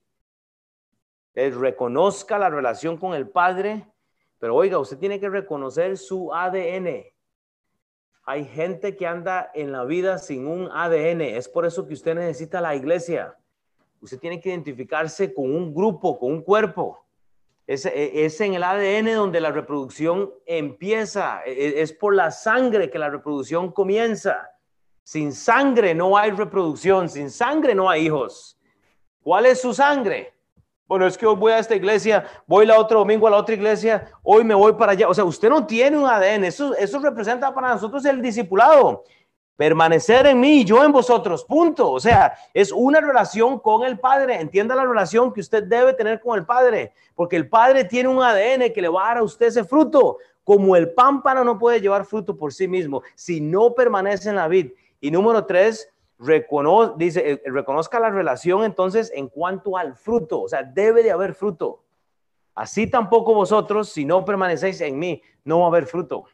Reconozca 1.34 2.38
la 2.38 2.50
relación 2.50 2.96
con 2.96 3.12
el 3.12 3.28
Padre, 3.28 3.84
pero 4.38 4.54
oiga, 4.54 4.78
usted 4.78 4.98
tiene 4.98 5.18
que 5.18 5.28
reconocer 5.28 5.98
su 5.98 6.32
ADN. 6.32 7.04
Hay 8.22 8.44
gente 8.44 8.94
que 8.94 9.08
anda 9.08 9.50
en 9.52 9.72
la 9.72 9.82
vida 9.82 10.18
sin 10.18 10.46
un 10.46 10.70
ADN. 10.70 11.22
Es 11.22 11.48
por 11.48 11.66
eso 11.66 11.84
que 11.88 11.94
usted 11.94 12.14
necesita 12.14 12.60
la 12.60 12.76
iglesia. 12.76 13.36
Usted 14.04 14.18
tiene 14.18 14.38
que 14.38 14.50
identificarse 14.50 15.32
con 15.32 15.46
un 15.46 15.74
grupo, 15.74 16.18
con 16.18 16.30
un 16.30 16.42
cuerpo. 16.42 17.02
Es, 17.66 17.86
es, 17.86 18.38
en 18.42 18.52
el 18.52 18.62
ADN 18.62 19.14
donde 19.14 19.40
la 19.40 19.50
reproducción 19.50 20.30
empieza. 20.44 21.40
E, 21.46 21.52
e, 21.52 21.80
es 21.80 21.90
por 21.94 22.14
la 22.14 22.30
sangre 22.30 22.90
que 22.90 22.98
la 22.98 23.08
reproducción 23.08 23.72
comienza. 23.72 24.50
Sin 25.02 25.32
sangre 25.32 25.94
no 25.94 26.18
hay 26.18 26.32
reproducción. 26.32 27.08
Sin 27.08 27.30
sangre 27.30 27.74
no 27.74 27.88
hay 27.88 28.04
hijos. 28.04 28.58
¿Cuál 29.22 29.46
es 29.46 29.62
su 29.62 29.72
sangre? 29.72 30.34
Bueno, 30.86 31.06
es 31.06 31.16
que 31.16 31.24
hoy 31.24 31.36
voy 31.36 31.52
a 31.52 31.58
esta 31.58 31.74
iglesia, 31.74 32.26
voy 32.46 32.66
el 32.66 32.72
otro 32.72 32.98
domingo 32.98 33.26
a 33.26 33.30
la 33.30 33.38
otra 33.38 33.54
iglesia, 33.54 34.12
hoy 34.22 34.44
me 34.44 34.54
voy 34.54 34.74
para 34.74 34.92
allá. 34.92 35.08
O 35.08 35.14
sea, 35.14 35.24
usted 35.24 35.48
no 35.48 35.66
tiene 35.66 35.96
un 35.96 36.04
ADN. 36.04 36.44
Eso, 36.44 36.74
eso 36.74 36.98
representa 36.98 37.54
para 37.54 37.68
nosotros 37.68 38.04
el 38.04 38.20
discipulado 38.20 39.02
permanecer 39.56 40.26
en 40.26 40.40
mí 40.40 40.60
y 40.60 40.64
yo 40.64 40.84
en 40.84 40.92
vosotros, 40.92 41.44
punto. 41.44 41.90
O 41.90 42.00
sea, 42.00 42.34
es 42.52 42.72
una 42.72 43.00
relación 43.00 43.58
con 43.58 43.84
el 43.84 43.98
Padre. 43.98 44.40
Entienda 44.40 44.74
la 44.74 44.84
relación 44.84 45.32
que 45.32 45.40
usted 45.40 45.64
debe 45.64 45.94
tener 45.94 46.20
con 46.20 46.38
el 46.38 46.44
Padre, 46.44 46.92
porque 47.14 47.36
el 47.36 47.48
Padre 47.48 47.84
tiene 47.84 48.08
un 48.08 48.22
ADN 48.22 48.72
que 48.72 48.82
le 48.82 48.88
va 48.88 49.04
a 49.04 49.08
dar 49.08 49.18
a 49.18 49.22
usted 49.22 49.46
ese 49.46 49.64
fruto. 49.64 50.18
Como 50.42 50.76
el 50.76 50.92
pámpano 50.92 51.42
no 51.42 51.58
puede 51.58 51.80
llevar 51.80 52.04
fruto 52.04 52.36
por 52.36 52.52
sí 52.52 52.68
mismo 52.68 53.02
si 53.14 53.40
no 53.40 53.74
permanece 53.74 54.28
en 54.28 54.36
la 54.36 54.48
vid. 54.48 54.72
Y 55.00 55.10
número 55.10 55.46
tres, 55.46 55.88
dice, 56.96 57.30
eh, 57.30 57.42
reconozca 57.46 57.98
la 57.98 58.10
relación 58.10 58.64
entonces 58.64 59.10
en 59.14 59.28
cuanto 59.28 59.76
al 59.76 59.96
fruto. 59.96 60.42
O 60.42 60.48
sea, 60.48 60.62
debe 60.62 61.02
de 61.02 61.10
haber 61.10 61.34
fruto. 61.34 61.80
Así 62.54 62.88
tampoco 62.88 63.34
vosotros, 63.34 63.88
si 63.88 64.04
no 64.04 64.24
permanecéis 64.24 64.80
en 64.80 64.98
mí, 64.98 65.22
no 65.44 65.60
va 65.60 65.64
a 65.64 65.68
haber 65.68 65.86
fruto. 65.86 66.24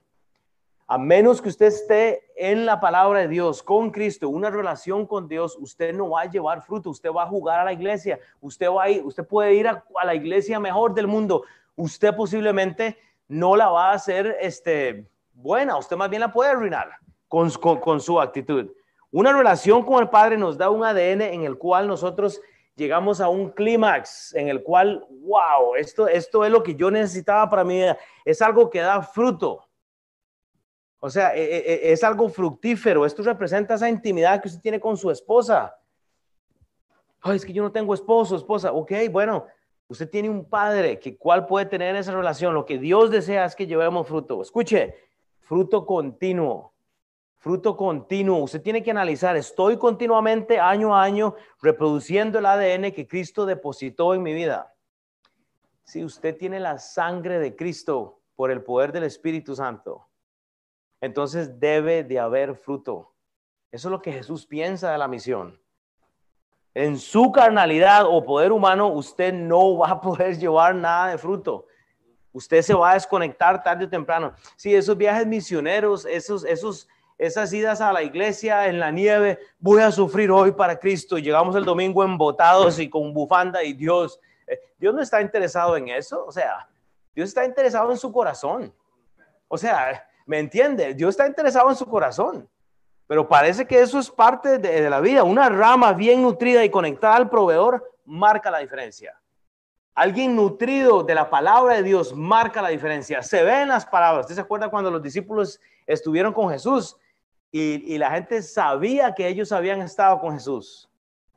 A 0.93 0.99
menos 0.99 1.41
que 1.41 1.49
usted 1.49 1.67
esté 1.67 2.25
en 2.35 2.67
la 2.67 2.81
palabra 2.81 3.21
de 3.21 3.29
Dios, 3.29 3.63
con 3.63 3.91
Cristo, 3.91 4.29
una 4.29 4.51
relación 4.51 5.07
con 5.07 5.29
Dios, 5.29 5.57
usted 5.61 5.95
no 5.95 6.11
va 6.11 6.23
a 6.23 6.29
llevar 6.29 6.63
fruto, 6.63 6.91
usted 6.91 7.13
va 7.13 7.23
a 7.23 7.29
jugar 7.29 7.61
a 7.61 7.65
la 7.65 7.73
iglesia, 7.73 8.19
usted 8.41 8.69
va 8.69 8.83
a 8.83 8.91
ir, 8.91 9.05
usted 9.05 9.25
puede 9.25 9.55
ir 9.55 9.69
a, 9.69 9.85
la 10.05 10.17
iglesia 10.17 10.59
mejor 10.59 10.93
del 10.93 11.07
mundo, 11.07 11.45
usted 11.77 12.13
posiblemente 12.17 12.99
no 13.29 13.55
la 13.55 13.69
va 13.69 13.93
a 13.93 13.95
hacer 13.95 14.37
este, 14.41 15.09
buena, 15.33 15.77
usted 15.77 15.97
más 15.97 16.11
bien 16.11 16.23
la 16.23 16.33
puede 16.33 16.51
arruinar 16.51 16.89
con, 17.29 17.53
su 18.01 18.21
actitud. 18.21 18.73
Una 19.13 19.33
relación 19.33 19.85
con 19.85 20.03
el 20.03 20.09
Padre 20.09 20.37
nos 20.39 20.59
da 20.59 20.71
un 20.71 20.85
ADN 20.85 21.23
en 21.23 21.45
el 21.45 21.57
cual 21.57 21.87
nosotros 21.87 22.41
llegamos 22.75 23.21
a 23.21 23.29
un 23.29 23.51
clímax 23.51 24.35
en 24.35 24.49
el 24.49 24.65
cual, 24.65 25.07
wow, 25.09 25.77
esto, 25.77 26.09
esto 26.09 26.45
es 26.45 26.51
lo 26.51 26.65
que 26.65 26.75
yo 26.75 26.91
necesitaba 26.91 27.49
para 27.49 27.63
mi 27.63 27.77
vida, 27.77 27.97
es 28.25 28.43
algo 28.43 28.69
que 28.69 28.81
da 28.81 29.01
fruto. 29.03 29.70
O 31.01 31.09
sea, 31.09 31.35
e, 31.35 31.43
e, 31.43 31.89
e, 31.89 31.93
es 31.93 32.05
algo 32.05 32.29
fructífero. 32.29 33.07
Esto 33.07 33.23
representa 33.23 33.75
esa 33.75 33.89
intimidad 33.89 34.41
que 34.41 34.49
usted 34.49 34.61
tiene 34.61 34.79
con 34.79 34.97
su 34.97 35.11
esposa. 35.11 35.75
Ay, 37.23 37.37
es 37.37 37.45
que 37.45 37.55
yo 37.55 37.63
no 37.63 37.73
tengo 37.73 37.95
esposo, 37.95 38.37
esposa. 38.37 38.73
Ok, 38.73 38.93
bueno, 39.11 39.47
usted 39.89 40.09
tiene 40.09 40.29
un 40.29 40.45
padre 40.45 41.01
que 41.01 41.17
cuál 41.17 41.47
puede 41.47 41.67
tener 41.67 41.97
esa 41.97 42.13
relación. 42.13 42.55
Lo 42.55 42.67
que 42.67 42.79
Dios 42.79 43.11
desea 43.11 43.47
es 43.47 43.57
que 43.57 43.67
llevemos 43.67 44.07
fruto. 44.07 44.43
Escuche, 44.43 44.95
fruto 45.41 45.87
continuo. 45.87 46.75
Fruto 47.39 47.75
continuo. 47.75 48.43
Usted 48.43 48.61
tiene 48.61 48.83
que 48.83 48.91
analizar, 48.91 49.35
estoy 49.35 49.79
continuamente 49.79 50.61
año 50.61 50.95
a 50.95 51.03
año 51.03 51.35
reproduciendo 51.63 52.39
el 52.39 52.45
ADN 52.45 52.93
que 52.93 53.09
Cristo 53.09 53.47
depositó 53.47 54.13
en 54.13 54.23
mi 54.23 54.35
vida. 54.35 54.75
Si 55.83 56.05
usted 56.05 56.37
tiene 56.37 56.61
la 56.61 56.79
sangre 56.79 57.39
de 57.39 57.57
Cristo 57.57 58.21
por 58.37 58.51
el 58.51 58.63
poder 58.63 58.93
del 58.93 59.05
Espíritu 59.05 59.57
Santo, 59.57 60.10
entonces 61.01 61.59
debe 61.59 62.05
de 62.05 62.19
haber 62.19 62.55
fruto. 62.55 63.13
Eso 63.71 63.89
es 63.89 63.93
lo 63.93 64.03
que 64.03 64.13
Jesús 64.13 64.47
piensa 64.47 64.91
de 64.91 64.99
la 64.99 65.09
misión. 65.09 65.61
En 66.75 66.99
su 66.99 67.33
carnalidad 67.33 68.05
o 68.07 68.25
poder 68.25 68.53
humano, 68.53 68.89
usted 68.89 69.33
no 69.33 69.79
va 69.79 69.91
a 69.91 70.01
poder 70.01 70.39
llevar 70.39 70.75
nada 70.75 71.09
de 71.09 71.19
fruto. 71.19 71.67
Usted 72.33 72.63
se 72.63 72.75
va 72.75 72.93
a 72.93 72.95
desconectar 72.95 73.63
tarde 73.63 73.87
o 73.87 73.89
temprano. 73.89 74.35
Sí, 74.57 74.75
esos 74.75 74.97
viajes 74.97 75.27
misioneros, 75.27 76.05
esos, 76.05 76.45
esos, 76.45 76.89
esas 77.19 77.53
idas 77.53 77.81
a 77.81 77.93
la 77.93 78.03
iglesia 78.03 78.69
en 78.69 78.79
la 78.79 78.93
nieve, 78.93 79.41
voy 79.59 79.83
a 79.83 79.91
sufrir 79.91 80.31
hoy 80.31 80.53
para 80.53 80.79
Cristo. 80.79 81.19
Llegamos 81.19 81.57
el 81.57 81.65
domingo 81.65 82.05
embotados 82.05 82.79
y 82.79 82.89
con 82.89 83.13
bufanda 83.13 83.65
y 83.65 83.73
Dios, 83.73 84.21
eh, 84.47 84.61
Dios 84.79 84.95
no 84.95 85.03
está 85.03 85.21
interesado 85.21 85.77
en 85.77 85.89
eso. 85.89 86.25
O 86.25 86.31
sea, 86.31 86.69
Dios 87.15 87.31
está 87.31 87.45
interesado 87.45 87.91
en 87.91 87.99
su 87.99 88.13
corazón. 88.13 88.73
O 89.49 89.59
sea, 89.59 90.09
¿Me 90.31 90.39
entiende? 90.39 90.95
Dios 90.95 91.11
está 91.11 91.27
interesado 91.27 91.69
en 91.71 91.75
su 91.75 91.85
corazón. 91.87 92.49
Pero 93.09 93.27
parece 93.27 93.67
que 93.67 93.81
eso 93.81 93.99
es 93.99 94.09
parte 94.09 94.59
de, 94.59 94.89
la 94.89 95.01
vida. 95.01 95.25
Una 95.25 95.49
rama 95.49 95.93
bien 95.93 96.23
nutrida 96.23 96.65
y 96.65 96.71
conectada 96.71 97.17
al 97.17 97.29
proveedor 97.29 97.85
marca 98.05 98.49
la 98.49 98.59
diferencia. 98.59 99.21
Alguien 99.93 100.37
nutrido 100.37 101.03
de 101.03 101.17
la 101.17 101.29
palabra 101.29 101.75
de 101.75 101.83
Dios 101.83 102.15
marca 102.15 102.63
la 102.63 102.69
diferencia. 102.69 103.25
Se 103.25 103.43
ve 103.43 103.63
en 103.63 103.71
las 103.71 103.85
palabras. 103.85 104.27
¿Usted 104.27 104.37
se 104.37 104.41
acuerda 104.41 104.71
cuando 104.71 104.89
los 104.89 105.03
discípulos 105.03 105.61
estuvieron 105.85 106.33
con 106.33 106.49
Jesús? 106.49 106.97
y, 107.51 107.99
la 107.99 108.13
gente 108.13 108.41
sabía 108.43 109.13
que 109.13 109.27
ellos 109.27 109.51
habían 109.51 109.83
estado 109.83 110.21
con 110.21 110.35
Jesús. 110.35 110.89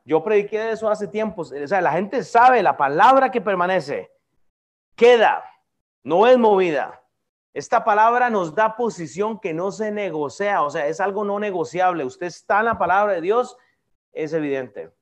Yo 0.04 0.22
prediqué 0.22 0.70
eso 0.70 0.88
hace 0.88 1.08
tiempo. 1.08 1.42
O 1.42 1.66
sea, 1.66 1.80
la 1.80 1.90
gente 1.90 2.22
sabe 2.22 2.62
la 2.62 2.76
palabra 2.76 3.32
que 3.32 3.40
permanece, 3.40 4.12
queda, 4.94 5.42
no 6.04 6.28
es 6.28 6.38
movida. 6.38 7.03
Esta 7.54 7.84
palabra 7.84 8.30
nos 8.30 8.54
da 8.54 8.76
posición 8.76 9.38
que 9.38 9.54
no 9.54 9.70
se 9.70 9.92
negocia, 9.92 10.60
o 10.62 10.70
sea, 10.70 10.88
es 10.88 11.00
algo 11.00 11.24
no 11.24 11.38
negociable. 11.38 12.04
Usted 12.04 12.26
está 12.26 12.58
en 12.58 12.66
la 12.66 12.78
palabra 12.78 13.14
de 13.14 13.20
Dios, 13.20 13.56
es 14.12 14.32
evidente. 14.32 14.92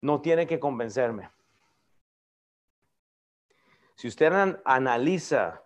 No 0.00 0.22
tiene 0.22 0.46
que 0.46 0.58
convencerme. 0.58 1.30
Si 3.94 4.08
usted 4.08 4.58
analiza 4.64 5.62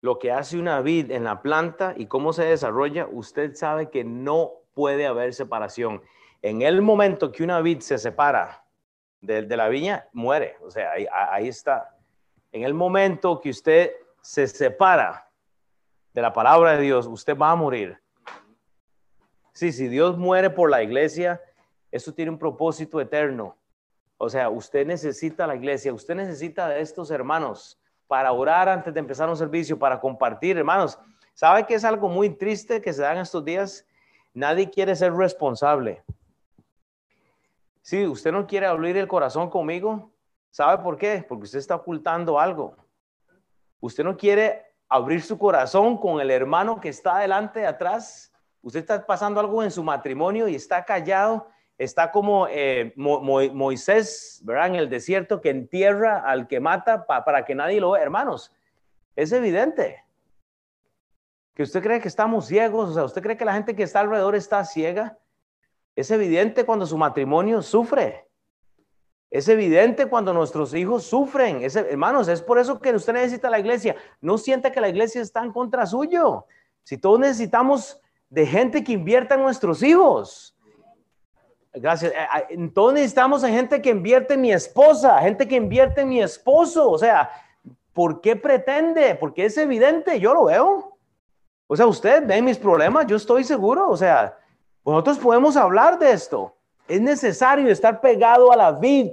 lo 0.00 0.18
que 0.18 0.32
hace 0.32 0.58
una 0.58 0.80
vid 0.80 1.10
en 1.10 1.24
la 1.24 1.42
planta 1.42 1.94
y 1.96 2.06
cómo 2.06 2.32
se 2.32 2.44
desarrolla, 2.44 3.06
usted 3.10 3.54
sabe 3.54 3.90
que 3.90 4.04
no 4.04 4.52
puede 4.74 5.06
haber 5.06 5.34
separación. 5.34 6.02
En 6.42 6.62
el 6.62 6.80
momento 6.80 7.32
que 7.32 7.42
una 7.42 7.60
vid 7.60 7.80
se 7.80 7.98
separa 7.98 8.64
de, 9.20 9.42
la 9.56 9.68
viña, 9.68 10.08
muere. 10.12 10.56
O 10.62 10.70
sea, 10.70 10.92
ahí, 10.92 11.48
está. 11.48 11.96
En 12.52 12.64
el 12.64 12.74
momento 12.74 13.40
que 13.40 13.50
usted 13.50 13.92
se 14.20 14.46
separa 14.46 15.30
de 16.12 16.22
la 16.22 16.32
palabra 16.32 16.72
de 16.72 16.82
Dios, 16.82 17.06
usted 17.06 17.36
va 17.36 17.50
a 17.50 17.56
morir. 17.56 18.00
Sí, 19.52 19.72
si 19.72 19.88
Dios 19.88 20.18
muere 20.18 20.50
por 20.50 20.70
la 20.70 20.82
iglesia, 20.82 21.40
eso 21.90 22.12
tiene 22.12 22.30
un 22.30 22.38
propósito 22.38 23.00
eterno. 23.00 23.56
O 24.18 24.28
sea, 24.28 24.50
usted 24.50 24.86
necesita 24.86 25.46
la 25.46 25.54
iglesia, 25.54 25.92
usted 25.92 26.14
necesita 26.14 26.68
de 26.68 26.80
estos 26.80 27.10
hermanos 27.10 27.80
para 28.06 28.32
orar 28.32 28.68
antes 28.68 28.92
de 28.92 29.00
empezar 29.00 29.28
un 29.28 29.36
servicio, 29.36 29.78
para 29.78 30.00
compartir, 30.00 30.58
hermanos. 30.58 30.98
¿Sabe 31.34 31.64
que 31.64 31.74
es 31.74 31.84
algo 31.84 32.08
muy 32.08 32.30
triste 32.30 32.80
que 32.80 32.92
se 32.92 33.02
da 33.02 33.20
estos 33.20 33.44
días? 33.44 33.86
Nadie 34.34 34.68
quiere 34.68 34.96
ser 34.96 35.12
responsable. 35.14 36.02
Si 37.82 38.06
usted 38.06 38.32
no 38.32 38.46
quiere 38.46 38.66
abrir 38.66 38.96
el 38.96 39.08
corazón 39.08 39.48
conmigo, 39.48 40.10
¿sabe 40.50 40.82
por 40.82 40.96
qué? 40.96 41.24
Porque 41.28 41.44
usted 41.44 41.58
está 41.58 41.74
ocultando 41.74 42.38
algo. 42.38 42.76
Usted 43.80 44.04
no 44.04 44.16
quiere 44.16 44.64
abrir 44.88 45.22
su 45.22 45.38
corazón 45.38 45.96
con 45.98 46.20
el 46.20 46.30
hermano 46.30 46.80
que 46.80 46.88
está 46.88 47.16
adelante, 47.16 47.66
atrás. 47.66 48.32
Usted 48.62 48.80
está 48.80 49.06
pasando 49.06 49.40
algo 49.40 49.62
en 49.62 49.70
su 49.70 49.82
matrimonio 49.82 50.48
y 50.48 50.54
está 50.54 50.84
callado 50.84 51.46
está 51.80 52.10
como 52.12 52.46
eh, 52.50 52.92
Moisés, 52.94 54.42
¿verdad? 54.44 54.66
En 54.66 54.74
el 54.74 54.90
desierto 54.90 55.40
que 55.40 55.48
entierra 55.48 56.18
al 56.18 56.46
que 56.46 56.60
mata 56.60 57.06
para 57.06 57.46
que 57.46 57.54
nadie 57.54 57.80
lo 57.80 57.92
vea. 57.92 58.02
Hermanos, 58.02 58.54
es 59.16 59.32
evidente 59.32 60.04
que 61.54 61.62
usted 61.62 61.82
cree 61.82 61.98
que 61.98 62.08
estamos 62.08 62.46
ciegos, 62.46 62.90
o 62.90 62.94
sea, 62.94 63.04
usted 63.04 63.22
cree 63.22 63.38
que 63.38 63.46
la 63.46 63.54
gente 63.54 63.74
que 63.74 63.82
está 63.82 64.00
alrededor 64.00 64.34
está 64.34 64.62
ciega. 64.66 65.16
Es 65.96 66.10
evidente 66.10 66.66
cuando 66.66 66.84
su 66.84 66.98
matrimonio 66.98 67.62
sufre. 67.62 68.28
Es 69.30 69.48
evidente 69.48 70.06
cuando 70.06 70.32
nuestros 70.32 70.74
hijos 70.74 71.04
sufren. 71.04 71.62
hermanos, 71.62 72.28
es 72.28 72.42
por 72.42 72.58
eso 72.58 72.80
que 72.80 72.92
usted 72.92 73.12
necesita 73.12 73.48
la 73.48 73.60
iglesia. 73.60 73.94
No 74.20 74.38
sienta 74.38 74.72
que 74.72 74.80
la 74.80 74.88
iglesia 74.88 75.22
está 75.22 75.44
en 75.44 75.52
contra 75.52 75.86
suyo. 75.86 76.46
Si 76.82 76.98
todos 76.98 77.20
necesitamos 77.20 78.00
de 78.28 78.46
gente 78.46 78.82
que 78.82 78.92
invierta 78.92 79.36
en 79.36 79.42
nuestros 79.42 79.82
hijos, 79.82 80.56
Gracias. 81.72 82.12
Eh, 82.12 82.70
todos 82.74 82.92
necesitamos 82.94 83.44
a 83.44 83.48
gente 83.48 83.80
que 83.80 83.90
invierte 83.90 84.34
en 84.34 84.40
mi 84.40 84.52
esposa, 84.52 85.20
gente 85.20 85.46
que 85.46 85.54
invierte 85.54 86.00
en 86.00 86.08
mi 86.08 86.20
esposo. 86.20 86.90
O 86.90 86.98
sea, 86.98 87.30
¿por 87.92 88.20
qué 88.20 88.36
pretende? 88.36 89.14
Porque 89.14 89.44
es 89.44 89.56
evidente, 89.56 90.18
yo 90.18 90.34
lo 90.34 90.46
veo. 90.46 90.96
O 91.68 91.76
sea, 91.76 91.86
usted 91.86 92.26
ve 92.26 92.42
mis 92.42 92.58
problemas, 92.58 93.06
yo 93.06 93.16
estoy 93.16 93.44
seguro. 93.44 93.88
O 93.88 93.96
sea, 93.96 94.36
nosotros 94.84 95.18
podemos 95.18 95.56
hablar 95.56 95.98
de 95.98 96.10
esto. 96.10 96.56
Es 96.90 97.00
necesario 97.00 97.68
estar 97.68 98.00
pegado 98.00 98.52
a 98.52 98.56
la 98.56 98.72
vid. 98.72 99.10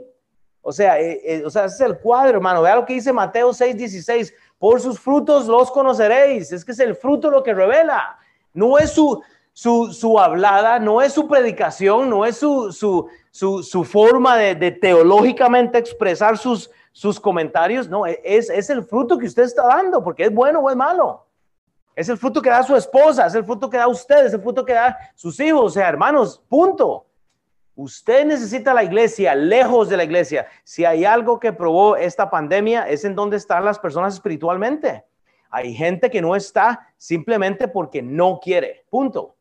O 0.62 0.72
sea, 0.72 1.00
eh, 1.00 1.22
eh, 1.24 1.44
o 1.46 1.50
sea, 1.50 1.66
ese 1.66 1.76
es 1.76 1.82
el 1.82 2.00
cuadro, 2.00 2.38
hermano. 2.38 2.62
Vea 2.62 2.76
lo 2.76 2.86
que 2.86 2.94
dice 2.94 3.14
Mateo 3.14 3.54
6:16. 3.54 4.34
Por 4.58 4.82
sus 4.82 5.00
frutos 5.00 5.48
los 5.48 5.72
conoceréis. 5.72 6.52
Es 6.52 6.66
que 6.66 6.72
es 6.72 6.80
el 6.80 6.96
fruto 6.96 7.30
lo 7.30 7.44
que 7.44 7.54
revela. 7.54 8.18
No 8.54 8.78
es 8.78 8.92
su, 8.92 9.22
su, 9.54 10.20
hablada, 10.20 10.78
no 10.78 11.02
es 11.02 11.14
su 11.14 11.28
predicación, 11.28 12.10
no 12.10 12.26
es 12.26 12.38
su, 12.38 12.72
su, 12.72 13.84
forma 13.84 14.38
de, 14.38 14.72
teológicamente 14.72 15.80
expresar 15.80 16.38
sus, 16.38 16.70
sus 16.92 17.20
comentarios, 17.20 17.90
no, 17.90 18.06
es, 18.06 18.52
es 18.52 18.70
el 18.70 18.84
fruto 18.84 19.18
que 19.18 19.26
usted 19.26 19.44
está 19.44 19.66
dando, 19.66 20.04
porque 20.04 20.26
es 20.26 20.34
bueno 20.34 20.60
o 20.60 20.70
es 20.70 20.76
malo. 20.76 21.26
Es 21.96 22.08
el 22.08 22.18
fruto 22.20 22.40
que 22.40 22.52
da 22.52 22.62
su 22.62 22.76
esposa, 22.76 23.26
es 23.26 23.34
el 23.34 23.44
fruto 23.44 23.68
que 23.68 23.78
da 23.78 23.88
usted, 23.88 24.28
es 24.28 24.34
el 24.34 24.42
fruto 24.42 24.64
que 24.64 24.74
da 24.74 24.96
sus 25.16 25.40
hijos, 25.40 25.64
o 25.64 25.70
sea, 25.72 25.90
hermanos, 25.90 26.40
punto. 26.48 27.07
Usted 27.78 28.26
necesita 28.26 28.74
la 28.74 28.84
iglesia, 28.84 29.36
lejos 29.36 29.88
de 29.88 29.98
la 29.98 30.04
iglesia. 30.04 30.48
Si 30.64 30.84
hay 30.84 31.06
algo 31.06 31.40
que 31.40 31.54
probó 31.54 31.96
esta 31.96 32.28
pandemia, 32.28 32.90
es 32.90 33.06
en 33.06 33.14
dónde 33.14 33.38
están 33.38 33.64
las 33.64 33.78
personas 33.78 34.16
espiritualmente. 34.16 35.06
Hay 35.52 35.76
gente 35.76 36.10
que 36.10 36.20
no 36.20 36.36
está 36.36 36.92
simplemente 36.98 37.68
porque 37.68 38.02
no 38.02 38.40
quiere, 38.42 38.84
punto. 38.90 39.36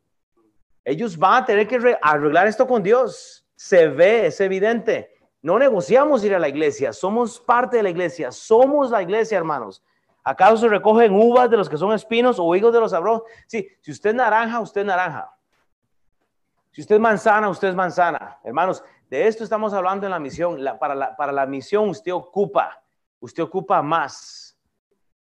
Ellos 0.85 1.17
van 1.17 1.45
a 1.45 1.47
tener 1.47 1.67
que 1.67 1.97
arreglar 2.03 2.47
esto 2.47 2.67
con 2.67 2.83
Dios. 2.83 3.47
Se 3.57 3.89
ve, 3.89 4.27
es 4.27 4.39
evidente. 4.43 5.17
No 5.41 5.59
negociamos 5.59 6.23
ir 6.23 6.35
a 6.35 6.39
la 6.39 6.51
iglesia, 6.51 6.93
somos 6.93 7.41
parte 7.41 7.79
de 7.79 7.85
la 7.85 7.91
iglesia, 7.91 8.31
somos 8.33 8.91
la 8.91 9.01
iglesia, 9.01 9.39
hermanos. 9.39 9.83
¿Acaso 10.23 10.59
se 10.59 10.69
recogen 10.69 11.15
uvas 11.15 11.49
de 11.49 11.57
los 11.57 11.71
que 11.71 11.79
son 11.79 11.95
espinos 11.95 12.37
o 12.39 12.55
higos 12.55 12.75
de 12.75 12.81
los 12.81 12.91
sabros? 12.91 13.23
Sí, 13.47 13.67
si 13.81 13.93
usted 13.93 14.11
es 14.11 14.17
naranja, 14.17 14.61
usted 14.61 14.83
es 14.83 14.87
naranja. 14.87 15.36
Si 16.77 16.83
usted 16.83 16.97
es 16.97 17.01
manzana, 17.01 17.49
usted 17.49 17.69
es 17.69 17.75
manzana. 17.75 18.39
Hermanos, 18.45 18.85
de 19.09 19.27
esto 19.27 19.43
estamos 19.43 19.73
hablando 19.73 20.05
en 20.05 20.11
la 20.11 20.19
misión. 20.19 20.63
para, 20.79 20.95
la, 20.95 21.17
para 21.17 21.33
la 21.33 21.47
misión 21.47 21.89
usted 21.89 22.13
ocupa, 22.13 22.83
usted 23.19 23.45
ocupa 23.45 23.81
más. 23.81 24.59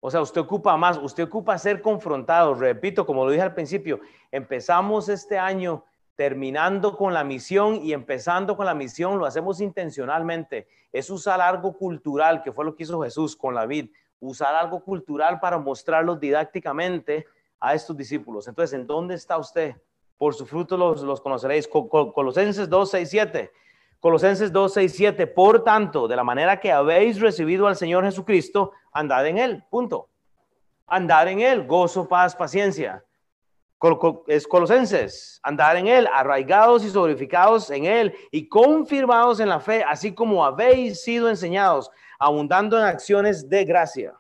O 0.02 0.12
sea, 0.12 0.20
usted 0.20 0.42
ocupa 0.42 0.76
más, 0.76 0.98
usted 0.98 1.24
ocupa 1.24 1.58
ser 1.58 1.82
confrontado. 1.82 2.54
Repito, 2.54 3.06
como 3.06 3.24
lo 3.24 3.32
dije 3.32 3.44
al 3.44 3.54
principio, 3.54 4.02
empezamos 4.30 5.08
este 5.08 5.40
año 5.40 5.86
terminando 6.18 6.98
con 6.98 7.14
la 7.14 7.24
misión 7.24 7.78
y 7.78 7.94
empezando 7.94 8.58
con 8.58 8.66
la 8.66 8.74
misión, 8.74 9.18
lo 9.18 9.26
hacemos 9.26 9.62
intencionalmente. 9.62 10.68
Es 10.92 11.10
usar 11.10 11.40
algo 11.40 11.78
cultural, 11.78 12.44
que 12.44 12.52
fue 12.52 12.66
lo 12.66 12.76
que 12.76 12.84
hizo 12.84 13.02
Jesús 13.04 13.38
con 13.38 13.56
la 13.56 13.66
vid, 13.66 13.90
usar 14.20 14.54
algo 14.54 14.84
cultural 14.84 15.40
para 15.40 15.58
mostrarlo 15.58 16.18
didácticamente 16.18 17.26
a 17.58 17.74
estos 17.74 17.96
discípulos. 17.96 18.50
Entonces, 18.50 18.78
¿en 18.78 18.86
dónde 18.86 19.16
está 19.16 19.38
usted? 19.38 19.78
Por 20.18 20.34
su 20.34 20.46
fruto 20.46 20.78
los, 20.78 21.22
conoceréis. 21.22 21.68
Colosenses 21.68 22.70
2, 22.70 22.90
6, 22.90 23.10
7. 23.10 23.52
Colosenses 24.00 24.52
2, 24.52 24.74
6, 24.74 24.94
7. 24.96 25.28
Por 25.28 25.64
tanto, 25.64 26.08
de 26.08 26.16
la 26.16 26.24
manera 26.24 26.60
que 26.60 26.72
habéis 26.72 27.20
recibido 27.20 27.68
al 27.68 27.76
Señor 27.76 28.04
Jesucristo, 28.04 28.72
andad 28.92 29.28
en 29.28 29.38
Él. 29.38 29.64
Punto. 29.70 30.10
Andar 30.88 31.28
en 31.28 31.42
Él. 31.42 31.68
Gozo, 31.68 32.08
paz, 32.08 32.36
paciencia. 32.36 33.04
Es 34.26 34.48
Colosenses. 34.48 35.40
Andar 35.44 35.78
en 35.78 35.88
Él. 35.88 36.08
Arraigados 36.12 36.84
y 36.84 36.90
sobreficados 36.90 37.70
en 37.70 37.86
Él 37.86 38.16
y 38.32 38.48
confirmados 38.48 39.40
en 39.40 39.50
la 39.50 39.60
fe, 39.60 39.84
así 39.84 40.16
como 40.16 40.44
habéis 40.44 41.04
sido 41.04 41.30
enseñados, 41.30 41.92
abundando 42.18 42.78
en 42.78 42.86
acciones 42.86 43.48
de 43.48 43.66
gracia. 43.66 44.16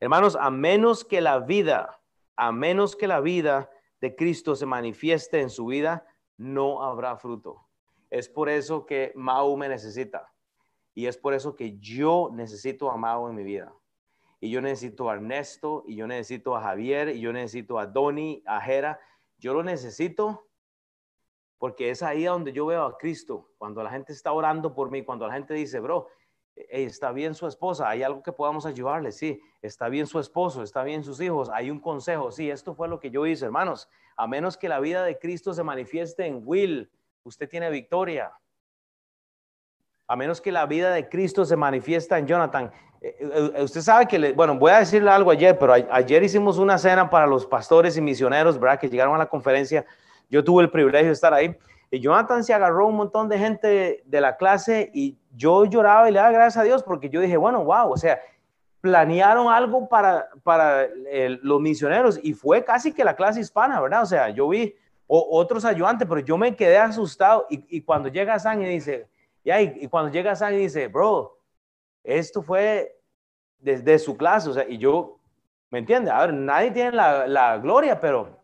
Hermanos, 0.00 0.36
a 0.40 0.50
menos 0.50 1.04
que 1.04 1.20
la 1.20 1.38
vida, 1.40 1.98
a 2.36 2.52
menos 2.52 2.96
que 2.96 3.06
la 3.06 3.20
vida 3.20 3.70
de 4.00 4.14
Cristo 4.14 4.54
se 4.56 4.66
manifieste 4.66 5.40
en 5.40 5.50
su 5.50 5.66
vida, 5.66 6.06
no 6.36 6.82
habrá 6.82 7.16
fruto. 7.16 7.66
Es 8.10 8.28
por 8.28 8.48
eso 8.48 8.86
que 8.86 9.12
Mau 9.14 9.56
me 9.56 9.68
necesita. 9.68 10.32
Y 10.94 11.06
es 11.06 11.16
por 11.16 11.34
eso 11.34 11.54
que 11.54 11.78
yo 11.78 12.30
necesito 12.32 12.90
a 12.90 12.96
Mau 12.96 13.28
en 13.28 13.34
mi 13.34 13.42
vida. 13.42 13.74
Y 14.40 14.50
yo 14.50 14.60
necesito 14.60 15.10
a 15.10 15.14
Ernesto, 15.14 15.82
y 15.86 15.96
yo 15.96 16.06
necesito 16.06 16.56
a 16.56 16.60
Javier, 16.60 17.08
y 17.08 17.20
yo 17.20 17.32
necesito 17.32 17.78
a 17.78 17.86
Donny, 17.86 18.42
a 18.46 18.60
Jera. 18.60 19.00
Yo 19.38 19.54
lo 19.54 19.62
necesito 19.62 20.46
porque 21.58 21.90
es 21.90 22.02
ahí 22.02 22.24
donde 22.24 22.52
yo 22.52 22.66
veo 22.66 22.84
a 22.84 22.98
Cristo. 22.98 23.50
Cuando 23.58 23.82
la 23.82 23.90
gente 23.90 24.12
está 24.12 24.32
orando 24.32 24.74
por 24.74 24.90
mí, 24.90 25.02
cuando 25.04 25.26
la 25.26 25.34
gente 25.34 25.54
dice, 25.54 25.80
bro, 25.80 26.08
está 26.56 27.12
bien 27.12 27.34
su 27.34 27.46
esposa, 27.46 27.88
hay 27.88 28.02
algo 28.02 28.22
que 28.22 28.32
podamos 28.32 28.64
ayudarle, 28.66 29.12
sí, 29.12 29.40
está 29.60 29.88
bien 29.88 30.06
su 30.06 30.18
esposo, 30.18 30.62
está 30.62 30.82
bien 30.82 31.04
sus 31.04 31.20
hijos, 31.20 31.50
hay 31.52 31.70
un 31.70 31.80
consejo, 31.80 32.32
sí, 32.32 32.50
esto 32.50 32.74
fue 32.74 32.88
lo 32.88 32.98
que 32.98 33.10
yo 33.10 33.26
hice, 33.26 33.44
hermanos. 33.44 33.88
A 34.16 34.26
menos 34.26 34.56
que 34.56 34.68
la 34.68 34.80
vida 34.80 35.04
de 35.04 35.18
Cristo 35.18 35.52
se 35.52 35.62
manifieste 35.62 36.26
en 36.26 36.40
Will, 36.44 36.90
usted 37.22 37.48
tiene 37.48 37.68
victoria. 37.70 38.32
A 40.08 40.16
menos 40.16 40.40
que 40.40 40.52
la 40.52 40.66
vida 40.66 40.90
de 40.90 41.08
Cristo 41.08 41.44
se 41.44 41.56
manifiesta 41.56 42.18
en 42.18 42.26
Jonathan. 42.26 42.72
Eh, 43.00 43.16
eh, 43.20 43.52
eh, 43.56 43.62
usted 43.62 43.80
sabe 43.80 44.06
que, 44.06 44.32
bueno, 44.32 44.56
voy 44.56 44.70
a 44.70 44.78
decirle 44.78 45.10
algo 45.10 45.30
ayer, 45.30 45.58
pero 45.58 45.74
ayer 45.74 46.22
hicimos 46.22 46.58
una 46.58 46.78
cena 46.78 47.10
para 47.10 47.26
los 47.26 47.44
pastores 47.44 47.96
y 47.96 48.00
misioneros, 48.00 48.58
¿verdad? 48.58 48.78
Que 48.78 48.88
llegaron 48.88 49.14
a 49.16 49.18
la 49.18 49.26
conferencia. 49.26 49.84
Yo 50.30 50.42
tuve 50.42 50.62
el 50.62 50.70
privilegio 50.70 51.08
de 51.08 51.12
estar 51.12 51.34
ahí. 51.34 51.56
Y 51.90 52.00
Jonathan 52.00 52.42
se 52.42 52.52
agarró 52.52 52.88
un 52.88 52.96
montón 52.96 53.28
de 53.28 53.38
gente 53.38 54.02
de 54.04 54.20
la 54.20 54.36
clase 54.36 54.90
y 54.92 55.16
yo 55.34 55.64
lloraba 55.64 56.08
y 56.08 56.12
le 56.12 56.18
daba 56.18 56.32
gracias 56.32 56.62
a 56.62 56.64
Dios 56.64 56.82
porque 56.82 57.08
yo 57.08 57.20
dije, 57.20 57.36
bueno, 57.36 57.64
wow, 57.64 57.92
o 57.92 57.96
sea, 57.96 58.18
planearon 58.80 59.52
algo 59.52 59.88
para, 59.88 60.28
para 60.42 60.88
los 61.42 61.60
misioneros 61.60 62.18
y 62.22 62.34
fue 62.34 62.64
casi 62.64 62.92
que 62.92 63.04
la 63.04 63.14
clase 63.14 63.40
hispana, 63.40 63.80
¿verdad? 63.80 64.02
O 64.02 64.06
sea, 64.06 64.30
yo 64.30 64.48
vi 64.48 64.74
otros 65.06 65.64
ayudantes, 65.64 66.06
pero 66.08 66.20
yo 66.20 66.36
me 66.36 66.56
quedé 66.56 66.78
asustado 66.78 67.46
y, 67.48 67.80
cuando 67.82 68.08
llega 68.08 68.38
San 68.38 68.60
y 68.62 68.66
dice, 68.66 69.08
ya, 69.44 69.60
y, 69.60 69.86
cuando 69.88 70.10
llega 70.10 70.34
San 70.34 70.54
y 70.54 70.58
dice, 70.58 70.88
bro, 70.88 71.38
esto 72.02 72.42
fue 72.42 72.96
desde 73.58 73.98
su 73.98 74.16
clase, 74.16 74.50
o 74.50 74.52
sea, 74.52 74.68
y 74.68 74.78
yo, 74.78 75.18
¿me 75.70 75.78
entiende? 75.78 76.10
A 76.10 76.26
ver, 76.26 76.34
nadie 76.34 76.70
tiene 76.72 76.92
la, 76.92 77.26
la 77.26 77.58
gloria, 77.58 78.00
pero, 78.00 78.38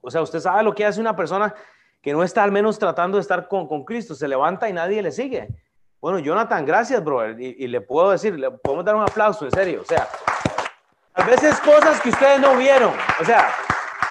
o 0.00 0.10
sea, 0.10 0.22
usted 0.22 0.40
sabe 0.40 0.62
lo 0.62 0.74
que 0.74 0.84
hace 0.84 1.00
una 1.00 1.16
persona 1.16 1.54
que 2.00 2.12
no 2.12 2.22
está 2.22 2.44
al 2.44 2.52
menos 2.52 2.78
tratando 2.78 3.16
de 3.16 3.22
estar 3.22 3.48
con, 3.48 3.66
con 3.66 3.84
Cristo, 3.84 4.14
se 4.14 4.28
levanta 4.28 4.68
y 4.68 4.72
nadie 4.72 5.02
le 5.02 5.12
sigue. 5.12 5.48
Bueno, 6.00 6.20
Jonathan, 6.20 6.64
gracias, 6.64 7.02
brother. 7.02 7.38
Y, 7.40 7.66
le 7.66 7.80
puedo 7.80 8.10
decir, 8.10 8.38
le 8.38 8.50
podemos 8.52 8.84
dar 8.84 8.94
un 8.94 9.02
aplauso, 9.02 9.44
en 9.44 9.50
serio. 9.50 9.82
O 9.82 9.84
sea, 9.84 10.08
a 11.14 11.24
veces 11.24 11.58
cosas 11.60 12.00
que 12.00 12.10
ustedes 12.10 12.40
no 12.40 12.56
vieron. 12.56 12.92
O 13.20 13.24
sea, 13.24 13.50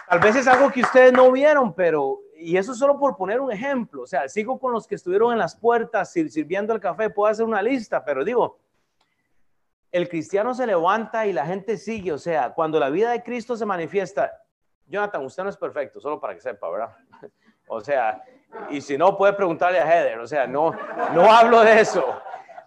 tal 0.10 0.20
vez 0.20 0.36
es 0.36 0.48
algo 0.48 0.70
que 0.70 0.82
ustedes 0.82 1.14
no 1.14 1.32
vieron, 1.32 1.74
pero, 1.74 2.20
y 2.36 2.58
eso 2.58 2.74
solo 2.74 3.00
por 3.00 3.16
poner 3.16 3.40
un 3.40 3.54
ejemplo. 3.54 4.02
O 4.02 4.08
sea, 4.08 4.28
sigo 4.28 4.60
con 4.60 4.74
los 4.74 4.86
que 4.86 4.96
estuvieron 4.96 5.32
en 5.32 5.40
las 5.40 5.56
puertas 5.56 6.12
sirviendo 6.12 6.74
el 6.74 6.82
café, 6.82 7.10
puedo 7.10 7.32
hacer 7.32 7.46
una 7.46 7.62
lista, 7.62 8.04
pero 8.04 8.26
digo, 8.26 8.60
el 9.90 10.10
cristiano 10.10 10.54
se 10.54 10.68
levanta 10.68 11.26
y 11.26 11.32
la 11.32 11.46
gente 11.46 11.78
sigue. 11.78 12.12
O 12.12 12.18
sea, 12.18 12.54
cuando 12.54 12.82
la 12.82 12.90
vida 12.90 13.12
de 13.12 13.24
Cristo 13.24 13.56
se 13.56 13.66
manifiesta, 13.66 14.30
Jonathan, 14.88 15.24
usted 15.24 15.44
no 15.44 15.50
es 15.50 15.58
perfecto, 15.58 16.02
solo 16.02 16.20
para 16.20 16.36
que 16.36 16.42
sepa, 16.42 16.70
¿verdad? 16.70 16.94
O 17.68 17.82
sea, 17.82 18.24
y 18.70 18.82
si 18.82 18.98
no, 18.98 19.18
puede 19.18 19.34
preguntarle 19.34 19.80
a 19.80 19.86
Heather. 19.86 20.20
O 20.20 20.28
sea, 20.28 20.48
no, 20.48 20.72
no 21.14 21.32
hablo 21.32 21.62
de 21.62 21.80
eso. 21.80 22.04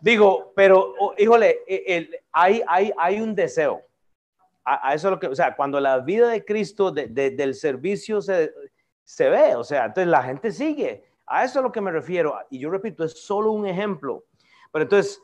Digo, 0.00 0.52
pero, 0.54 0.94
híjole, 1.18 1.60
e, 1.66 2.10
hay, 2.32 2.62
hay, 2.66 2.92
hay 2.96 3.20
un 3.20 3.34
deseo. 3.34 3.82
A, 4.64 4.94
eso 4.94 5.08
es 5.08 5.12
lo 5.12 5.20
que, 5.20 5.26
o 5.26 5.34
sea, 5.34 5.56
cuando 5.56 5.80
la 5.80 5.98
vida 5.98 6.28
de 6.28 6.44
Cristo, 6.44 6.90
del 6.90 7.54
servicio 7.54 8.20
se, 8.20 8.52
se 9.04 9.28
ve, 9.28 9.56
o 9.56 9.64
sea, 9.64 9.86
entonces 9.86 10.08
la 10.08 10.22
gente 10.22 10.52
sigue. 10.52 11.04
A 11.26 11.44
eso 11.44 11.58
es 11.60 11.62
lo 11.62 11.72
que 11.72 11.80
me 11.80 11.90
refiero. 11.90 12.36
Y 12.50 12.58
yo 12.58 12.70
repito, 12.70 13.04
es 13.04 13.12
solo 13.24 13.52
un 13.52 13.66
ejemplo. 13.66 14.24
Pero 14.72 14.84
entonces, 14.84 15.20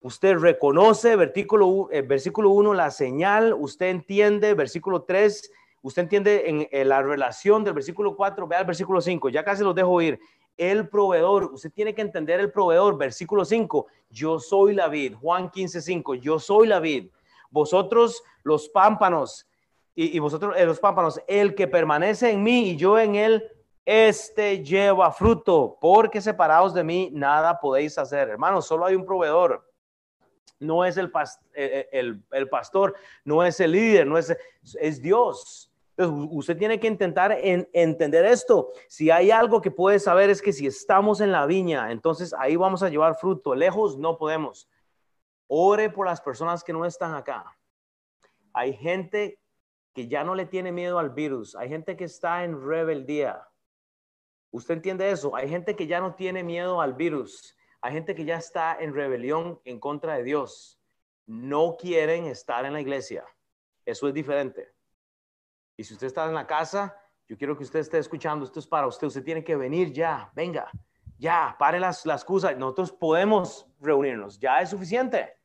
usted 0.00 0.36
reconoce, 0.36 1.16
versículo, 1.16 1.88
eh, 1.90 2.02
versículo 2.02 2.50
1, 2.50 2.74
la 2.74 2.90
señal, 2.90 3.54
usted 3.54 3.86
entiende, 3.86 4.54
versículo 4.54 5.02
3, 5.02 5.50
Usted 5.82 6.02
entiende 6.02 6.68
en, 6.70 6.88
la 6.88 7.02
relación 7.02 7.64
del 7.64 7.74
versículo 7.74 8.16
4, 8.16 8.46
vea 8.46 8.60
el 8.60 8.66
versículo 8.66 9.00
5, 9.00 9.28
ya 9.28 9.44
casi 9.44 9.62
los 9.62 9.74
dejo 9.74 10.00
ir. 10.02 10.18
El 10.56 10.88
proveedor, 10.88 11.44
usted 11.52 11.70
tiene 11.70 11.94
que 11.94 12.02
entender 12.02 12.40
el 12.40 12.50
proveedor, 12.50 12.98
versículo 12.98 13.44
5, 13.44 13.86
yo 14.10 14.40
soy 14.40 14.74
la 14.74 14.88
vid, 14.88 15.14
Juan 15.14 15.50
15, 15.50 15.80
5, 15.80 16.14
yo 16.16 16.38
soy 16.38 16.66
la 16.66 16.80
vid, 16.80 17.10
vosotros 17.50 18.22
los 18.42 18.68
pámpanos, 18.68 19.46
y, 19.94 20.18
vosotros 20.20 20.54
eh, 20.56 20.64
los 20.64 20.78
pámpanos, 20.78 21.20
el 21.26 21.54
que 21.56 21.66
permanece 21.66 22.30
en 22.30 22.42
mí 22.42 22.70
y 22.70 22.76
yo 22.76 22.98
en 22.98 23.16
él, 23.16 23.44
este 23.84 24.62
lleva 24.62 25.10
fruto, 25.10 25.78
porque 25.80 26.20
separados 26.20 26.74
de 26.74 26.84
mí 26.84 27.10
nada 27.12 27.58
podéis 27.58 27.96
hacer. 27.98 28.28
Hermanos, 28.28 28.66
solo 28.66 28.84
hay 28.84 28.94
un 28.94 29.06
proveedor. 29.06 29.66
No 30.60 30.84
es 30.84 30.98
el, 30.98 31.10
eh, 31.54 31.88
eh, 31.90 32.14
el, 32.30 32.48
pastor, 32.48 32.94
no 33.24 33.42
es 33.42 33.58
el 33.60 33.72
líder, 33.72 34.06
no 34.06 34.18
es, 34.18 34.36
es 34.78 35.00
Dios. 35.00 35.67
Usted 35.98 36.56
tiene 36.56 36.78
que 36.78 36.86
intentar 36.86 37.36
entender 37.42 38.24
esto. 38.24 38.70
Si 38.88 39.10
hay 39.10 39.32
algo 39.32 39.60
que 39.60 39.72
puede 39.72 39.98
saber 39.98 40.30
es 40.30 40.40
que 40.40 40.52
si 40.52 40.66
estamos 40.66 41.20
en 41.20 41.32
la 41.32 41.44
viña, 41.44 41.90
entonces 41.90 42.32
ahí 42.38 42.54
vamos 42.54 42.84
a 42.84 42.88
llevar 42.88 43.16
fruto. 43.16 43.54
Lejos 43.56 43.98
no 43.98 44.16
podemos. 44.16 44.70
Ore 45.48 45.90
por 45.90 46.06
las 46.06 46.20
personas 46.20 46.62
que 46.62 46.72
no 46.72 46.84
están 46.84 47.14
acá. 47.14 47.58
Hay 48.52 48.74
gente 48.74 49.40
que 49.92 50.06
ya 50.06 50.22
no 50.22 50.36
le 50.36 50.46
tiene 50.46 50.70
miedo 50.70 51.00
al 51.00 51.10
virus. 51.10 51.56
Hay 51.56 51.68
gente 51.68 51.96
que 51.96 52.04
está 52.04 52.44
en 52.44 52.64
rebeldía. 52.64 53.48
¿Usted 54.52 54.74
entiende 54.74 55.10
eso? 55.10 55.34
Hay 55.34 55.48
gente 55.48 55.74
que 55.74 55.88
ya 55.88 56.00
no 56.00 56.14
tiene 56.14 56.44
miedo 56.44 56.80
al 56.80 56.94
virus. 56.94 57.56
Hay 57.80 57.92
gente 57.92 58.14
que 58.14 58.24
ya 58.24 58.36
está 58.36 58.76
en 58.78 58.94
rebelión 58.94 59.60
en 59.64 59.80
contra 59.80 60.16
de 60.16 60.22
Dios. 60.22 60.80
No 61.26 61.76
quieren 61.76 62.26
estar 62.26 62.64
en 62.64 62.74
la 62.74 62.80
iglesia. 62.80 63.24
Eso 63.84 64.06
es 64.06 64.14
diferente. 64.14 64.77
Y 65.78 65.84
si 65.84 65.94
usted 65.94 66.08
está 66.08 66.26
en 66.26 66.34
la 66.34 66.44
casa, 66.44 66.96
yo 67.28 67.38
quiero 67.38 67.56
que 67.56 67.62
usted 67.62 67.78
esté 67.78 67.98
escuchando, 67.98 68.44
esto 68.44 68.58
es 68.58 68.66
para 68.66 68.88
usted, 68.88 69.06
usted 69.06 69.22
tiene 69.22 69.44
que 69.44 69.54
venir 69.54 69.92
ya, 69.92 70.28
venga, 70.34 70.68
ya, 71.16 71.54
pare 71.56 71.78
las, 71.78 72.04
las 72.04 72.22
excusas, 72.22 72.58
nosotros 72.58 72.90
podemos 72.90 73.64
reunirnos, 73.80 74.40
ya 74.40 74.60
es 74.60 74.70
suficiente, 74.70 75.36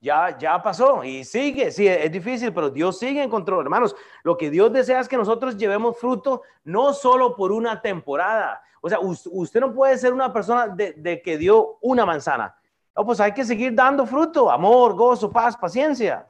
ya, 0.00 0.38
ya 0.38 0.62
pasó 0.62 1.04
y 1.04 1.24
sigue, 1.24 1.70
sí, 1.70 1.86
es 1.86 2.10
difícil, 2.10 2.54
pero 2.54 2.70
Dios 2.70 2.98
sigue 2.98 3.22
en 3.22 3.28
control, 3.28 3.66
hermanos, 3.66 3.94
lo 4.24 4.34
que 4.38 4.48
Dios 4.48 4.72
desea 4.72 4.98
es 5.00 5.08
que 5.08 5.18
nosotros 5.18 5.58
llevemos 5.58 5.98
fruto 5.98 6.40
no 6.64 6.94
solo 6.94 7.36
por 7.36 7.52
una 7.52 7.82
temporada, 7.82 8.62
o 8.80 8.88
sea, 8.88 8.98
usted 8.98 9.60
no 9.60 9.74
puede 9.74 9.98
ser 9.98 10.14
una 10.14 10.32
persona 10.32 10.68
de, 10.68 10.94
de 10.94 11.20
que 11.20 11.36
dio 11.36 11.76
una 11.82 12.06
manzana, 12.06 12.56
no, 12.96 13.04
pues 13.04 13.20
hay 13.20 13.32
que 13.32 13.44
seguir 13.44 13.74
dando 13.74 14.06
fruto, 14.06 14.50
amor, 14.50 14.94
gozo, 14.94 15.30
paz, 15.30 15.54
paciencia. 15.54 16.26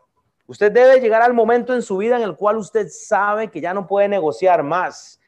Usted 0.47 0.73
debe 0.73 1.01
llegar 1.01 1.23
al 1.23 1.33
momento 1.33 1.75
en 1.75 1.83
su 1.83 1.97
vida 1.97 2.17
en 2.17 2.23
el 2.23 2.37
cual 2.37 2.57
usted 2.57 2.89
sabe 2.89 3.51
que 3.51 3.61
ya 3.61 3.73
no 3.73 3.87
puede 3.87 4.09
negociar 4.09 4.63
más. 4.63 5.21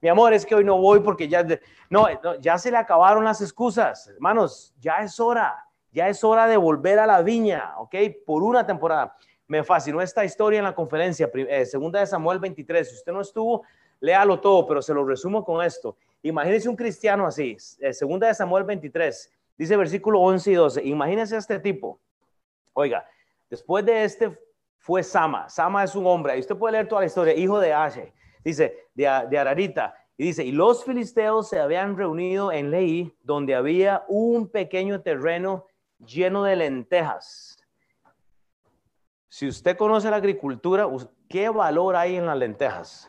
Mi 0.00 0.08
amor, 0.08 0.32
es 0.32 0.44
que 0.44 0.54
hoy 0.54 0.64
no 0.64 0.78
voy 0.78 1.00
porque 1.00 1.28
ya 1.28 1.46
no, 1.88 2.06
ya 2.40 2.58
se 2.58 2.70
le 2.70 2.76
acabaron 2.76 3.24
las 3.24 3.40
excusas. 3.40 4.08
Hermanos, 4.08 4.74
ya 4.80 4.98
es 4.98 5.20
hora. 5.20 5.64
Ya 5.92 6.08
es 6.08 6.24
hora 6.24 6.46
de 6.46 6.56
volver 6.56 6.98
a 6.98 7.06
la 7.06 7.22
viña, 7.22 7.74
¿ok? 7.78 7.94
Por 8.24 8.42
una 8.42 8.66
temporada. 8.66 9.14
Me 9.46 9.62
fascinó 9.62 10.00
esta 10.00 10.24
historia 10.24 10.58
en 10.58 10.64
la 10.64 10.74
conferencia, 10.74 11.30
eh, 11.34 11.66
segunda 11.66 12.00
de 12.00 12.06
Samuel 12.06 12.38
23. 12.38 12.88
Si 12.88 12.94
usted 12.96 13.12
no 13.12 13.20
estuvo, 13.20 13.62
léalo 14.00 14.40
todo, 14.40 14.66
pero 14.66 14.80
se 14.80 14.94
lo 14.94 15.04
resumo 15.04 15.44
con 15.44 15.64
esto. 15.64 15.96
Imagínese 16.22 16.68
un 16.68 16.76
cristiano 16.76 17.26
así, 17.26 17.56
eh, 17.80 17.92
segunda 17.92 18.26
de 18.26 18.34
Samuel 18.34 18.64
23, 18.64 19.30
dice 19.58 19.76
versículo 19.76 20.20
11 20.20 20.50
y 20.50 20.54
12. 20.54 20.84
Imagínese 20.84 21.36
a 21.36 21.38
este 21.38 21.58
tipo. 21.58 22.00
Oiga, 22.72 23.06
después 23.50 23.84
de 23.84 24.04
este 24.04 24.38
fue 24.82 25.04
Sama. 25.04 25.48
Sama 25.48 25.84
es 25.84 25.94
un 25.94 26.04
hombre, 26.08 26.36
y 26.36 26.40
usted 26.40 26.56
puede 26.56 26.72
leer 26.72 26.88
toda 26.88 27.02
la 27.02 27.06
historia, 27.06 27.34
hijo 27.34 27.60
de 27.60 27.72
Ashe, 27.72 28.12
dice, 28.44 28.88
de, 28.94 29.06
Ararita. 29.06 29.94
Y 30.16 30.24
dice, 30.24 30.44
y 30.44 30.50
los 30.50 30.84
filisteos 30.84 31.48
se 31.48 31.60
habían 31.60 31.96
reunido 31.96 32.50
en 32.50 32.72
Leí, 32.72 33.16
donde 33.22 33.54
había 33.54 34.04
un 34.08 34.48
pequeño 34.48 35.00
terreno 35.00 35.66
lleno 36.04 36.42
de 36.42 36.56
lentejas. 36.56 37.56
Si 39.28 39.46
usted 39.46 39.76
conoce 39.76 40.10
la 40.10 40.16
agricultura, 40.16 40.88
¿qué 41.28 41.48
valor 41.48 41.94
hay 41.94 42.16
en 42.16 42.26
las 42.26 42.36
lentejas? 42.36 43.08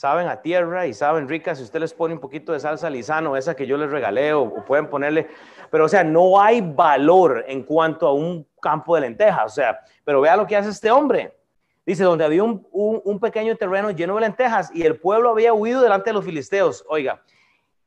Saben 0.00 0.28
a 0.28 0.40
tierra 0.40 0.86
y 0.86 0.94
saben 0.94 1.28
ricas. 1.28 1.58
Si 1.58 1.64
usted 1.64 1.78
les 1.78 1.92
pone 1.92 2.14
un 2.14 2.20
poquito 2.20 2.54
de 2.54 2.60
salsa 2.60 2.88
lisano, 2.88 3.36
esa 3.36 3.54
que 3.54 3.66
yo 3.66 3.76
les 3.76 3.90
regalé, 3.90 4.32
o, 4.32 4.64
pueden 4.64 4.88
ponerle, 4.88 5.28
pero 5.70 5.84
o 5.84 5.88
sea, 5.90 6.02
no 6.02 6.40
hay 6.40 6.62
valor 6.62 7.44
en 7.46 7.62
cuanto 7.64 8.06
a 8.06 8.14
un 8.14 8.48
campo 8.62 8.94
de 8.94 9.02
lentejas. 9.02 9.44
O 9.44 9.54
sea, 9.54 9.78
pero 10.02 10.22
vea 10.22 10.38
lo 10.38 10.46
que 10.46 10.56
hace 10.56 10.70
este 10.70 10.90
hombre. 10.90 11.36
Dice, 11.84 12.02
donde 12.02 12.24
había 12.24 12.42
un, 12.42 13.18
pequeño 13.20 13.54
terreno 13.56 13.90
lleno 13.90 14.14
de 14.14 14.22
lentejas 14.22 14.74
y 14.74 14.84
el 14.84 14.98
pueblo 14.98 15.28
había 15.28 15.52
huido 15.52 15.82
delante 15.82 16.08
de 16.08 16.14
los 16.14 16.24
filisteos. 16.24 16.82
Oiga, 16.88 17.22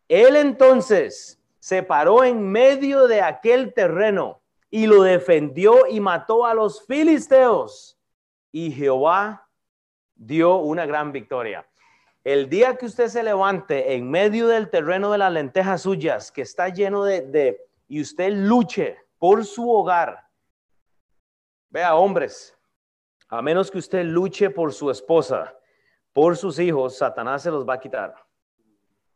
él 0.08 0.36
entonces 0.36 1.42
se 1.58 1.82
paró 1.82 2.24
en 2.24 2.48
medio 2.48 3.08
de 3.08 3.24
aquel 3.24 3.74
terreno 3.74 4.40
y 4.70 4.86
lo 4.86 5.02
defendió 5.02 5.88
y 5.90 6.00
mató 6.00 6.46
a 6.46 6.54
los 6.54 6.86
filisteos. 6.86 7.98
Y 8.52 8.72
Jehová 8.72 9.50
dio 10.14 10.58
una 10.58 10.86
gran 10.86 11.12
victoria. 11.12 11.66
El 12.24 12.50
día 12.50 12.78
que 12.78 12.86
usted 12.86 13.08
se 13.08 13.22
levante 13.22 13.96
en 13.96 14.10
medio 14.10 14.48
del 14.48 14.70
terreno 14.70 15.12
de 15.12 15.18
las 15.18 15.32
lentejas 15.34 15.82
suyas, 15.82 16.32
que 16.32 16.42
está 16.42 16.70
lleno 16.70 17.04
de, 17.04 17.60
y 17.88 18.02
usted 18.02 18.32
luche 18.32 18.98
por 19.20 19.46
su 19.46 19.70
hogar, 19.70 20.24
Vea, 21.74 21.96
hombres, 21.96 22.56
a 23.30 23.42
menos 23.42 23.72
que 23.72 23.80
usted 23.80 24.06
luche 24.06 24.52
por 24.52 24.72
su 24.74 24.92
esposa, 24.92 25.58
por 26.14 26.38
sus 26.38 26.60
hijos, 26.60 27.00
Satanás 27.00 27.42
se 27.42 27.50
los 27.50 27.68
va 27.68 27.74
a 27.74 27.80
quitar. 27.80 28.14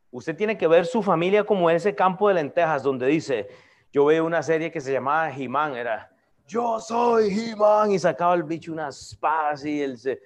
Usted 0.09 0.35
tiene 0.35 0.57
que 0.57 0.65
ver 0.65 0.87
su 0.87 1.03
familia 1.03 1.43
como 1.43 1.69
ese 1.69 1.93
campo 1.93 2.27
de 2.27 2.33
lentejas 2.33 2.81
donde 2.81 3.05
dice, 3.05 3.47
yo 3.93 4.05
veo 4.05 4.25
una 4.25 4.41
serie 4.41 4.71
que 4.71 4.81
se 4.81 4.91
llamaba 4.91 5.29
He-Man, 5.29 5.75
era, 5.75 6.11
yo 6.47 6.79
soy 6.79 7.29
He-Man, 7.29 7.91
y 7.91 7.99
sacaba 7.99 8.33
el 8.33 8.41
bicho 8.41 8.73
unas 8.73 8.99
espadas 8.99 9.63
y 9.63 9.79
él 9.79 9.95
se... 9.99 10.19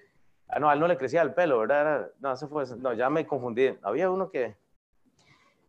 Ah, 0.52 0.60
no, 0.60 0.70
a 0.70 0.76
no 0.76 0.88
le 0.88 0.98
crecía 0.98 1.22
el 1.22 1.34
pelo, 1.34 1.60
¿verdad? 1.60 2.12
no, 2.20 2.36
se 2.36 2.46
fue, 2.48 2.66
no, 2.78 2.94
ya 2.94 3.10
me 3.10 3.26
confundí. 3.26 3.74
Había 3.82 4.10
uno 4.10 4.30
que... 4.30 4.56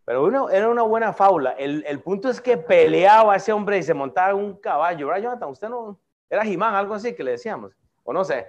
Pero 0.04 0.24
uno, 0.24 0.50
era 0.50 0.68
una 0.68 0.82
buena 0.82 1.12
fábula. 1.12 1.52
El, 1.52 1.84
el 1.86 2.00
punto 2.00 2.28
es 2.28 2.40
que 2.40 2.56
peleaba 2.56 3.36
ese 3.36 3.52
hombre 3.52 3.78
y 3.78 3.84
se 3.84 3.94
montaba 3.94 4.34
un 4.34 4.56
caballo, 4.56 5.06
¿verdad, 5.06 5.22
Jonathan? 5.22 5.48
Usted 5.50 5.68
no... 5.68 5.98
Era 6.28 6.44
Jimán, 6.44 6.74
algo 6.74 6.94
así 6.94 7.14
que 7.14 7.22
le 7.22 7.32
decíamos, 7.32 7.76
o 8.02 8.12
no 8.12 8.24
sé. 8.24 8.46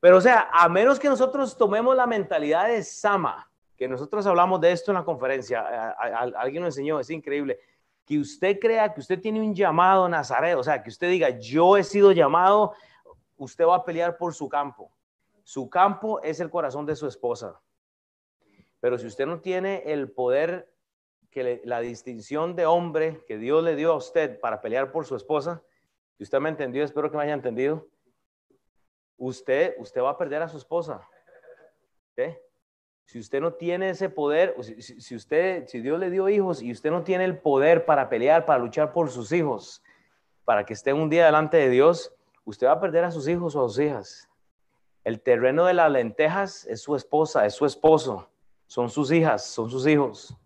Pero 0.00 0.18
o 0.18 0.20
sea, 0.20 0.48
a 0.52 0.68
menos 0.68 1.00
que 1.00 1.08
nosotros 1.08 1.56
tomemos 1.56 1.96
la 1.96 2.06
mentalidad 2.06 2.68
de 2.68 2.82
Sama, 2.82 3.50
que 3.76 3.88
nosotros 3.88 4.26
hablamos 4.26 4.60
de 4.60 4.70
esto 4.70 4.90
en 4.90 4.96
la 4.96 5.04
conferencia, 5.04 5.90
alguien 6.38 6.62
nos 6.62 6.74
enseñó, 6.74 7.00
es 7.00 7.10
increíble. 7.10 7.58
que 8.06 8.18
usted 8.18 8.58
crea 8.60 8.92
que 8.92 9.00
usted 9.00 9.20
tiene 9.20 9.40
un 9.40 9.54
llamado 9.54 10.08
Nazaret, 10.08 10.56
o 10.56 10.62
sea, 10.62 10.82
que 10.82 10.90
usted 10.90 11.08
diga, 11.10 11.30
yo 11.30 11.76
he 11.76 11.82
sido 11.82 12.12
llamado, 12.12 12.74
usted 13.36 13.66
va 13.66 13.76
a 13.76 13.84
pelear 13.84 14.16
por 14.16 14.32
su 14.32 14.48
campo. 14.48 14.90
Su 15.44 15.70
campo 15.70 16.20
es 16.22 16.40
el 16.40 16.50
corazón 16.50 16.86
de 16.86 16.96
su 16.96 17.06
esposa. 17.06 17.60
Pero 18.80 18.98
si 18.98 19.06
usted 19.06 19.26
no 19.26 19.40
tiene 19.40 19.82
el 19.86 20.10
poder, 20.10 20.72
que 21.30 21.60
la 21.64 21.80
distinción 21.80 22.54
de 22.54 22.64
hombre 22.64 23.24
que 23.26 23.38
Dios 23.38 23.62
le 23.62 23.76
dio 23.76 23.92
a 23.92 23.96
usted 23.96 24.38
para 24.40 24.60
pelear 24.60 24.92
por 24.92 25.04
su 25.04 25.16
esposa, 25.16 25.62
y 26.18 26.22
usted 26.22 26.38
me 26.38 26.48
entendió, 26.48 26.84
espero 26.84 27.10
que 27.10 27.16
me 27.16 27.24
haya 27.24 27.34
entendido, 27.34 27.88
usted, 29.16 29.74
usted 29.78 30.00
va 30.00 30.10
a 30.10 30.18
perder 30.18 30.42
a 30.42 30.48
su 30.48 30.56
esposa. 30.56 31.06
Si 33.04 33.18
usted 33.18 33.40
no 33.40 33.52
tiene 33.52 33.90
ese 33.90 34.08
poder, 34.08 34.54
si, 34.78 35.14
usted, 35.14 35.66
si 35.66 35.80
Dios 35.80 35.98
le 35.98 36.10
dio 36.10 36.28
hijos 36.28 36.62
y 36.62 36.72
usted 36.72 36.90
no 36.90 37.02
tiene 37.04 37.24
el 37.24 37.38
poder 37.38 37.84
para 37.84 38.08
pelear, 38.08 38.46
para 38.46 38.60
luchar 38.60 38.92
por 38.92 39.10
sus 39.10 39.30
hijos, 39.32 39.82
para 40.44 40.64
que 40.64 40.72
estén 40.72 40.96
un 40.96 41.10
día 41.10 41.26
delante 41.26 41.56
de 41.56 41.68
Dios, 41.68 42.14
usted 42.44 42.66
va 42.66 42.72
a 42.72 42.80
perder 42.80 43.04
a 43.04 43.10
sus 43.10 43.28
hijos 43.28 43.56
o 43.56 43.64
a 43.64 43.68
sus 43.68 43.78
hijas. 43.80 44.28
El 45.04 45.20
terreno 45.20 45.66
de 45.66 45.74
las 45.74 45.90
lentejas 45.90 46.66
es 46.66 46.80
su 46.80 46.96
esposa, 46.96 47.46
es 47.46 47.54
su 47.54 47.66
esposo, 47.66 48.28
son 48.66 48.90
sus 48.90 49.12
hijas, 49.12 49.44
son 49.44 49.70
sus 49.70 49.86
hijos. 49.86 50.36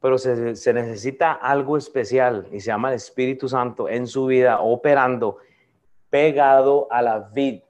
Pero 0.00 0.18
se, 0.18 0.72
necesita 0.72 1.32
algo 1.32 1.76
especial 1.76 2.46
y 2.52 2.60
se 2.60 2.66
llama 2.66 2.90
el 2.90 2.96
Espíritu 2.96 3.48
Santo 3.48 3.88
en 3.88 4.06
su 4.06 4.26
vida, 4.26 4.60
operando, 4.60 5.38
pegado 6.10 6.86
a 6.90 7.02
la 7.02 7.18
vid 7.18 7.62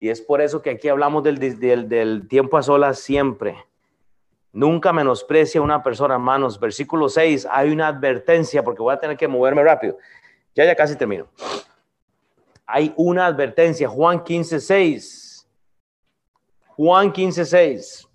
y 0.00 0.10
es 0.10 0.20
por 0.20 0.40
eso 0.40 0.62
que 0.62 0.70
aquí 0.70 0.88
hablamos 0.88 1.22
del, 1.24 2.28
tiempo 2.28 2.56
a 2.56 2.62
solas 2.62 3.00
siempre. 3.00 3.56
Nunca 4.52 4.92
menosprecia 4.92 5.60
a 5.60 5.64
una 5.64 5.82
persona, 5.82 6.14
hermanos. 6.14 6.58
Versículo 6.58 7.08
6, 7.08 7.48
hay 7.50 7.70
una 7.70 7.88
advertencia, 7.88 8.62
porque 8.62 8.82
voy 8.82 8.94
a 8.94 9.00
tener 9.00 9.16
que 9.16 9.26
moverme 9.26 9.62
rápido. 9.62 9.96
Ya, 10.54 10.64
ya 10.64 10.74
casi 10.74 10.96
termino. 10.96 11.26
Hay 12.64 12.92
una 12.96 13.26
advertencia, 13.26 13.88
Juan 13.88 14.22
15, 14.22 14.60
6. 14.60 15.27
Juan 16.78 17.10
15, 17.10 17.44
6. 17.44 18.08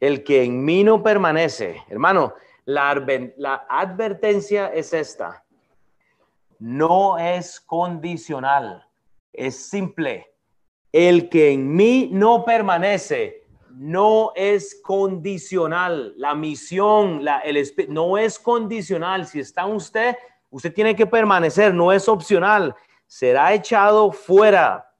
El 0.00 0.24
que 0.24 0.44
en 0.44 0.64
mí 0.64 0.82
no 0.82 1.02
permanece, 1.02 1.76
hermano, 1.90 2.32
la, 2.64 2.88
advertencia 3.68 4.68
es 4.68 4.94
esta. 4.94 5.44
No 6.58 7.18
es 7.18 7.60
condicional, 7.60 8.88
es 9.30 9.68
simple 9.68 10.26
el 10.90 11.28
que 11.28 11.50
en 11.50 11.74
mí 11.76 12.08
no 12.12 12.46
permanece 12.46 13.42
no 13.68 14.32
es 14.34 14.80
condicional. 14.82 16.14
La 16.16 16.34
misión, 16.34 17.22
la, 17.24 17.40
el 17.40 17.62
no 17.88 18.16
es 18.16 18.38
condicional. 18.38 19.26
Si 19.26 19.40
está 19.40 19.66
usted, 19.66 20.16
usted 20.50 20.72
tiene 20.72 20.96
que 20.96 21.04
permanecer, 21.04 21.74
no 21.74 21.92
es 21.92 22.08
opcional. 22.08 22.74
Será 23.06 23.52
echado 23.52 24.12
fuera 24.12 24.93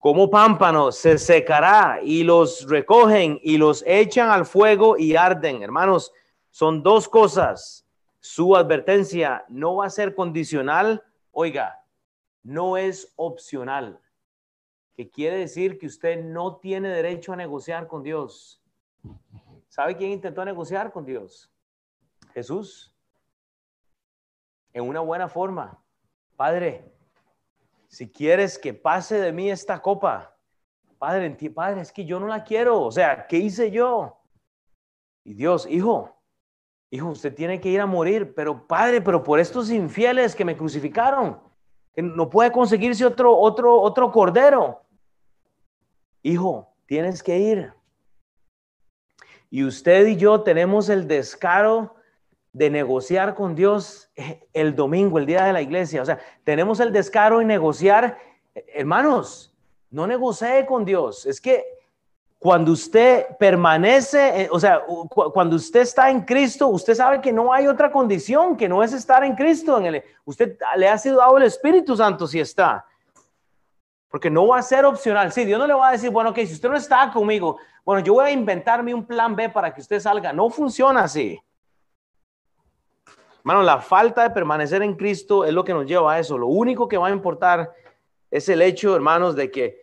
como 0.00 0.30
pámpano, 0.30 0.92
se 0.92 1.18
secará 1.18 2.00
y 2.02 2.24
los 2.24 2.66
recogen 2.66 3.38
y 3.42 3.58
los 3.58 3.84
echan 3.86 4.30
al 4.30 4.46
fuego 4.46 4.96
y 4.96 5.14
arden. 5.14 5.62
Hermanos, 5.62 6.10
son 6.50 6.82
dos 6.82 7.06
cosas. 7.06 7.86
Su 8.18 8.56
advertencia 8.56 9.44
no 9.48 9.76
va 9.76 9.86
a 9.86 9.90
ser 9.90 10.14
condicional. 10.14 11.04
Oiga, 11.32 11.84
no 12.42 12.78
es 12.78 13.12
opcional 13.16 14.00
que 14.94 15.10
quiere 15.10 15.36
decir 15.36 15.78
que 15.78 15.86
usted 15.86 16.24
no 16.24 16.56
tiene 16.56 16.88
derecho 16.88 17.34
a 17.34 17.36
negociar 17.36 17.86
con 17.86 18.02
Dios. 18.02 18.62
¿Sabe 19.68 19.96
quién 19.98 20.12
intentó 20.12 20.42
negociar 20.46 20.92
con 20.92 21.04
Dios? 21.04 21.52
Jesús. 22.32 22.96
En 24.72 24.88
una 24.88 25.00
buena 25.00 25.28
forma. 25.28 25.78
Padre, 26.36 26.90
si 27.90 28.10
quieres 28.10 28.58
que 28.58 28.72
pase 28.72 29.20
de 29.20 29.32
mí 29.32 29.50
esta 29.50 29.80
copa, 29.82 30.36
Padre, 30.98 31.36
Padre, 31.54 31.80
es 31.80 31.92
que 31.92 32.04
yo 32.04 32.20
no 32.20 32.26
la 32.26 32.44
quiero. 32.44 32.82
O 32.82 32.92
sea, 32.92 33.26
¿qué 33.26 33.38
hice 33.38 33.70
yo? 33.70 34.18
Y 35.24 35.34
Dios, 35.34 35.66
hijo, 35.68 36.14
hijo, 36.90 37.08
usted 37.08 37.34
tiene 37.34 37.60
que 37.60 37.68
ir 37.68 37.80
a 37.80 37.86
morir, 37.86 38.34
pero 38.34 38.66
Padre, 38.66 39.00
pero 39.00 39.22
por 39.22 39.40
estos 39.40 39.70
infieles 39.70 40.34
que 40.34 40.44
me 40.44 40.56
crucificaron, 40.56 41.40
no 41.96 42.30
puede 42.30 42.52
conseguirse 42.52 43.04
otro, 43.04 43.36
otro, 43.36 43.80
otro 43.80 44.10
cordero 44.12 44.82
hijo, 46.22 46.74
tienes 46.86 47.22
que 47.22 47.38
ir. 47.38 47.72
Y 49.50 49.64
usted 49.64 50.06
y 50.06 50.16
yo 50.16 50.42
tenemos 50.42 50.88
el 50.88 51.08
descaro 51.08 51.96
de 52.52 52.70
negociar 52.70 53.34
con 53.34 53.54
Dios 53.54 54.10
el 54.52 54.74
domingo, 54.74 55.18
el 55.18 55.26
día 55.26 55.44
de 55.44 55.52
la 55.52 55.62
iglesia. 55.62 56.02
O 56.02 56.04
sea, 56.04 56.18
tenemos 56.44 56.80
el 56.80 56.92
descaro 56.92 57.38
de 57.38 57.44
negociar. 57.44 58.18
Hermanos, 58.74 59.54
no 59.90 60.06
negocie 60.06 60.66
con 60.66 60.84
Dios. 60.84 61.26
Es 61.26 61.40
que 61.40 61.64
cuando 62.38 62.72
usted 62.72 63.26
permanece, 63.38 64.48
o 64.50 64.58
sea, 64.58 64.82
cuando 65.32 65.56
usted 65.56 65.80
está 65.80 66.10
en 66.10 66.22
Cristo, 66.22 66.68
usted 66.68 66.94
sabe 66.94 67.20
que 67.20 67.32
no 67.32 67.52
hay 67.52 67.66
otra 67.66 67.92
condición 67.92 68.56
que 68.56 68.68
no 68.68 68.82
es 68.82 68.92
estar 68.92 69.22
en 69.22 69.34
Cristo. 69.36 69.78
En 69.78 69.86
el, 69.86 70.02
usted 70.24 70.56
le 70.76 70.88
ha 70.88 70.98
sido 70.98 71.18
dado 71.18 71.36
el 71.36 71.44
Espíritu 71.44 71.96
Santo 71.96 72.26
si 72.26 72.40
está. 72.40 72.84
Porque 74.08 74.30
no 74.30 74.48
va 74.48 74.58
a 74.58 74.62
ser 74.62 74.84
opcional. 74.84 75.30
Sí, 75.32 75.44
Dios 75.44 75.58
no 75.58 75.66
le 75.66 75.74
va 75.74 75.90
a 75.90 75.92
decir, 75.92 76.10
bueno, 76.10 76.30
ok, 76.30 76.38
si 76.38 76.54
usted 76.54 76.68
no 76.68 76.76
está 76.76 77.12
conmigo, 77.12 77.58
bueno, 77.84 78.02
yo 78.02 78.14
voy 78.14 78.26
a 78.26 78.30
inventarme 78.32 78.92
un 78.92 79.04
plan 79.04 79.36
B 79.36 79.50
para 79.50 79.72
que 79.72 79.82
usted 79.82 80.00
salga. 80.00 80.32
No 80.32 80.50
funciona 80.50 81.04
así. 81.04 81.40
Hermano, 83.40 83.62
la 83.62 83.80
falta 83.80 84.22
de 84.22 84.30
permanecer 84.30 84.82
en 84.82 84.94
Cristo 84.94 85.44
es 85.44 85.52
lo 85.52 85.64
que 85.64 85.74
nos 85.74 85.86
lleva 85.86 86.14
a 86.14 86.18
eso. 86.18 86.38
Lo 86.38 86.46
único 86.46 86.88
que 86.88 86.96
va 86.96 87.08
a 87.08 87.10
importar 87.10 87.72
es 88.30 88.48
el 88.48 88.62
hecho, 88.62 88.94
hermanos, 88.94 89.34
de 89.34 89.50
que 89.50 89.80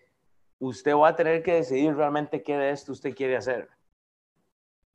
usted 0.59 0.95
va 0.95 1.09
a 1.09 1.15
tener 1.15 1.43
que 1.43 1.55
decidir 1.55 1.95
realmente 1.95 2.41
qué 2.41 2.57
de 2.57 2.71
esto 2.71 2.91
usted 2.91 3.15
quiere 3.15 3.35
hacer. 3.35 3.69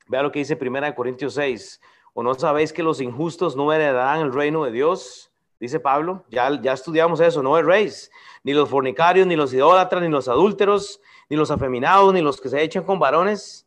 Vea 0.09 0.23
lo 0.23 0.33
que 0.33 0.41
dice 0.41 0.59
1 0.61 0.95
Corintios 0.95 1.35
6. 1.35 1.81
¿O 2.15 2.23
no 2.23 2.35
sabéis 2.35 2.73
que 2.73 2.83
los 2.83 3.01
injustos 3.01 3.57
no 3.57 3.73
heredarán 3.73 4.21
el 4.21 4.33
reino 4.33 4.65
de 4.65 4.73
Dios? 4.73 5.33
dice 5.63 5.79
Pablo, 5.79 6.25
ya, 6.29 6.61
ya 6.61 6.73
estudiamos 6.73 7.21
eso, 7.21 7.41
no 7.41 7.63
rey, 7.63 7.89
ni 8.43 8.53
los 8.53 8.69
fornicarios, 8.69 9.29
ni 9.29 9.37
los 9.37 9.55
idólatras, 9.55 10.03
ni 10.03 10.09
los 10.09 10.27
adúlteros, 10.27 11.01
ni 11.29 11.37
los 11.37 11.53
afeminados, 11.53 12.13
ni 12.13 12.21
los 12.21 12.41
que 12.41 12.49
se 12.49 12.61
echan 12.61 12.83
con 12.83 12.99
varones. 12.99 13.65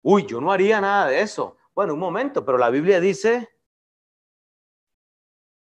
Uy, 0.00 0.24
yo 0.26 0.40
no 0.40 0.52
haría 0.52 0.80
nada 0.80 1.08
de 1.08 1.20
eso. 1.20 1.56
Bueno, 1.74 1.94
un 1.94 1.98
momento, 1.98 2.44
pero 2.44 2.56
la 2.56 2.70
Biblia 2.70 3.00
dice, 3.00 3.51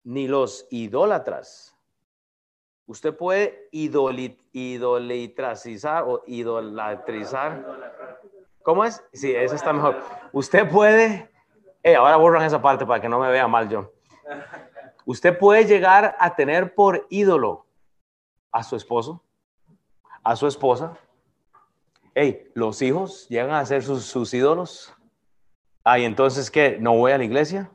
ni 0.07 0.27
los 0.29 0.67
idólatras. 0.71 1.77
Usted 2.87 3.15
puede 3.17 3.69
idolatrizar 3.73 4.45
o 6.07 6.23
idolatrizar. 6.27 7.67
¿Cómo 8.63 8.85
es? 8.85 9.03
Sí, 9.13 9.35
eso 9.35 9.57
está 9.57 9.73
mejor. 9.73 10.01
Usted 10.33 10.71
puede, 10.71 11.29
eh, 11.83 11.97
ahora 11.97 12.15
borran 12.17 12.45
esa 12.45 12.63
parte 12.63 12.87
para 12.87 13.01
que 13.01 13.09
no 13.09 13.19
me 13.19 13.29
vea 13.31 13.49
mal 13.49 13.69
yo. 13.69 13.91
Usted 15.05 15.37
puede 15.37 15.65
llegar 15.65 16.15
a 16.21 16.37
tener 16.37 16.73
por 16.73 17.05
ídolo 17.11 17.67
a 18.53 18.63
su 18.63 18.77
esposo, 18.77 19.25
a 20.23 20.37
su 20.37 20.47
esposa. 20.47 20.97
Hey, 22.15 22.49
los 22.55 22.81
hijos 22.81 23.29
llegan 23.29 23.51
a 23.51 23.67
ser 23.67 23.83
sus, 23.83 24.33
ídolos. 24.33 24.95
Ah, 25.83 25.99
entonces 25.99 26.49
qué? 26.49 26.79
¿No 26.81 26.97
voy 26.97 27.11
a 27.11 27.19
la 27.19 27.25
iglesia? 27.25 27.69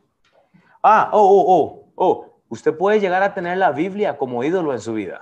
Ah, 0.82 1.09
oh, 1.11 1.19
oh, 1.21 1.45
oh, 1.47 1.80
oh. 2.06 2.28
Usted 2.49 2.78
puede 2.78 2.99
llegar 2.99 3.24
a 3.24 3.34
tener 3.34 3.58
la 3.58 3.72
Biblia 3.72 4.18
como 4.18 4.43
ídolo 4.43 4.74
en 4.74 4.82
su 4.82 4.91
vida. 4.91 5.22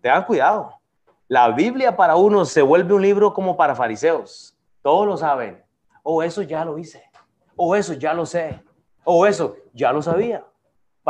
Tengan 0.00 0.24
cuidado. 0.24 0.78
La 1.26 1.48
Biblia 1.48 1.96
para 1.96 2.14
unos 2.14 2.50
se 2.50 2.62
vuelve 2.62 2.94
un 2.94 3.02
libro 3.02 3.34
como 3.34 3.56
para 3.56 3.74
fariseos. 3.74 4.56
Todos 4.80 5.04
lo 5.04 5.16
saben. 5.16 5.60
Oh, 6.04 6.22
eso 6.22 6.42
ya 6.42 6.64
lo 6.64 6.78
hice. 6.78 7.02
O 7.56 7.70
oh, 7.70 7.74
eso 7.74 7.94
ya 7.94 8.14
lo 8.14 8.24
sé. 8.24 8.62
O 9.02 9.18
oh, 9.18 9.26
eso 9.26 9.56
ya 9.72 9.92
lo 9.92 10.00
sabía 10.00 10.44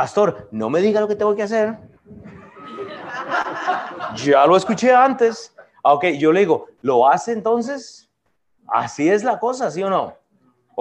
pastor, 0.01 0.49
no 0.51 0.71
me 0.71 0.81
diga 0.81 1.01
lo 1.01 1.09
que 1.09 1.17
tengo 1.17 1.35
que 1.35 1.43
hacer. 1.43 1.77
Ya 4.17 4.45
lo 4.45 4.57
escuché 4.57 4.93
antes. 4.93 5.55
Ah, 5.85 5.95
ok, 5.95 6.07
yo 6.19 6.33
le 6.33 6.41
digo, 6.41 6.67
¿lo 6.83 7.09
hace 7.09 7.33
entonces? 7.33 8.11
Así 8.67 9.09
es 9.09 9.23
la 9.23 9.39
cosa, 9.39 9.71
¿sí 9.71 9.83
o 9.85 9.91
no? 9.91 10.15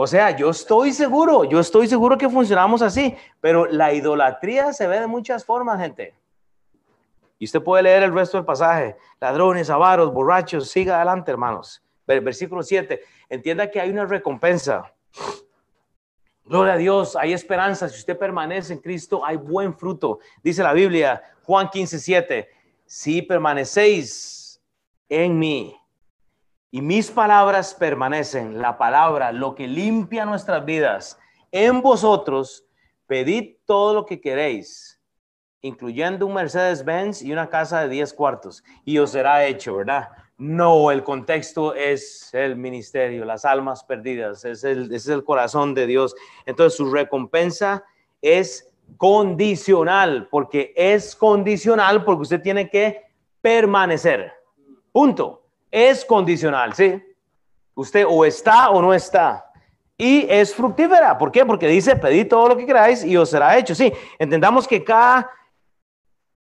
O 0.01 0.07
sea, 0.07 0.31
yo 0.31 0.49
estoy 0.49 0.93
seguro, 0.93 1.43
yo 1.43 1.59
estoy 1.59 1.85
seguro 1.85 2.17
que 2.17 2.29
funcionamos 2.29 2.81
así, 2.81 3.17
pero 3.41 3.65
la 3.65 3.93
idolatría 3.93 4.71
se 4.71 4.87
ve 4.87 4.97
de 4.97 5.07
muchas 5.07 5.43
formas, 5.43 5.77
gente. 5.77 6.15
Y 7.37 7.43
usted 7.43 7.61
puede 7.61 7.83
leer 7.83 8.03
el 8.03 8.13
resto 8.13 8.37
del 8.37 8.45
pasaje. 8.45 8.95
Ladrones, 9.19 9.69
avaros, 9.69 10.13
borrachos, 10.13 10.69
siga 10.69 10.95
adelante, 10.95 11.31
hermanos. 11.31 11.83
Versículo 12.07 12.63
7. 12.63 13.01
Entienda 13.27 13.69
que 13.69 13.81
hay 13.81 13.89
una 13.89 14.05
recompensa. 14.05 14.89
Gloria 16.45 16.75
a 16.75 16.77
Dios, 16.77 17.17
hay 17.17 17.33
esperanza. 17.33 17.89
Si 17.89 17.97
usted 17.97 18.17
permanece 18.17 18.71
en 18.71 18.79
Cristo, 18.79 19.25
hay 19.25 19.35
buen 19.35 19.75
fruto. 19.77 20.19
Dice 20.41 20.63
la 20.63 20.71
Biblia, 20.71 21.21
Juan 21.43 21.67
15, 21.69 21.99
7, 21.99 22.49
si 22.85 23.21
permanecéis 23.21 24.61
en 25.09 25.37
mí 25.37 25.78
y 26.71 26.81
mis 26.81 27.09
palabras 27.09 27.73
permanecen, 27.73 28.61
la 28.61 28.77
palabra, 28.77 29.31
lo 29.31 29.55
que 29.55 29.67
limpia 29.67 30.25
nuestras 30.25 30.63
vidas, 30.65 31.19
en 31.51 31.81
vosotros, 31.81 32.65
pedid 33.07 33.55
todo 33.65 33.93
lo 33.93 34.05
que 34.05 34.21
queréis, 34.21 35.01
incluyendo 35.61 36.27
un 36.27 36.35
Mercedes-Benz 36.35 37.23
y 37.23 37.31
una 37.31 37.49
casa 37.49 37.81
de 37.81 37.89
10 37.89 38.13
cuartos, 38.13 38.63
y 38.85 38.99
os 38.99 39.11
será 39.11 39.45
hecho, 39.45 39.77
¿verdad? 39.77 40.09
No, 40.37 40.89
el 40.91 41.03
contexto 41.03 41.73
es 41.73 42.33
el 42.33 42.55
ministerio, 42.55 43.25
las 43.25 43.43
almas 43.43 43.83
perdidas, 43.83 44.45
es 44.45 44.63
el, 44.63 44.93
es 44.93 45.07
el 45.07 45.25
corazón 45.25 45.73
de 45.73 45.85
Dios. 45.85 46.15
Entonces 46.45 46.77
su 46.77 46.89
recompensa 46.89 47.83
es 48.21 48.71
condicional, 48.95 50.29
porque 50.31 50.73
es 50.77 51.13
condicional 51.13 52.05
porque 52.05 52.21
usted 52.21 52.41
tiene 52.41 52.69
que 52.69 53.03
permanecer. 53.41 54.31
Punto. 54.93 55.38
Es 55.71 56.03
condicional, 56.03 56.73
¿sí? 56.73 57.01
Usted 57.75 58.05
o 58.07 58.25
está 58.25 58.69
o 58.69 58.81
no 58.81 58.93
está. 58.93 59.45
Y 59.97 60.25
es 60.29 60.55
fructífera. 60.55 61.17
¿Por 61.17 61.31
qué? 61.31 61.45
Porque 61.45 61.67
dice, 61.67 61.95
pedid 61.95 62.27
todo 62.27 62.49
lo 62.49 62.57
que 62.57 62.65
queráis 62.65 63.03
y 63.03 63.17
os 63.17 63.29
será 63.29 63.57
hecho. 63.57 63.75
Sí, 63.75 63.91
entendamos 64.17 64.67
que 64.67 64.83
cada, 64.83 65.29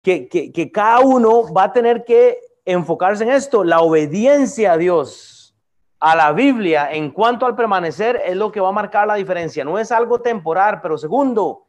que, 0.01 0.27
que, 0.27 0.51
que 0.51 0.71
cada 0.71 0.99
uno 0.99 1.53
va 1.53 1.63
a 1.63 1.73
tener 1.73 2.03
que 2.03 2.39
enfocarse 2.65 3.23
en 3.23 3.31
esto. 3.31 3.63
La 3.63 3.79
obediencia 3.79 4.73
a 4.73 4.77
Dios, 4.77 5.55
a 5.99 6.15
la 6.15 6.33
Biblia, 6.33 6.91
en 6.91 7.11
cuanto 7.11 7.45
al 7.45 7.55
permanecer, 7.55 8.21
es 8.25 8.35
lo 8.35 8.51
que 8.51 8.59
va 8.59 8.69
a 8.69 8.73
marcar 8.73 9.07
la 9.07 9.15
diferencia. 9.15 9.63
No 9.63 9.79
es 9.79 9.91
algo 9.91 10.19
temporal, 10.21 10.81
pero 10.81 10.97
segundo, 10.97 11.63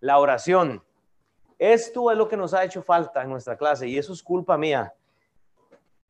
la 0.00 0.18
oración. 0.18 0.82
Esto 1.58 2.10
es 2.10 2.18
lo 2.18 2.28
que 2.28 2.36
nos 2.36 2.52
ha 2.54 2.64
hecho 2.64 2.82
falta 2.82 3.22
en 3.22 3.30
nuestra 3.30 3.56
clase 3.56 3.88
y 3.88 3.96
eso 3.96 4.12
es 4.12 4.22
culpa 4.22 4.58
mía. 4.58 4.92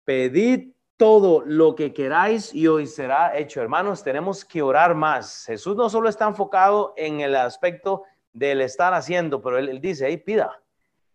Pedid 0.05 0.73
todo 1.03 1.43
lo 1.45 1.75
que 1.75 1.93
queráis 1.93 2.55
y 2.55 2.69
hoy 2.69 2.87
será 2.87 3.37
hecho. 3.37 3.61
Hermanos, 3.61 4.05
tenemos 4.05 4.45
que 4.45 4.63
orar 4.63 4.95
más. 4.95 5.47
Jesús 5.47 5.75
no 5.75 5.91
solo 5.91 6.09
está 6.09 6.29
enfocado 6.29 6.95
en 6.97 7.21
el 7.21 7.35
aspecto 7.35 8.05
del 8.33 8.61
estar 8.61 8.95
haciendo, 8.95 9.43
pero 9.43 9.59
él, 9.59 9.81
dice, 9.81 10.07
hey, 10.07 10.19
pida, 10.19 10.63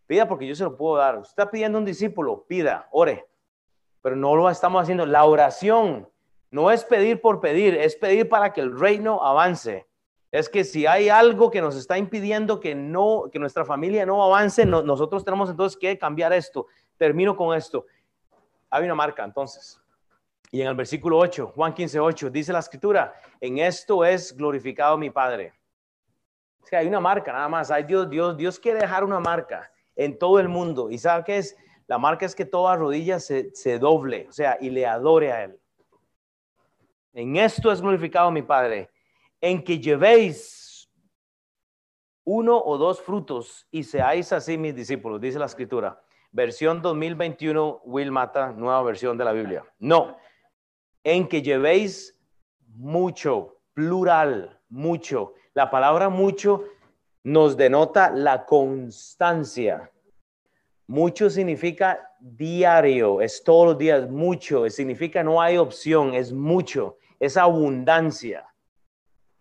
pida 0.06 0.28
porque 0.28 0.46
yo 0.46 0.56
se 0.56 0.66
lo 0.66 0.76
puedo 0.76 0.98
dar. 0.98 1.18
Usted 1.20 1.30
está 1.30 1.50
pidiendo 1.50 1.78
un 1.78 1.86
discípulo, 1.86 2.44
pida, 2.50 2.90
ore, 2.92 3.30
pero 4.02 4.18
no 4.18 4.36
lo 4.36 4.50
estamos 4.50 4.84
haciendo. 4.84 5.06
La 5.06 5.24
oración 5.24 6.10
no 6.52 6.70
es 6.70 6.84
pedir 6.84 7.22
por 7.22 7.40
pedir, 7.40 7.74
es 7.74 7.96
pedir 7.96 8.28
para 8.28 8.52
que 8.52 8.60
el 8.60 8.78
reino 8.78 9.24
avance 9.24 9.88
es 10.32 10.50
que 10.50 10.64
si 10.64 10.86
hay 10.86 11.10
algo 11.10 11.50
que 11.50 11.62
nos 11.62 11.76
está 11.76 11.98
impidiendo 11.98 12.60
que 12.60 12.76
no 12.76 13.30
que 13.32 13.40
nuestra 13.40 13.64
familia 13.64 14.06
no 14.06 14.22
avance, 14.22 14.66
nosotros 14.66 15.24
tenemos 15.24 15.50
entonces 15.50 15.80
que 15.80 15.98
cambiar 15.98 16.34
esto. 16.34 16.68
Termino 16.98 17.38
con 17.38 17.56
esto. 17.56 17.86
Hay 18.70 18.84
una 18.84 18.96
marca 18.96 19.24
entonces. 19.24 19.80
Y 20.52 20.62
en 20.62 20.68
el 20.68 20.76
versículo 20.76 21.18
8, 21.18 21.52
Juan 21.56 21.74
15, 21.74 22.00
8, 22.00 22.30
dice 22.30 22.54
la 22.54 22.60
escritura, 22.60 23.14
en 23.42 23.58
esto 23.58 24.06
es 24.06 24.36
glorificado 24.36 24.98
mi 24.98 25.10
Padre. 25.10 25.54
Es 26.64 26.70
que 26.70 26.78
hay 26.78 26.88
una 26.88 27.00
marca 27.00 27.34
nada 27.34 27.50
más. 27.50 27.70
Hay 27.72 27.84
Dios, 27.84 28.10
Dios, 28.10 28.38
Dios 28.38 28.60
quiere 28.60 28.80
dejar 28.80 29.04
una 29.04 29.20
marca 29.20 29.72
en 29.96 30.18
todo 30.18 30.40
el 30.40 30.48
mundo. 30.48 30.90
¿Y 30.90 30.98
sabe 30.98 31.24
qué 31.26 31.38
es? 31.38 31.58
La 31.88 31.98
marca 31.98 32.26
es 32.26 32.36
que 32.36 32.46
toda 32.46 32.76
rodilla 32.76 33.20
se, 33.20 33.54
se 33.56 33.80
doble, 33.80 34.28
o 34.30 34.32
sea, 34.34 34.58
y 34.60 34.70
le 34.70 34.86
adore 34.86 35.32
a 35.32 35.44
Él. 35.46 35.60
En 37.14 37.38
esto 37.38 37.72
es 37.72 37.82
glorificado 37.82 38.30
mi 38.30 38.42
Padre 38.42 38.90
en 39.42 39.64
que 39.64 39.80
llevéis 39.80 40.90
uno 42.24 42.62
o 42.62 42.78
dos 42.78 43.02
frutos 43.02 43.66
y 43.72 43.84
seáis 43.84 44.34
así 44.34 44.58
mis 44.58 44.76
discípulos, 44.76 45.22
dice 45.22 45.40
la 45.40 45.46
escritura. 45.46 46.02
Versión 46.32 46.82
2021, 46.82 47.82
Will 47.86 48.12
Mata, 48.12 48.52
nueva 48.52 48.82
versión 48.84 49.18
de 49.18 49.26
la 49.26 49.32
Biblia. 49.32 49.64
No, 49.80 50.18
en 51.04 51.28
que 51.28 51.42
llevéis 51.42 52.20
mucho, 52.76 53.60
plural, 53.74 54.60
mucho. 54.70 55.34
La 55.54 55.70
palabra 55.70 56.10
mucho 56.10 56.66
nos 57.24 57.58
denota 57.58 58.12
la 58.12 58.46
constancia. 58.46 59.92
Mucho 60.88 61.30
significa 61.30 62.12
diario, 62.20 63.22
es 63.22 63.44
todos 63.44 63.68
los 63.68 63.78
días, 63.78 64.10
mucho, 64.10 64.70
significa 64.70 65.24
no 65.24 65.42
hay 65.42 65.58
opción, 65.58 66.14
es 66.14 66.32
mucho, 66.32 66.98
es 67.20 67.36
abundancia. 67.36 68.48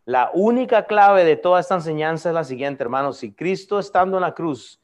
La 0.05 0.31
única 0.35 0.87
clave 0.87 1.25
de 1.25 1.37
toda 1.37 1.61
esta 1.61 1.75
enseñanza 1.75 2.29
es 2.29 2.35
la 2.35 2.45
siguiente, 2.45 2.83
hermanos. 2.83 3.19
Si 3.19 3.33
Cristo 3.33 3.79
estando 3.79 4.17
en 4.17 4.23
la 4.23 4.35
cruz 4.35 4.81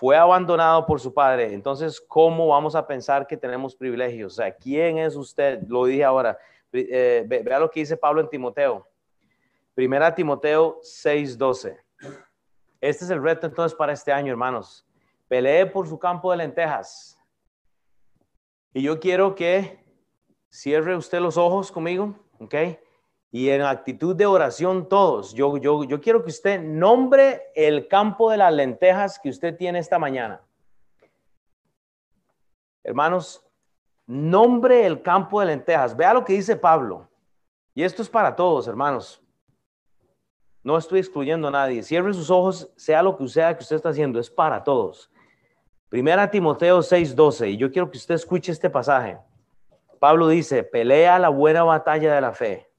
fue 0.00 0.16
abandonado 0.16 0.86
por 0.86 0.98
su 0.98 1.12
Padre, 1.12 1.52
entonces, 1.52 2.00
¿cómo 2.00 2.46
vamos 2.46 2.74
a 2.74 2.86
pensar 2.86 3.26
que 3.26 3.36
tenemos 3.36 3.76
privilegios? 3.76 4.32
O 4.32 4.36
sea, 4.36 4.50
¿quién 4.50 4.96
es 4.96 5.14
usted? 5.14 5.60
Lo 5.68 5.84
dije 5.84 6.02
ahora. 6.02 6.38
Eh, 6.72 7.22
vea 7.28 7.58
lo 7.58 7.70
que 7.70 7.80
dice 7.80 7.98
Pablo 7.98 8.22
en 8.22 8.30
Timoteo. 8.30 8.88
Primera 9.74 10.14
Timoteo 10.14 10.80
6:12. 10.80 11.76
Este 12.80 13.04
es 13.04 13.10
el 13.10 13.22
reto 13.22 13.46
entonces 13.46 13.76
para 13.76 13.92
este 13.92 14.10
año, 14.10 14.30
hermanos. 14.30 14.86
Pelee 15.28 15.66
por 15.66 15.86
su 15.86 15.98
campo 15.98 16.30
de 16.30 16.38
lentejas. 16.38 17.18
Y 18.72 18.80
yo 18.80 18.98
quiero 19.00 19.34
que 19.34 19.84
cierre 20.48 20.96
usted 20.96 21.20
los 21.20 21.36
ojos 21.36 21.70
conmigo, 21.70 22.14
¿ok? 22.38 22.54
Y 23.32 23.50
en 23.50 23.62
actitud 23.62 24.16
de 24.16 24.26
oración 24.26 24.88
todos. 24.88 25.32
Yo, 25.34 25.56
yo, 25.56 25.84
yo 25.84 26.00
quiero 26.00 26.22
que 26.24 26.30
usted 26.30 26.60
nombre 26.60 27.42
el 27.54 27.86
campo 27.86 28.30
de 28.30 28.36
las 28.36 28.52
lentejas 28.52 29.18
que 29.18 29.28
usted 29.28 29.56
tiene 29.56 29.78
esta 29.78 29.98
mañana. 29.98 30.40
Hermanos, 32.82 33.44
nombre 34.06 34.84
el 34.84 35.00
campo 35.02 35.40
de 35.40 35.46
lentejas. 35.46 35.96
Vea 35.96 36.14
lo 36.14 36.24
que 36.24 36.32
dice 36.32 36.56
Pablo. 36.56 37.08
Y 37.74 37.84
esto 37.84 38.02
es 38.02 38.08
para 38.08 38.34
todos, 38.34 38.66
hermanos. 38.66 39.22
No 40.62 40.76
estoy 40.76 40.98
excluyendo 40.98 41.48
a 41.48 41.52
nadie. 41.52 41.82
Cierre 41.82 42.12
sus 42.12 42.30
ojos, 42.30 42.70
sea 42.76 43.02
lo 43.02 43.16
que 43.16 43.28
sea 43.28 43.56
que 43.56 43.62
usted 43.62 43.76
está 43.76 43.90
haciendo, 43.90 44.18
es 44.18 44.28
para 44.28 44.62
todos. 44.64 45.10
Primera 45.88 46.30
Timoteo 46.30 46.80
6:12. 46.80 47.50
Y 47.50 47.56
yo 47.56 47.70
quiero 47.70 47.90
que 47.90 47.96
usted 47.96 48.16
escuche 48.16 48.50
este 48.50 48.68
pasaje. 48.68 49.18
Pablo 50.00 50.28
dice, 50.28 50.64
pelea 50.64 51.18
la 51.18 51.28
buena 51.28 51.62
batalla 51.62 52.14
de 52.14 52.20
la 52.20 52.32
fe 52.32 52.69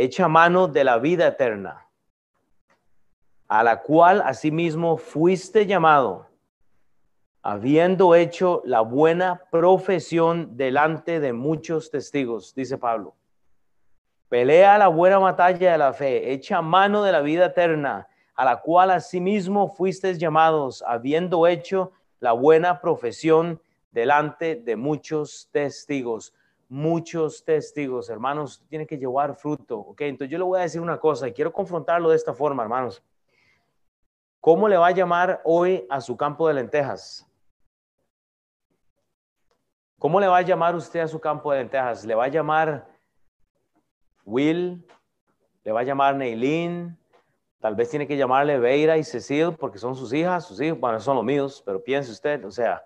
Echa 0.00 0.28
mano 0.28 0.68
de 0.68 0.84
la 0.84 0.98
vida 1.00 1.26
eterna, 1.26 1.88
a 3.48 3.64
la 3.64 3.82
cual 3.82 4.22
asimismo 4.24 4.96
fuiste 4.96 5.66
llamado, 5.66 6.28
habiendo 7.42 8.14
hecho 8.14 8.62
la 8.64 8.80
buena 8.82 9.42
profesión 9.50 10.56
delante 10.56 11.18
de 11.18 11.32
muchos 11.32 11.90
testigos, 11.90 12.54
dice 12.54 12.78
Pablo. 12.78 13.16
Pelea 14.28 14.78
la 14.78 14.86
buena 14.86 15.18
batalla 15.18 15.72
de 15.72 15.78
la 15.78 15.92
fe, 15.92 16.32
echa 16.32 16.62
mano 16.62 17.02
de 17.02 17.10
la 17.10 17.20
vida 17.20 17.46
eterna, 17.46 18.06
a 18.36 18.44
la 18.44 18.60
cual 18.60 18.92
asimismo 18.92 19.66
fuiste 19.66 20.16
llamados, 20.16 20.84
habiendo 20.86 21.44
hecho 21.48 21.90
la 22.20 22.30
buena 22.30 22.80
profesión 22.80 23.60
delante 23.90 24.54
de 24.54 24.76
muchos 24.76 25.48
testigos 25.50 26.32
muchos 26.68 27.44
testigos, 27.44 28.10
hermanos, 28.10 28.62
tiene 28.68 28.86
que 28.86 28.98
llevar 28.98 29.34
fruto, 29.34 29.78
¿ok? 29.78 30.02
Entonces 30.02 30.30
yo 30.30 30.38
le 30.38 30.44
voy 30.44 30.58
a 30.58 30.62
decir 30.62 30.80
una 30.80 30.98
cosa 30.98 31.26
y 31.26 31.32
quiero 31.32 31.52
confrontarlo 31.52 32.10
de 32.10 32.16
esta 32.16 32.34
forma, 32.34 32.62
hermanos. 32.62 33.02
¿Cómo 34.40 34.68
le 34.68 34.76
va 34.76 34.88
a 34.88 34.92
llamar 34.92 35.40
hoy 35.44 35.86
a 35.90 36.00
su 36.00 36.16
campo 36.16 36.46
de 36.46 36.54
lentejas? 36.54 37.26
¿Cómo 39.98 40.20
le 40.20 40.28
va 40.28 40.38
a 40.38 40.42
llamar 40.42 40.76
usted 40.76 41.00
a 41.00 41.08
su 41.08 41.18
campo 41.18 41.50
de 41.50 41.58
lentejas? 41.58 42.04
¿Le 42.04 42.14
va 42.14 42.24
a 42.24 42.28
llamar 42.28 42.86
Will? 44.24 44.86
¿Le 45.64 45.72
va 45.72 45.80
a 45.80 45.84
llamar 45.84 46.14
Neilin? 46.14 46.96
Tal 47.58 47.74
vez 47.74 47.90
tiene 47.90 48.06
que 48.06 48.16
llamarle 48.16 48.58
Veira 48.58 48.96
y 48.96 49.02
Cecil 49.02 49.56
porque 49.58 49.78
son 49.78 49.96
sus 49.96 50.12
hijas, 50.12 50.46
sus 50.46 50.60
hijos, 50.60 50.78
bueno, 50.78 51.00
son 51.00 51.16
los 51.16 51.24
míos, 51.24 51.60
pero 51.66 51.82
piense 51.82 52.12
usted, 52.12 52.44
o 52.44 52.52
sea, 52.52 52.84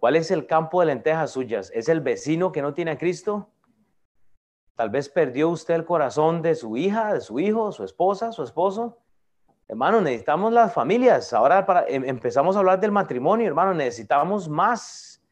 ¿Cuál 0.00 0.16
es 0.16 0.30
el 0.30 0.46
campo 0.46 0.80
de 0.80 0.86
lentejas 0.86 1.30
suyas? 1.30 1.70
¿Es 1.74 1.90
el 1.90 2.00
vecino 2.00 2.50
que 2.52 2.62
no 2.62 2.72
tiene 2.72 2.92
a 2.92 2.98
Cristo? 2.98 3.50
Tal 4.74 4.88
vez 4.88 5.10
perdió 5.10 5.50
usted 5.50 5.74
el 5.74 5.84
corazón 5.84 6.40
de 6.40 6.54
su 6.54 6.74
hija, 6.78 7.12
de 7.12 7.20
su 7.20 7.38
hijo, 7.38 7.70
su 7.70 7.84
esposa, 7.84 8.32
su 8.32 8.42
esposo. 8.42 8.96
Hermano, 9.68 10.00
necesitamos 10.00 10.54
las 10.54 10.72
familias. 10.72 11.34
Ahora 11.34 11.66
para, 11.66 11.86
em, 11.86 12.02
empezamos 12.06 12.56
a 12.56 12.60
hablar 12.60 12.80
del 12.80 12.90
matrimonio, 12.90 13.46
hermano, 13.46 13.74
necesitamos 13.74 14.48
más. 14.48 15.22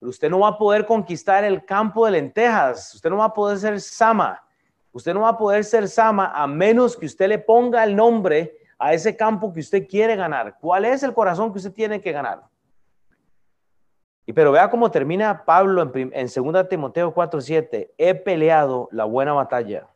usted 0.00 0.30
no 0.30 0.38
va 0.38 0.48
a 0.48 0.58
poder 0.58 0.86
conquistar 0.86 1.44
el 1.44 1.64
campo 1.64 2.06
de 2.06 2.12
lentejas. 2.12 2.94
Usted 2.94 3.10
no 3.10 3.18
va 3.18 3.26
a 3.26 3.34
poder 3.34 3.58
ser 3.58 3.80
Sama. 3.80 4.40
Usted 4.92 5.12
no 5.12 5.22
va 5.22 5.30
a 5.30 5.36
poder 5.36 5.62
ser 5.64 5.88
Sama 5.88 6.32
a 6.34 6.46
menos 6.46 6.96
que 6.96 7.04
usted 7.04 7.28
le 7.28 7.38
ponga 7.38 7.84
el 7.84 7.94
nombre 7.94 8.56
a 8.78 8.94
ese 8.94 9.14
campo 9.14 9.52
que 9.52 9.60
usted 9.60 9.86
quiere 9.86 10.16
ganar. 10.16 10.56
¿Cuál 10.58 10.86
es 10.86 11.02
el 11.02 11.12
corazón 11.12 11.52
que 11.52 11.58
usted 11.58 11.72
tiene 11.72 12.00
que 12.00 12.12
ganar? 12.12 12.48
Y 14.28 14.34
pero 14.34 14.52
vea 14.52 14.68
cómo 14.68 14.90
termina 14.90 15.46
Pablo 15.46 15.80
en, 15.80 16.12
en 16.12 16.26
2 16.26 16.68
Timoteo 16.68 17.14
4:7. 17.14 17.92
He 17.96 18.14
peleado 18.14 18.90
la 18.92 19.06
buena 19.06 19.32
batalla. 19.32 19.88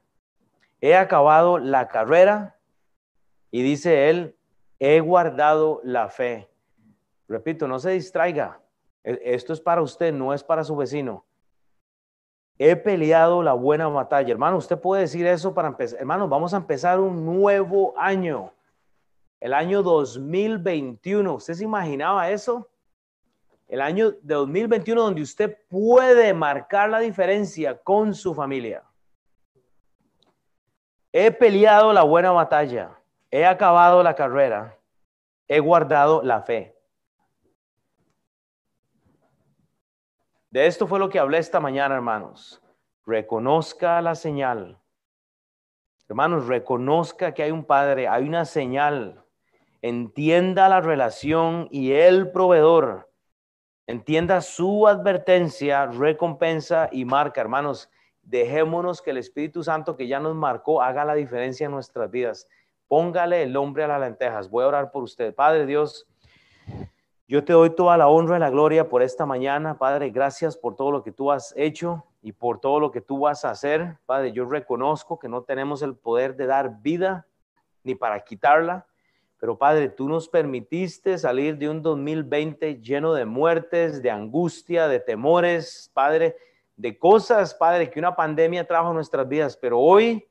He 0.80 0.96
acabado 0.96 1.58
la 1.58 1.88
carrera. 1.88 2.56
Y 3.50 3.62
dice 3.62 4.08
él, 4.08 4.34
he 4.78 5.00
guardado 5.00 5.82
la 5.84 6.08
fe. 6.08 6.48
Repito, 7.28 7.68
no 7.68 7.78
se 7.78 7.90
distraiga. 7.90 8.58
E, 9.04 9.20
esto 9.22 9.52
es 9.52 9.60
para 9.60 9.82
usted, 9.82 10.14
no 10.14 10.32
es 10.32 10.42
para 10.42 10.64
su 10.64 10.74
vecino. 10.76 11.26
He 12.56 12.74
peleado 12.74 13.42
la 13.42 13.52
buena 13.52 13.86
batalla. 13.88 14.32
Hermano, 14.32 14.56
usted 14.56 14.78
puede 14.78 15.02
decir 15.02 15.26
eso 15.26 15.52
para 15.52 15.68
empezar. 15.68 16.00
Hermano, 16.00 16.26
vamos 16.26 16.54
a 16.54 16.56
empezar 16.56 17.00
un 17.00 17.22
nuevo 17.26 17.92
año. 17.98 18.50
el 19.40 19.52
año 19.52 19.82
2021. 19.82 21.34
¿Usted 21.34 21.52
se 21.52 21.64
imaginaba 21.64 22.30
eso? 22.30 22.71
El 23.68 23.80
año 23.80 24.12
de 24.22 24.34
2021 24.34 25.02
donde 25.02 25.22
usted 25.22 25.58
puede 25.68 26.34
marcar 26.34 26.90
la 26.90 27.00
diferencia 27.00 27.78
con 27.78 28.14
su 28.14 28.34
familia. 28.34 28.82
He 31.12 31.30
peleado 31.30 31.92
la 31.92 32.02
buena 32.02 32.32
batalla, 32.32 32.98
he 33.30 33.44
acabado 33.44 34.02
la 34.02 34.14
carrera, 34.14 34.78
he 35.48 35.60
guardado 35.60 36.22
la 36.22 36.42
fe. 36.42 36.74
De 40.50 40.66
esto 40.66 40.86
fue 40.86 40.98
lo 40.98 41.08
que 41.08 41.18
hablé 41.18 41.38
esta 41.38 41.60
mañana, 41.60 41.94
hermanos. 41.94 42.62
Reconozca 43.06 44.00
la 44.02 44.14
señal. 44.14 44.78
Hermanos, 46.08 46.46
reconozca 46.46 47.32
que 47.32 47.42
hay 47.42 47.50
un 47.50 47.64
Padre, 47.64 48.06
hay 48.06 48.28
una 48.28 48.44
señal. 48.44 49.24
Entienda 49.80 50.68
la 50.68 50.82
relación 50.82 51.68
y 51.70 51.92
el 51.92 52.30
proveedor. 52.30 53.10
Entienda 53.92 54.40
su 54.40 54.88
advertencia, 54.88 55.84
recompensa 55.84 56.88
y 56.90 57.04
marca, 57.04 57.42
hermanos. 57.42 57.90
Dejémonos 58.22 59.02
que 59.02 59.10
el 59.10 59.18
Espíritu 59.18 59.62
Santo 59.62 59.98
que 59.98 60.08
ya 60.08 60.18
nos 60.18 60.34
marcó 60.34 60.80
haga 60.80 61.04
la 61.04 61.12
diferencia 61.12 61.66
en 61.66 61.72
nuestras 61.72 62.10
vidas. 62.10 62.48
Póngale 62.88 63.42
el 63.42 63.54
hombre 63.54 63.84
a 63.84 63.88
las 63.88 64.00
lentejas. 64.00 64.48
Voy 64.48 64.64
a 64.64 64.68
orar 64.68 64.92
por 64.92 65.02
usted. 65.02 65.34
Padre 65.34 65.66
Dios, 65.66 66.06
yo 67.28 67.44
te 67.44 67.52
doy 67.52 67.68
toda 67.68 67.98
la 67.98 68.08
honra 68.08 68.38
y 68.38 68.40
la 68.40 68.48
gloria 68.48 68.88
por 68.88 69.02
esta 69.02 69.26
mañana. 69.26 69.76
Padre, 69.76 70.08
gracias 70.08 70.56
por 70.56 70.74
todo 70.74 70.90
lo 70.90 71.02
que 71.02 71.12
tú 71.12 71.30
has 71.30 71.52
hecho 71.54 72.06
y 72.22 72.32
por 72.32 72.60
todo 72.60 72.80
lo 72.80 72.90
que 72.92 73.02
tú 73.02 73.18
vas 73.18 73.44
a 73.44 73.50
hacer. 73.50 73.98
Padre, 74.06 74.32
yo 74.32 74.46
reconozco 74.46 75.18
que 75.18 75.28
no 75.28 75.42
tenemos 75.42 75.82
el 75.82 75.96
poder 75.96 76.34
de 76.34 76.46
dar 76.46 76.80
vida 76.80 77.26
ni 77.84 77.94
para 77.94 78.18
quitarla. 78.20 78.86
Pero 79.42 79.58
Padre, 79.58 79.88
tú 79.88 80.08
nos 80.08 80.28
permitiste 80.28 81.18
salir 81.18 81.58
de 81.58 81.68
un 81.68 81.82
2020 81.82 82.80
lleno 82.80 83.12
de 83.12 83.24
muertes, 83.24 84.00
de 84.00 84.08
angustia, 84.08 84.86
de 84.86 85.00
temores, 85.00 85.90
Padre, 85.92 86.36
de 86.76 86.96
cosas, 86.96 87.52
Padre, 87.52 87.90
que 87.90 87.98
una 87.98 88.14
pandemia 88.14 88.64
trajo 88.68 88.90
a 88.90 88.92
nuestras 88.92 89.28
vidas, 89.28 89.56
pero 89.56 89.80
hoy 89.80 90.24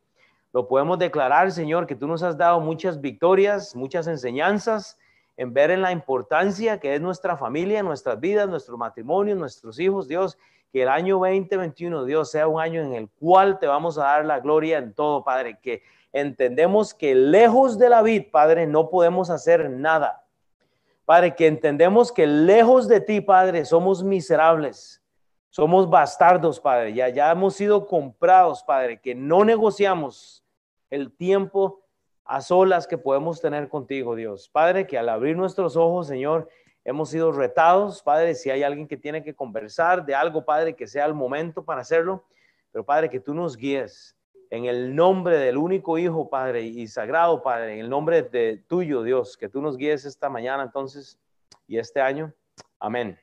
lo 0.54 0.66
podemos 0.66 0.98
declarar, 0.98 1.52
Señor, 1.52 1.88
que 1.88 1.96
tú 1.98 2.08
nos 2.08 2.24
has 2.24 2.38
dado 2.38 2.62
muchas 2.62 3.02
victorias, 3.02 3.76
muchas 3.76 4.08
enseñanzas 4.08 4.98
en 5.36 5.54
ver 5.54 5.72
en 5.72 5.82
la 5.82 5.92
importancia 5.92 6.80
que 6.80 6.96
es 6.96 7.02
nuestra 7.02 7.36
familia, 7.36 7.84
nuestras 7.84 8.18
vidas, 8.18 8.48
nuestro 8.48 8.78
matrimonio, 8.78 9.36
nuestros 9.36 9.78
hijos, 9.82 10.08
Dios, 10.08 10.38
que 10.72 10.84
el 10.84 10.88
año 10.88 11.20
2021, 11.20 12.06
Dios, 12.06 12.32
sea 12.32 12.48
un 12.48 12.62
año 12.62 12.82
en 12.82 12.94
el 12.94 13.10
cual 13.10 13.60
te 13.60 13.68
vamos 13.68 13.98
a 13.98 14.04
dar 14.04 14.26
la 14.26 14.40
gloria 14.40 14.78
en 14.78 14.94
todo, 14.94 15.22
Padre, 15.26 15.60
que 15.62 15.84
entendemos 16.14 16.94
que 16.94 17.16
lejos 17.16 17.78
de 17.78 17.90
la 17.90 18.02
vid, 18.02 18.32
Padre, 18.32 18.68
no 18.68 18.90
podemos 18.90 19.30
hacer 19.30 19.70
nada. 19.70 20.26
Padre, 21.06 21.36
que 21.36 21.48
entendemos 21.48 22.12
que 22.12 22.28
lejos 22.28 22.88
de 22.88 23.02
ti, 23.02 23.22
Padre, 23.22 23.66
somos 23.66 24.04
miserables 24.04 25.02
somos 25.52 25.90
bastardos, 25.90 26.60
Padre. 26.60 26.94
Ya, 26.94 27.10
ya 27.10 27.30
hemos 27.30 27.56
sido 27.56 27.86
comprados, 27.86 28.64
Padre, 28.64 29.00
que 29.00 29.14
no 29.14 29.46
negociamos 29.46 30.44
el 30.90 31.12
tiempo 31.12 31.82
a 32.24 32.40
solas 32.42 32.88
que 32.88 32.98
podemos 32.98 33.42
tener 33.42 33.68
contigo, 33.68 34.16
Dios. 34.16 34.48
Padre, 34.48 34.88
que 34.88 34.98
al 34.98 35.10
abrir 35.10 35.36
nuestros 35.36 35.76
ojos, 35.76 36.08
Señor, 36.08 36.48
hemos 36.86 37.10
sido 37.10 37.34
retados, 37.34 38.02
Padre, 38.02 38.34
si 38.34 38.50
hay 38.50 38.64
alguien 38.64 38.88
que 38.88 38.96
tiene 38.96 39.24
que 39.24 39.36
conversar 39.36 40.06
de 40.06 40.16
algo, 40.16 40.46
Padre, 40.46 40.74
que 40.74 40.88
sea 40.88 41.06
el 41.06 41.14
momento 41.14 41.66
para 41.66 41.82
hacerlo. 41.82 42.24
Pero, 42.72 42.86
Padre, 42.86 43.10
que 43.10 43.20
tú 43.20 43.34
nos 43.34 43.58
guíes 43.58 44.16
en 44.52 44.66
el 44.66 44.94
nombre 44.94 45.38
del 45.38 45.58
único 45.58 45.98
Hijo, 45.98 46.30
Padre, 46.30 46.62
y 46.62 46.86
sagrado, 46.88 47.42
Padre, 47.42 47.74
en 47.74 47.80
el 47.80 47.90
nombre 47.90 48.22
de 48.22 48.58
tuyo, 48.68 49.02
Dios, 49.02 49.38
que 49.38 49.48
tú 49.48 49.62
nos 49.62 49.78
guíes 49.78 50.04
esta 50.04 50.30
mañana 50.30 50.64
entonces 50.64 51.18
y 51.68 51.78
este 51.78 52.02
año. 52.02 52.34
Amén. 52.78 53.18